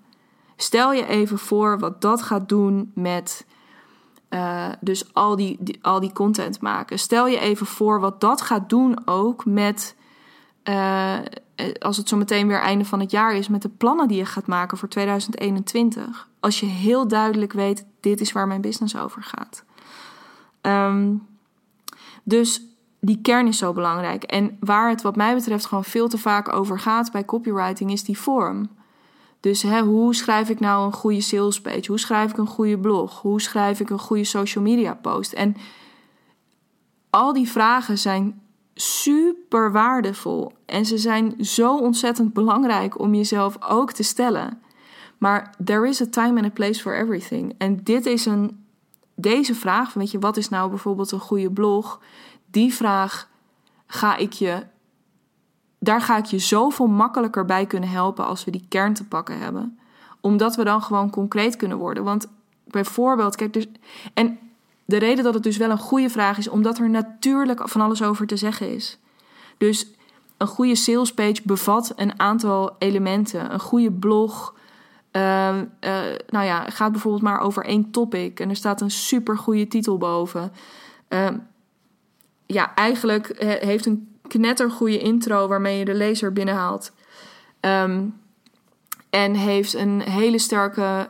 Stel 0.55 0.93
je 0.93 1.05
even 1.05 1.37
voor 1.37 1.79
wat 1.79 2.01
dat 2.01 2.21
gaat 2.21 2.49
doen 2.49 2.91
met 2.95 3.45
uh, 4.29 4.69
dus 4.81 5.13
al 5.13 5.35
die, 5.35 5.79
al 5.81 5.99
die 5.99 6.13
content 6.13 6.61
maken. 6.61 6.99
Stel 6.99 7.27
je 7.27 7.39
even 7.39 7.65
voor 7.65 7.99
wat 7.99 8.21
dat 8.21 8.41
gaat 8.41 8.69
doen 8.69 9.07
ook 9.07 9.45
met, 9.45 9.95
uh, 10.69 11.17
als 11.79 11.97
het 11.97 12.09
zo 12.09 12.17
meteen 12.17 12.47
weer 12.47 12.59
einde 12.59 12.85
van 12.85 12.99
het 12.99 13.11
jaar 13.11 13.35
is, 13.35 13.47
met 13.47 13.61
de 13.61 13.69
plannen 13.69 14.07
die 14.07 14.17
je 14.17 14.25
gaat 14.25 14.47
maken 14.47 14.77
voor 14.77 14.89
2021. 14.89 16.27
Als 16.39 16.59
je 16.59 16.65
heel 16.65 17.07
duidelijk 17.07 17.53
weet, 17.53 17.85
dit 17.99 18.21
is 18.21 18.31
waar 18.31 18.47
mijn 18.47 18.61
business 18.61 18.97
over 18.97 19.23
gaat. 19.23 19.63
Um, 20.61 21.27
dus 22.23 22.61
die 22.99 23.19
kern 23.21 23.47
is 23.47 23.57
zo 23.57 23.73
belangrijk. 23.73 24.23
En 24.23 24.57
waar 24.59 24.89
het 24.89 25.01
wat 25.01 25.15
mij 25.15 25.35
betreft 25.35 25.65
gewoon 25.65 25.83
veel 25.83 26.07
te 26.07 26.17
vaak 26.17 26.53
over 26.53 26.79
gaat 26.79 27.11
bij 27.11 27.25
copywriting, 27.25 27.91
is 27.91 28.03
die 28.03 28.17
vorm. 28.17 28.69
Dus 29.39 29.61
hè, 29.61 29.81
hoe 29.81 30.15
schrijf 30.15 30.49
ik 30.49 30.59
nou 30.59 30.85
een 30.85 30.93
goede 30.93 31.21
sales 31.21 31.61
page? 31.61 31.85
Hoe 31.87 31.99
schrijf 31.99 32.31
ik 32.31 32.37
een 32.37 32.47
goede 32.47 32.77
blog? 32.77 33.21
Hoe 33.21 33.41
schrijf 33.41 33.79
ik 33.79 33.89
een 33.89 33.99
goede 33.99 34.23
social 34.23 34.63
media 34.63 34.93
post? 34.93 35.33
En 35.33 35.55
al 37.09 37.33
die 37.33 37.49
vragen 37.49 37.97
zijn 37.97 38.41
super 38.81 39.71
waardevol. 39.71 40.51
En 40.65 40.85
ze 40.85 40.97
zijn 40.97 41.45
zo 41.45 41.77
ontzettend 41.77 42.33
belangrijk 42.33 42.99
om 42.99 43.13
jezelf 43.13 43.57
ook 43.69 43.91
te 43.91 44.03
stellen. 44.03 44.61
Maar 45.17 45.55
there 45.63 45.87
is 45.87 46.01
a 46.01 46.05
time 46.09 46.37
and 46.37 46.45
a 46.45 46.53
place 46.53 46.81
for 46.81 46.95
everything. 46.95 47.55
En 47.57 47.83
dit 47.83 48.05
is 48.05 48.25
een, 48.25 48.65
deze 49.15 49.55
vraag, 49.55 49.93
weet 49.93 50.11
je, 50.11 50.19
wat 50.19 50.37
is 50.37 50.49
nou 50.49 50.69
bijvoorbeeld 50.69 51.11
een 51.11 51.19
goede 51.19 51.51
blog? 51.51 52.01
Die 52.51 52.73
vraag 52.73 53.29
ga 53.85 54.15
ik 54.15 54.33
je 54.33 54.63
daar 55.79 56.01
ga 56.01 56.17
ik 56.17 56.25
je 56.25 56.39
zoveel 56.39 56.87
makkelijker 56.87 57.45
bij 57.45 57.65
kunnen 57.65 57.89
helpen 57.89 58.25
als 58.25 58.43
we 58.43 58.51
die 58.51 58.65
kern 58.69 58.93
te 58.93 59.07
pakken 59.07 59.39
hebben. 59.39 59.79
Omdat 60.21 60.55
we 60.55 60.63
dan 60.63 60.81
gewoon 60.81 61.09
concreet 61.09 61.55
kunnen 61.55 61.77
worden. 61.77 62.03
Want 62.03 62.27
bijvoorbeeld, 62.63 63.35
kijk, 63.35 63.53
dus. 63.53 63.67
En 64.13 64.39
de 64.89 64.97
reden 64.97 65.23
dat 65.23 65.33
het 65.33 65.43
dus 65.43 65.57
wel 65.57 65.69
een 65.69 65.77
goede 65.77 66.09
vraag 66.09 66.37
is, 66.37 66.47
omdat 66.47 66.77
er 66.77 66.89
natuurlijk 66.89 67.69
van 67.69 67.81
alles 67.81 68.03
over 68.03 68.27
te 68.27 68.37
zeggen 68.37 68.73
is. 68.73 68.97
Dus 69.57 69.87
een 70.37 70.47
goede 70.47 70.75
salespage 70.75 71.41
bevat 71.43 71.93
een 71.95 72.19
aantal 72.19 72.75
elementen. 72.79 73.53
Een 73.53 73.59
goede 73.59 73.91
blog. 73.91 74.55
Uh, 75.11 75.21
nou 76.29 76.45
ja, 76.45 76.69
gaat 76.69 76.91
bijvoorbeeld 76.91 77.23
maar 77.23 77.39
over 77.39 77.65
één 77.65 77.91
topic 77.91 78.39
en 78.39 78.49
er 78.49 78.55
staat 78.55 78.81
een 78.81 78.91
super 78.91 79.37
goede 79.37 79.67
titel 79.67 79.97
boven. 79.97 80.51
Uh, 81.09 81.27
ja, 82.45 82.75
eigenlijk 82.75 83.35
heeft 83.61 83.85
een 83.85 84.17
knettergoede 84.27 84.99
intro 84.99 85.47
waarmee 85.47 85.77
je 85.77 85.85
de 85.85 85.93
lezer 85.93 86.33
binnenhaalt. 86.33 86.91
Um, 87.61 88.19
en 89.09 89.33
heeft 89.33 89.73
een 89.73 90.01
hele 90.01 90.39
sterke 90.39 91.09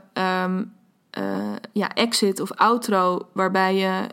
uh, 1.17 1.55
ja, 1.71 1.93
exit 1.93 2.39
of 2.39 2.51
outro, 2.51 3.27
waarbij 3.33 3.75
je 3.75 4.07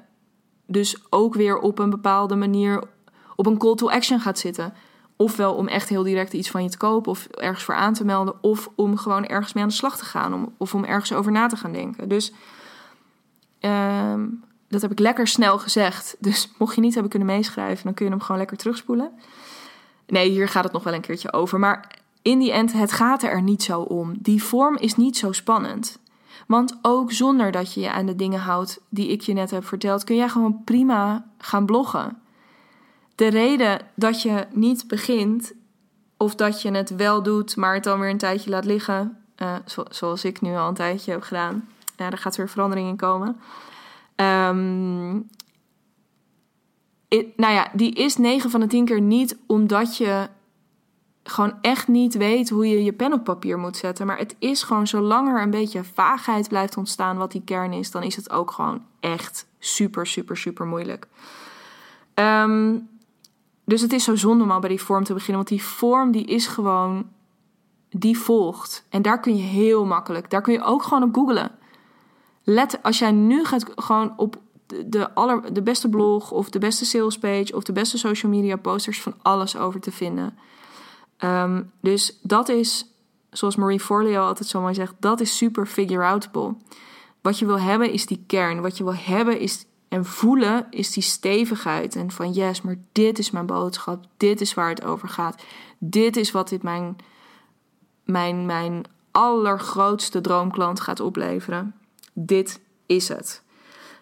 dus 0.66 0.97
ook 1.11 1.34
weer 1.34 1.59
op 1.59 1.78
een 1.78 1.90
bepaalde 1.90 2.36
manier 2.36 2.82
op 3.36 3.47
een 3.47 3.59
call 3.59 3.74
to 3.74 3.90
action 3.90 4.20
gaat 4.20 4.38
zitten. 4.38 4.74
Ofwel 5.16 5.55
om 5.55 5.68
echt 5.68 5.88
heel 5.88 6.03
direct 6.03 6.32
iets 6.32 6.51
van 6.51 6.62
je 6.62 6.68
te 6.68 6.76
kopen 6.76 7.11
of 7.11 7.26
ergens 7.26 7.64
voor 7.64 7.74
aan 7.74 7.92
te 7.92 8.05
melden, 8.05 8.42
of 8.42 8.70
om 8.74 8.97
gewoon 8.97 9.26
ergens 9.26 9.53
mee 9.53 9.62
aan 9.62 9.68
de 9.68 9.74
slag 9.74 9.97
te 9.97 10.05
gaan, 10.05 10.34
om, 10.34 10.55
of 10.59 10.74
om 10.74 10.84
ergens 10.84 11.12
over 11.12 11.32
na 11.32 11.47
te 11.47 11.57
gaan 11.57 11.72
denken. 11.72 12.09
Dus 12.09 12.32
um, 13.61 14.44
dat 14.68 14.82
heb 14.82 14.90
ik 14.90 14.99
lekker 14.99 15.26
snel 15.26 15.59
gezegd. 15.59 16.16
Dus 16.18 16.53
mocht 16.59 16.74
je 16.74 16.80
niet 16.80 16.92
hebben 16.92 17.11
kunnen 17.11 17.28
meeschrijven, 17.28 17.84
dan 17.84 17.94
kun 17.94 18.05
je 18.05 18.11
hem 18.11 18.20
gewoon 18.20 18.38
lekker 18.38 18.57
terugspoelen. 18.57 19.11
Nee, 20.07 20.30
hier 20.30 20.49
gaat 20.49 20.64
het 20.64 20.72
nog 20.72 20.82
wel 20.82 20.94
een 20.94 21.01
keertje 21.01 21.32
over. 21.32 21.59
Maar 21.59 21.99
in 22.22 22.38
die 22.38 22.53
end, 22.53 22.72
het 22.72 22.92
gaat 22.92 23.22
er 23.22 23.42
niet 23.42 23.62
zo 23.62 23.80
om. 23.80 24.14
Die 24.18 24.42
vorm 24.42 24.76
is 24.76 24.97
niet 24.97 25.16
zo 25.16 25.32
spannend. 25.32 25.99
Want 26.47 26.78
ook 26.82 27.12
zonder 27.12 27.53
dat 27.53 27.74
je 27.74 27.80
je 27.80 27.90
aan 27.90 28.07
de 28.07 28.16
dingen 28.16 28.40
houdt 28.40 28.80
die 28.88 29.09
ik 29.09 29.20
je 29.20 29.32
net 29.32 29.51
heb 29.51 29.66
verteld, 29.66 30.05
kun 30.05 30.16
jij 30.16 30.28
gewoon 30.28 30.64
prima 30.64 31.30
gaan 31.38 31.66
bloggen. 31.66 32.18
De 33.14 33.26
reden 33.26 33.80
dat 33.94 34.22
je 34.22 34.47
niet 34.53 34.88
begint, 34.88 35.53
of 36.16 36.34
dat 36.34 36.62
je 36.62 36.70
het 36.70 36.97
wel 36.97 37.22
doet, 37.22 37.57
maar 37.57 37.74
het 37.74 37.84
dan 37.84 38.01
weer 38.01 38.11
een 38.11 38.18
tijdje 38.18 38.51
laat 38.51 38.64
liggen, 38.64 39.18
uh, 39.36 39.55
zoals 39.90 40.24
ik 40.24 40.40
nu 40.40 40.57
al 40.57 40.68
een 40.68 40.74
tijdje 40.74 41.11
heb 41.11 41.22
gedaan, 41.22 41.68
daar 41.97 42.18
gaat 42.18 42.36
weer 42.36 42.49
verandering 42.49 42.88
in 42.88 42.97
komen 42.97 43.36
Um, 44.16 45.28
nou 47.36 47.55
ja, 47.55 47.68
die 47.72 47.94
is 47.94 48.16
9 48.16 48.51
van 48.51 48.61
de 48.61 48.66
10 48.66 48.84
keer 48.84 49.01
niet 49.01 49.36
omdat 49.47 49.97
je 49.97 50.28
gewoon 51.26 51.54
echt 51.60 51.88
niet 51.88 52.14
weet 52.14 52.50
hoe 52.50 52.68
je 52.68 52.84
je 52.84 52.92
pen 52.92 53.12
op 53.12 53.24
papier 53.24 53.58
moet 53.58 53.76
zetten. 53.76 54.06
Maar 54.06 54.18
het 54.18 54.36
is 54.38 54.62
gewoon, 54.62 54.86
zolang 54.86 55.28
er 55.28 55.42
een 55.42 55.50
beetje 55.50 55.84
vaagheid 55.84 56.48
blijft 56.48 56.76
ontstaan 56.76 57.16
wat 57.16 57.32
die 57.32 57.42
kern 57.44 57.72
is, 57.72 57.90
dan 57.90 58.02
is 58.02 58.16
het 58.16 58.30
ook 58.30 58.50
gewoon 58.50 58.82
echt 59.00 59.46
super, 59.58 60.06
super, 60.06 60.36
super 60.36 60.66
moeilijk. 60.66 61.06
Um, 62.14 62.88
dus 63.64 63.80
het 63.80 63.92
is 63.92 64.04
zo 64.04 64.16
zonde 64.16 64.44
om 64.44 64.50
al 64.50 64.60
bij 64.60 64.68
die 64.68 64.82
vorm 64.82 65.04
te 65.04 65.12
beginnen, 65.12 65.36
want 65.36 65.48
die 65.48 65.62
vorm 65.62 66.10
die 66.10 66.24
is 66.24 66.46
gewoon, 66.46 67.08
die 67.90 68.18
volgt. 68.18 68.84
En 68.88 69.02
daar 69.02 69.20
kun 69.20 69.36
je 69.36 69.42
heel 69.42 69.84
makkelijk, 69.84 70.30
daar 70.30 70.42
kun 70.42 70.52
je 70.52 70.62
ook 70.62 70.82
gewoon 70.82 71.02
op 71.02 71.14
googlen. 71.14 71.50
Let, 72.42 72.82
als 72.82 72.98
jij 72.98 73.12
nu 73.12 73.44
gaat 73.44 73.66
gewoon 73.76 74.12
op 74.16 74.36
de, 74.86 75.14
aller, 75.14 75.54
de 75.54 75.62
beste 75.62 75.88
blog 75.88 76.30
of 76.30 76.50
de 76.50 76.58
beste 76.58 76.84
salespage 76.84 77.56
of 77.56 77.62
de 77.62 77.72
beste 77.72 77.98
social 77.98 78.32
media 78.32 78.56
posters 78.56 79.02
van 79.02 79.14
alles 79.22 79.56
over 79.56 79.80
te 79.80 79.92
vinden. 79.92 80.38
Um, 81.24 81.72
dus 81.80 82.18
dat 82.22 82.48
is, 82.48 82.86
zoals 83.30 83.56
Marie 83.56 83.80
Forleo 83.80 84.22
altijd 84.26 84.48
zo 84.48 84.60
mooi 84.60 84.74
zegt, 84.74 84.94
dat 84.98 85.20
is 85.20 85.36
super 85.36 85.66
figure-outable. 85.66 86.54
Wat 87.20 87.38
je 87.38 87.46
wil 87.46 87.60
hebben 87.60 87.90
is 87.90 88.06
die 88.06 88.24
kern. 88.26 88.60
Wat 88.60 88.76
je 88.76 88.84
wil 88.84 88.96
hebben 88.96 89.38
is 89.38 89.66
en 89.88 90.04
voelen 90.04 90.66
is 90.70 90.92
die 90.92 91.02
stevigheid. 91.02 91.96
En 91.96 92.10
van 92.10 92.32
yes, 92.32 92.62
maar 92.62 92.76
dit 92.92 93.18
is 93.18 93.30
mijn 93.30 93.46
boodschap. 93.46 94.04
Dit 94.16 94.40
is 94.40 94.54
waar 94.54 94.68
het 94.68 94.84
over 94.84 95.08
gaat. 95.08 95.42
Dit 95.78 96.16
is 96.16 96.30
wat 96.30 96.48
dit 96.48 96.62
mijn, 96.62 96.96
mijn, 98.04 98.46
mijn 98.46 98.84
allergrootste 99.10 100.20
droomklant 100.20 100.80
gaat 100.80 101.00
opleveren 101.00 101.74
dit 102.16 102.60
is 102.86 103.08
het. 103.08 103.42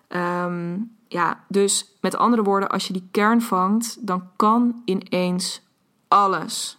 Ehm, 0.08 0.78
ja, 1.08 1.44
dus 1.48 1.96
met 2.00 2.16
andere 2.16 2.42
woorden, 2.42 2.68
als 2.68 2.86
je 2.86 2.92
die 2.92 3.08
kern 3.10 3.42
vangt, 3.42 4.06
dan 4.06 4.28
kan 4.36 4.82
ineens 4.84 5.62
alles. 6.08 6.78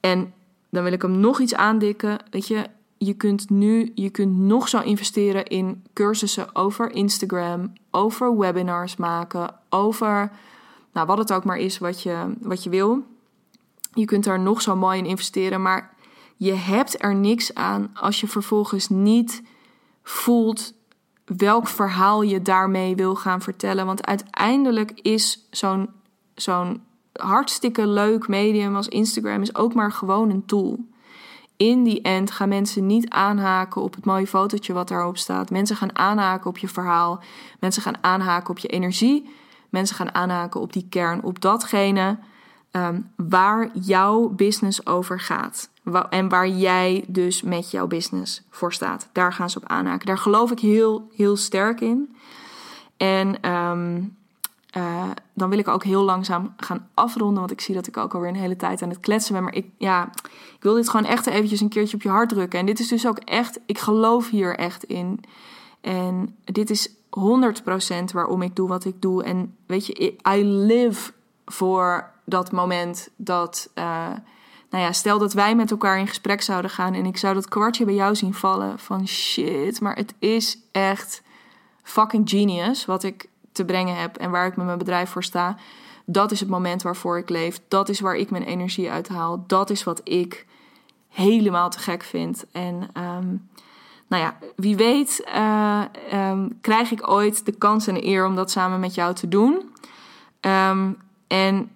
En 0.00 0.32
dan 0.70 0.82
wil 0.82 0.92
ik 0.92 1.02
hem 1.02 1.20
nog 1.20 1.40
iets 1.40 1.54
aandikken. 1.54 2.18
Weet 2.30 2.46
je, 2.46 2.66
je 2.98 3.14
kunt 3.14 3.50
nu, 3.50 3.92
je 3.94 4.10
kunt 4.10 4.38
nog 4.38 4.68
zo 4.68 4.80
investeren 4.80 5.46
in 5.46 5.84
cursussen 5.92 6.56
over 6.56 6.90
Instagram, 6.90 7.72
over 7.90 8.38
webinars 8.38 8.96
maken, 8.96 9.54
over, 9.68 10.32
nou 10.92 11.06
wat 11.06 11.18
het 11.18 11.32
ook 11.32 11.44
maar 11.44 11.58
is 11.58 11.78
wat 11.78 12.02
je, 12.02 12.34
wat 12.40 12.64
je 12.64 12.70
wil. 12.70 13.04
Je 13.94 14.04
kunt 14.04 14.24
daar 14.24 14.40
nog 14.40 14.62
zo 14.62 14.76
mooi 14.76 14.98
in 14.98 15.06
investeren, 15.06 15.62
maar 15.62 15.94
je 16.36 16.52
hebt 16.52 17.02
er 17.02 17.14
niks 17.14 17.54
aan 17.54 17.90
als 17.94 18.20
je 18.20 18.28
vervolgens 18.28 18.88
niet 18.88 19.42
voelt 20.02 20.72
welk 21.24 21.68
verhaal 21.68 22.22
je 22.22 22.42
daarmee 22.42 22.96
wil 22.96 23.14
gaan 23.14 23.40
vertellen. 23.40 23.86
Want 23.86 24.06
uiteindelijk 24.06 24.90
is 25.00 25.46
zo'n 25.50 25.90
zo'n 26.34 26.82
hartstikke 27.20 27.86
leuk 27.86 28.28
medium 28.28 28.76
als 28.76 28.88
Instagram 28.88 29.42
is 29.42 29.54
ook 29.54 29.74
maar 29.74 29.92
gewoon 29.92 30.30
een 30.30 30.46
tool. 30.46 30.78
In 31.56 31.82
die 31.82 32.02
end 32.02 32.30
gaan 32.30 32.48
mensen 32.48 32.86
niet 32.86 33.08
aanhaken 33.08 33.82
op 33.82 33.94
het 33.94 34.04
mooie 34.04 34.26
fotootje 34.26 34.72
wat 34.72 34.88
daarop 34.88 35.16
staat. 35.16 35.50
Mensen 35.50 35.76
gaan 35.76 35.98
aanhaken 35.98 36.50
op 36.50 36.58
je 36.58 36.68
verhaal. 36.68 37.22
Mensen 37.58 37.82
gaan 37.82 37.96
aanhaken 38.04 38.50
op 38.50 38.58
je 38.58 38.68
energie. 38.68 39.30
Mensen 39.68 39.96
gaan 39.96 40.14
aanhaken 40.14 40.60
op 40.60 40.72
die 40.72 40.86
kern, 40.88 41.22
op 41.22 41.40
datgene 41.40 42.18
um, 42.72 43.10
waar 43.16 43.70
jouw 43.72 44.28
business 44.28 44.86
over 44.86 45.20
gaat. 45.20 45.70
en 46.10 46.28
waar 46.28 46.48
jij 46.48 47.04
dus 47.08 47.42
met 47.42 47.70
jouw 47.70 47.86
business 47.86 48.42
voor 48.50 48.72
staat. 48.72 49.08
Daar 49.12 49.32
gaan 49.32 49.50
ze 49.50 49.58
op 49.58 49.68
aanhaken. 49.68 50.06
Daar 50.06 50.18
geloof 50.18 50.50
ik 50.50 50.60
heel, 50.60 51.08
heel 51.16 51.36
sterk 51.36 51.80
in. 51.80 52.16
En 52.96 53.40
ehm, 53.40 54.02
eh, 54.70 55.10
dan 55.34 55.48
wil 55.48 55.58
ik 55.58 55.68
ook 55.68 55.84
heel 55.84 56.02
langzaam 56.02 56.54
gaan 56.56 56.88
afronden. 56.94 57.38
Want 57.38 57.50
ik 57.50 57.60
zie 57.60 57.74
dat 57.74 57.86
ik 57.86 57.96
ook 57.96 58.14
alweer 58.14 58.28
een 58.28 58.34
hele 58.34 58.56
tijd 58.56 58.82
aan 58.82 58.88
het 58.88 59.00
kletsen 59.00 59.34
ben. 59.34 59.42
Maar 59.42 59.54
ik, 59.54 59.66
ja, 59.78 60.10
ik 60.56 60.62
wil 60.62 60.74
dit 60.74 60.88
gewoon 60.88 61.06
echt 61.06 61.26
eventjes 61.26 61.60
een 61.60 61.68
keertje 61.68 61.96
op 61.96 62.02
je 62.02 62.08
hart 62.08 62.28
drukken. 62.28 62.58
En 62.58 62.66
dit 62.66 62.78
is 62.78 62.88
dus 62.88 63.06
ook 63.06 63.18
echt, 63.18 63.60
ik 63.66 63.78
geloof 63.78 64.30
hier 64.30 64.56
echt 64.56 64.84
in. 64.84 65.20
En 65.80 66.36
dit 66.44 66.70
is 66.70 66.88
100% 66.88 66.92
waarom 68.12 68.42
ik 68.42 68.56
doe 68.56 68.68
wat 68.68 68.84
ik 68.84 69.02
doe. 69.02 69.24
En 69.24 69.56
weet 69.66 69.86
je, 69.86 70.16
I 70.28 70.44
live 70.44 71.12
voor 71.44 72.10
dat 72.24 72.52
moment 72.52 73.10
dat. 73.16 73.70
Uh, 73.74 74.08
nou 74.70 74.84
ja, 74.84 74.92
stel 74.92 75.18
dat 75.18 75.32
wij 75.32 75.54
met 75.54 75.70
elkaar 75.70 75.98
in 75.98 76.06
gesprek 76.06 76.42
zouden 76.42 76.70
gaan 76.70 76.94
en 76.94 77.06
ik 77.06 77.16
zou 77.16 77.34
dat 77.34 77.48
kwartje 77.48 77.84
bij 77.84 77.94
jou 77.94 78.14
zien 78.14 78.34
vallen 78.34 78.78
van 78.78 79.06
shit, 79.08 79.80
maar 79.80 79.96
het 79.96 80.14
is 80.18 80.58
echt 80.72 81.22
fucking 81.82 82.28
genius 82.28 82.84
wat 82.84 83.02
ik 83.02 83.28
te 83.52 83.64
brengen 83.64 83.96
heb 83.96 84.16
en 84.16 84.30
waar 84.30 84.46
ik 84.46 84.56
met 84.56 84.66
mijn 84.66 84.78
bedrijf 84.78 85.10
voor 85.10 85.24
sta. 85.24 85.56
Dat 86.04 86.30
is 86.30 86.40
het 86.40 86.48
moment 86.48 86.82
waarvoor 86.82 87.18
ik 87.18 87.28
leef. 87.28 87.60
Dat 87.68 87.88
is 87.88 88.00
waar 88.00 88.16
ik 88.16 88.30
mijn 88.30 88.42
energie 88.42 88.90
uit 88.90 89.08
haal. 89.08 89.44
Dat 89.46 89.70
is 89.70 89.84
wat 89.84 90.00
ik 90.04 90.46
helemaal 91.08 91.70
te 91.70 91.78
gek 91.78 92.02
vind. 92.02 92.44
En 92.52 92.74
um, 92.74 93.48
nou 94.06 94.22
ja, 94.22 94.38
wie 94.56 94.76
weet 94.76 95.30
uh, 95.34 95.82
um, 96.12 96.58
krijg 96.60 96.90
ik 96.90 97.10
ooit 97.10 97.46
de 97.46 97.52
kans 97.52 97.86
en 97.86 97.94
de 97.94 98.06
eer 98.06 98.26
om 98.26 98.34
dat 98.34 98.50
samen 98.50 98.80
met 98.80 98.94
jou 98.94 99.14
te 99.14 99.28
doen. 99.28 99.72
Um, 100.40 100.98
en 101.26 101.70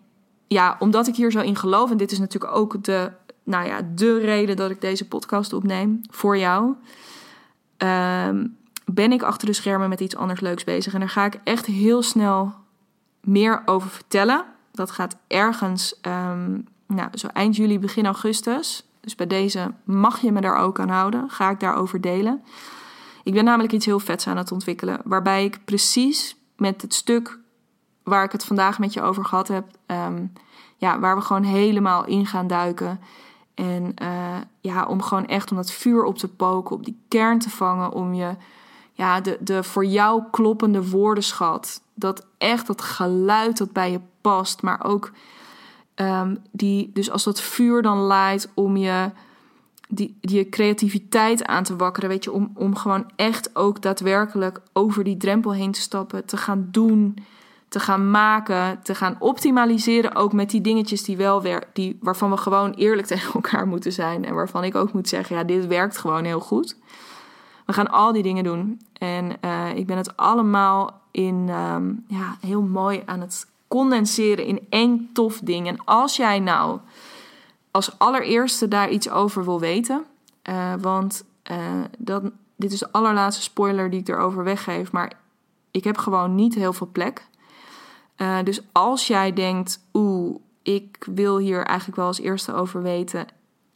ja, 0.47 0.77
omdat 0.79 1.07
ik 1.07 1.17
hier 1.17 1.31
zo 1.31 1.41
in 1.41 1.57
geloof, 1.57 1.91
en 1.91 1.97
dit 1.97 2.13
is 2.13 2.19
natuurlijk 2.19 2.57
ook 2.57 2.85
de, 2.85 3.13
nou 3.43 3.67
ja, 3.67 3.81
de 3.95 4.19
reden 4.19 4.57
dat 4.57 4.71
ik 4.71 4.81
deze 4.81 5.09
podcast 5.09 5.53
opneem 5.53 6.01
voor 6.11 6.39
jou, 6.39 6.75
ben 8.85 9.13
ik 9.13 9.23
achter 9.23 9.47
de 9.47 9.53
schermen 9.53 9.89
met 9.89 10.01
iets 10.01 10.17
anders 10.17 10.41
leuks 10.41 10.65
bezig. 10.65 10.95
En 10.95 11.01
daar 11.01 11.09
ga 11.09 11.25
ik 11.25 11.41
echt 11.45 11.67
heel 11.67 12.03
snel 12.03 12.53
meer 13.21 13.63
over 13.65 13.89
vertellen. 13.89 14.45
Dat 14.73 14.91
gaat 14.91 15.17
ergens, 15.27 15.99
um, 16.03 16.67
nou, 16.87 17.09
zo 17.15 17.27
eind 17.27 17.57
juli, 17.57 17.79
begin 17.79 18.07
augustus. 18.07 18.85
Dus 19.01 19.15
bij 19.15 19.27
deze 19.27 19.73
mag 19.85 20.21
je 20.21 20.33
me 20.33 20.41
daar 20.41 20.57
ook 20.57 20.81
aan 20.81 20.89
houden. 20.89 21.31
Ga 21.31 21.51
ik 21.51 21.61
daarover 21.61 22.01
delen. 22.01 22.43
Ik 23.23 23.35
ben 23.35 23.45
namelijk 23.45 23.73
iets 23.73 23.87
heel 23.87 24.01
vets 24.01 24.27
aan 24.27 24.37
het 24.37 24.53
ontwikkelen. 24.53 25.01
Waarbij 25.05 25.45
ik 25.45 25.61
precies 25.65 26.37
met 26.57 26.83
het 26.83 26.95
stuk 26.95 27.39
waar 28.03 28.25
ik 28.25 28.33
het 28.33 28.45
vandaag 28.45 28.79
met 28.79 28.93
je 28.93 29.03
over 29.03 29.25
gehad 29.25 29.49
heb. 29.49 29.65
Um, 29.87 30.33
ja, 30.77 30.99
waar 30.99 31.17
we 31.17 31.23
gewoon 31.23 31.43
helemaal 31.43 32.05
in 32.05 32.27
gaan 32.27 32.47
duiken. 32.47 33.01
En 33.55 33.95
uh, 34.03 34.37
ja, 34.61 34.87
om 34.87 35.03
gewoon 35.03 35.27
echt 35.27 35.51
om 35.51 35.57
dat 35.57 35.73
vuur 35.73 36.05
op 36.05 36.19
te 36.19 36.29
poken, 36.29 36.77
op 36.77 36.85
die 36.85 36.99
kern 37.09 37.39
te 37.39 37.51
vangen, 37.51 37.93
om 37.93 38.15
je, 38.15 38.37
ja, 38.95 39.21
de, 39.21 39.39
de 39.41 39.63
voor 39.63 39.85
jou 39.85 40.23
kloppende 40.31 40.89
woordenschat. 40.89 41.81
Dat 41.95 42.27
echt 42.39 42.67
dat 42.67 42.83
geluid 42.83 43.59
dat 43.59 43.73
bij 43.73 43.91
je 43.91 44.01
past, 44.21 44.63
maar 44.63 44.85
ook 44.85 45.11
um, 45.95 46.39
die, 46.51 46.91
dus 46.93 47.11
als 47.11 47.25
dat 47.25 47.41
vuur 47.41 47.83
dan 47.83 47.99
laait 47.99 48.49
om 48.55 48.77
je, 48.77 49.11
die, 49.89 50.17
die 50.21 50.37
je 50.37 50.49
creativiteit 50.49 51.45
aan 51.45 51.65
te 51.65 51.77
wakkeren, 51.77 52.09
weet 52.09 52.25
je, 52.25 52.33
om, 52.33 52.51
om 52.55 52.77
gewoon 52.77 53.11
echt 53.17 53.57
ook 53.57 53.83
daadwerkelijk 53.83 54.61
over 54.73 55.05
die 55.05 55.17
drempel 55.17 55.53
heen 55.53 55.73
te 55.73 55.81
stappen, 55.81 56.25
te 56.25 56.37
gaan 56.37 56.69
doen 56.71 57.17
te 57.75 57.81
gaan 57.81 58.11
maken, 58.11 58.83
te 58.83 58.95
gaan 58.95 59.17
optimaliseren. 59.19 60.15
Ook 60.15 60.33
met 60.33 60.51
die 60.51 60.61
dingetjes 60.61 61.03
die 61.03 61.17
wel 61.17 61.43
werken, 61.43 61.71
die, 61.73 61.99
waarvan 62.01 62.31
we 62.31 62.37
gewoon 62.37 62.73
eerlijk 62.73 63.07
tegen 63.13 63.35
elkaar 63.35 63.67
moeten 63.67 63.93
zijn. 63.93 64.25
En 64.25 64.35
waarvan 64.35 64.65
ik 64.65 64.75
ook 64.75 64.93
moet 64.93 65.09
zeggen: 65.09 65.37
ja, 65.37 65.45
dit 65.45 65.67
werkt 65.67 65.99
gewoon 65.99 66.25
heel 66.25 66.41
goed. 66.41 66.77
We 67.65 67.73
gaan 67.73 67.91
al 67.91 68.13
die 68.13 68.23
dingen 68.23 68.45
doen. 68.45 68.81
En 68.93 69.37
uh, 69.45 69.77
ik 69.77 69.87
ben 69.87 69.97
het 69.97 70.17
allemaal 70.17 71.01
in 71.11 71.49
um, 71.49 72.05
ja, 72.09 72.37
heel 72.41 72.63
mooi 72.63 73.03
aan 73.07 73.21
het 73.21 73.47
condenseren 73.69 74.47
in 74.47 74.67
één 74.69 75.11
tof 75.13 75.39
ding. 75.39 75.69
En 75.69 75.85
als 75.85 76.17
jij 76.17 76.39
nou 76.39 76.81
als 77.71 77.99
allereerste 77.99 78.69
daar 78.69 78.91
iets 78.91 79.11
over 79.11 79.45
wil 79.45 79.61
weten, 79.61 80.05
uh, 80.49 80.75
want 80.81 81.25
uh, 81.51 81.59
dat, 81.99 82.23
dit 82.57 82.73
is 82.73 82.79
de 82.79 82.93
allerlaatste 82.93 83.43
spoiler 83.43 83.91
die 83.91 84.01
ik 84.01 84.09
erover 84.09 84.45
weggeef, 84.45 84.93
maar 84.93 85.13
ik 85.71 85.85
heb 85.85 85.99
gewoon 85.99 86.35
niet 86.35 86.55
heel 86.55 86.73
veel 86.73 86.89
plek. 86.93 87.27
Dus 88.45 88.61
als 88.73 89.07
jij 89.07 89.33
denkt, 89.33 89.81
oeh, 89.93 90.37
ik 90.63 91.07
wil 91.15 91.39
hier 91.39 91.65
eigenlijk 91.65 91.97
wel 91.97 92.07
als 92.07 92.21
eerste 92.21 92.53
over 92.53 92.83
weten, 92.83 93.27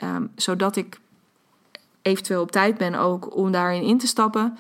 um, 0.05 0.31
zodat 0.35 0.77
ik 0.77 1.01
eventueel 2.09 2.43
op 2.43 2.51
tijd 2.51 2.79
ben 2.79 2.95
ook 2.95 3.37
om 3.37 3.53
daarin 3.53 3.83
in 3.83 3.99
te 3.99 4.07
stappen, 4.07 4.59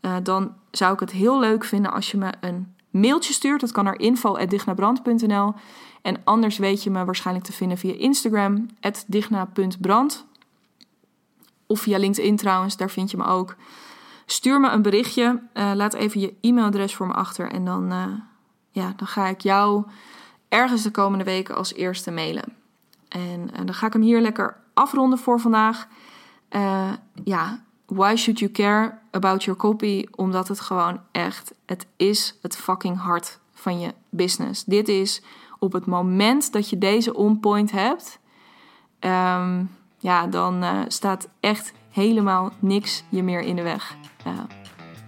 uh, 0.00 0.16
dan 0.22 0.54
zou 0.70 0.92
ik 0.92 1.00
het 1.00 1.10
heel 1.10 1.40
leuk 1.40 1.64
vinden 1.64 1.92
als 1.92 2.10
je 2.10 2.16
me 2.16 2.32
een 2.40 2.74
mailtje 2.90 3.32
stuurt. 3.32 3.60
Dat 3.60 3.72
kan 3.72 3.84
naar 3.84 3.98
info.dignabrand.nl. 3.98 5.54
En 6.02 6.16
anders 6.24 6.58
weet 6.58 6.82
je 6.82 6.90
me 6.90 7.04
waarschijnlijk 7.04 7.46
te 7.46 7.52
vinden 7.52 7.78
via 7.78 7.94
Instagram, 7.94 8.66
digna.brand. 9.06 10.26
Of 11.66 11.80
via 11.80 11.98
LinkedIn 11.98 12.36
trouwens, 12.36 12.76
daar 12.76 12.90
vind 12.90 13.10
je 13.10 13.16
me 13.16 13.24
ook. 13.24 13.56
Stuur 14.26 14.60
me 14.60 14.70
een 14.70 14.82
berichtje. 14.82 15.42
Uh, 15.54 15.70
laat 15.74 15.94
even 15.94 16.20
je 16.20 16.34
e-mailadres 16.40 16.94
voor 16.94 17.06
me 17.06 17.12
achter. 17.12 17.50
En 17.50 17.64
dan 17.64 17.92
ja, 18.70 18.92
dan 18.96 19.06
ga 19.06 19.26
ik 19.26 19.40
jou 19.40 19.84
ergens 20.48 20.82
de 20.82 20.90
komende 20.90 21.24
weken 21.24 21.56
als 21.56 21.74
eerste 21.74 22.10
mailen. 22.10 22.44
En, 23.08 23.50
en 23.52 23.66
dan 23.66 23.74
ga 23.74 23.86
ik 23.86 23.92
hem 23.92 24.02
hier 24.02 24.20
lekker 24.20 24.56
afronden 24.74 25.18
voor 25.18 25.40
vandaag. 25.40 25.88
Uh, 26.50 26.92
ja, 27.24 27.60
why 27.86 28.16
should 28.16 28.38
you 28.38 28.50
care 28.50 28.98
about 29.10 29.44
your 29.44 29.60
copy? 29.60 30.06
Omdat 30.14 30.48
het 30.48 30.60
gewoon 30.60 31.00
echt, 31.12 31.54
het 31.66 31.86
is 31.96 32.38
het 32.42 32.56
fucking 32.56 32.98
hart 32.98 33.38
van 33.54 33.80
je 33.80 33.94
business. 34.08 34.64
Dit 34.64 34.88
is 34.88 35.22
op 35.58 35.72
het 35.72 35.86
moment 35.86 36.52
dat 36.52 36.70
je 36.70 36.78
deze 36.78 37.14
on 37.14 37.40
point 37.40 37.70
hebt, 37.70 38.18
um, 39.00 39.70
ja, 39.98 40.26
dan 40.26 40.62
uh, 40.62 40.80
staat 40.88 41.28
echt 41.40 41.72
helemaal 41.90 42.52
niks 42.58 43.04
je 43.08 43.22
meer 43.22 43.40
in 43.40 43.56
de 43.56 43.62
weg. 43.62 43.96
Uh, 44.26 44.32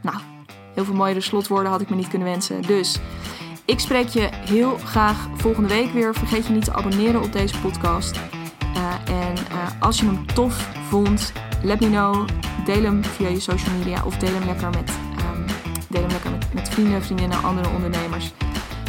nou, 0.03 0.17
heel 0.75 0.85
veel 0.85 0.95
mooiere 0.95 1.21
slotwoorden 1.21 1.71
had 1.71 1.81
ik 1.81 1.91
me 1.91 1.97
niet 1.97 2.09
kunnen 2.09 2.29
wensen. 2.29 2.63
Dus 2.63 3.01
ik 3.65 3.79
spreek 3.79 4.09
je 4.09 4.29
heel 4.33 4.79
graag 4.79 5.29
volgende 5.35 5.69
week 5.69 5.93
weer. 5.93 6.15
Vergeet 6.15 6.47
je 6.47 6.53
niet 6.53 6.65
te 6.65 6.75
abonneren 6.75 7.23
op 7.23 7.33
deze 7.33 7.61
podcast. 7.61 8.40
Uh, 8.77 9.21
en 9.23 9.35
uh, 9.53 9.81
als 9.81 9.99
je 9.99 10.05
hem 10.05 10.27
tof 10.27 10.69
vond, 10.89 11.33
let 11.63 11.81
me 11.81 11.87
know. 11.87 12.29
Deel 12.65 12.83
hem 12.83 13.05
via 13.05 13.29
je 13.29 13.41
social 13.41 13.75
media 13.79 14.05
of 14.05 14.17
deel 14.17 14.35
hem 14.35 14.45
lekker 14.45 14.71
met, 14.71 14.91
um, 14.91 15.45
deel 15.89 16.03
hem 16.03 16.11
lekker 16.11 16.31
met, 16.31 16.55
met 16.55 16.69
vrienden, 16.69 17.03
vriendinnen, 17.03 17.43
andere 17.43 17.69
ondernemers. 17.69 18.33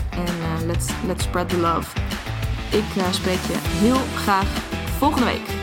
En 0.10 0.20
uh, 0.22 0.66
let's, 0.66 0.88
let's 1.06 1.24
spread 1.24 1.50
the 1.50 1.58
love. 1.58 1.98
Ik 2.70 3.04
spreek 3.12 3.42
je 3.42 3.58
heel 3.60 4.02
graag 4.16 4.48
volgende 4.98 5.26
week. 5.26 5.61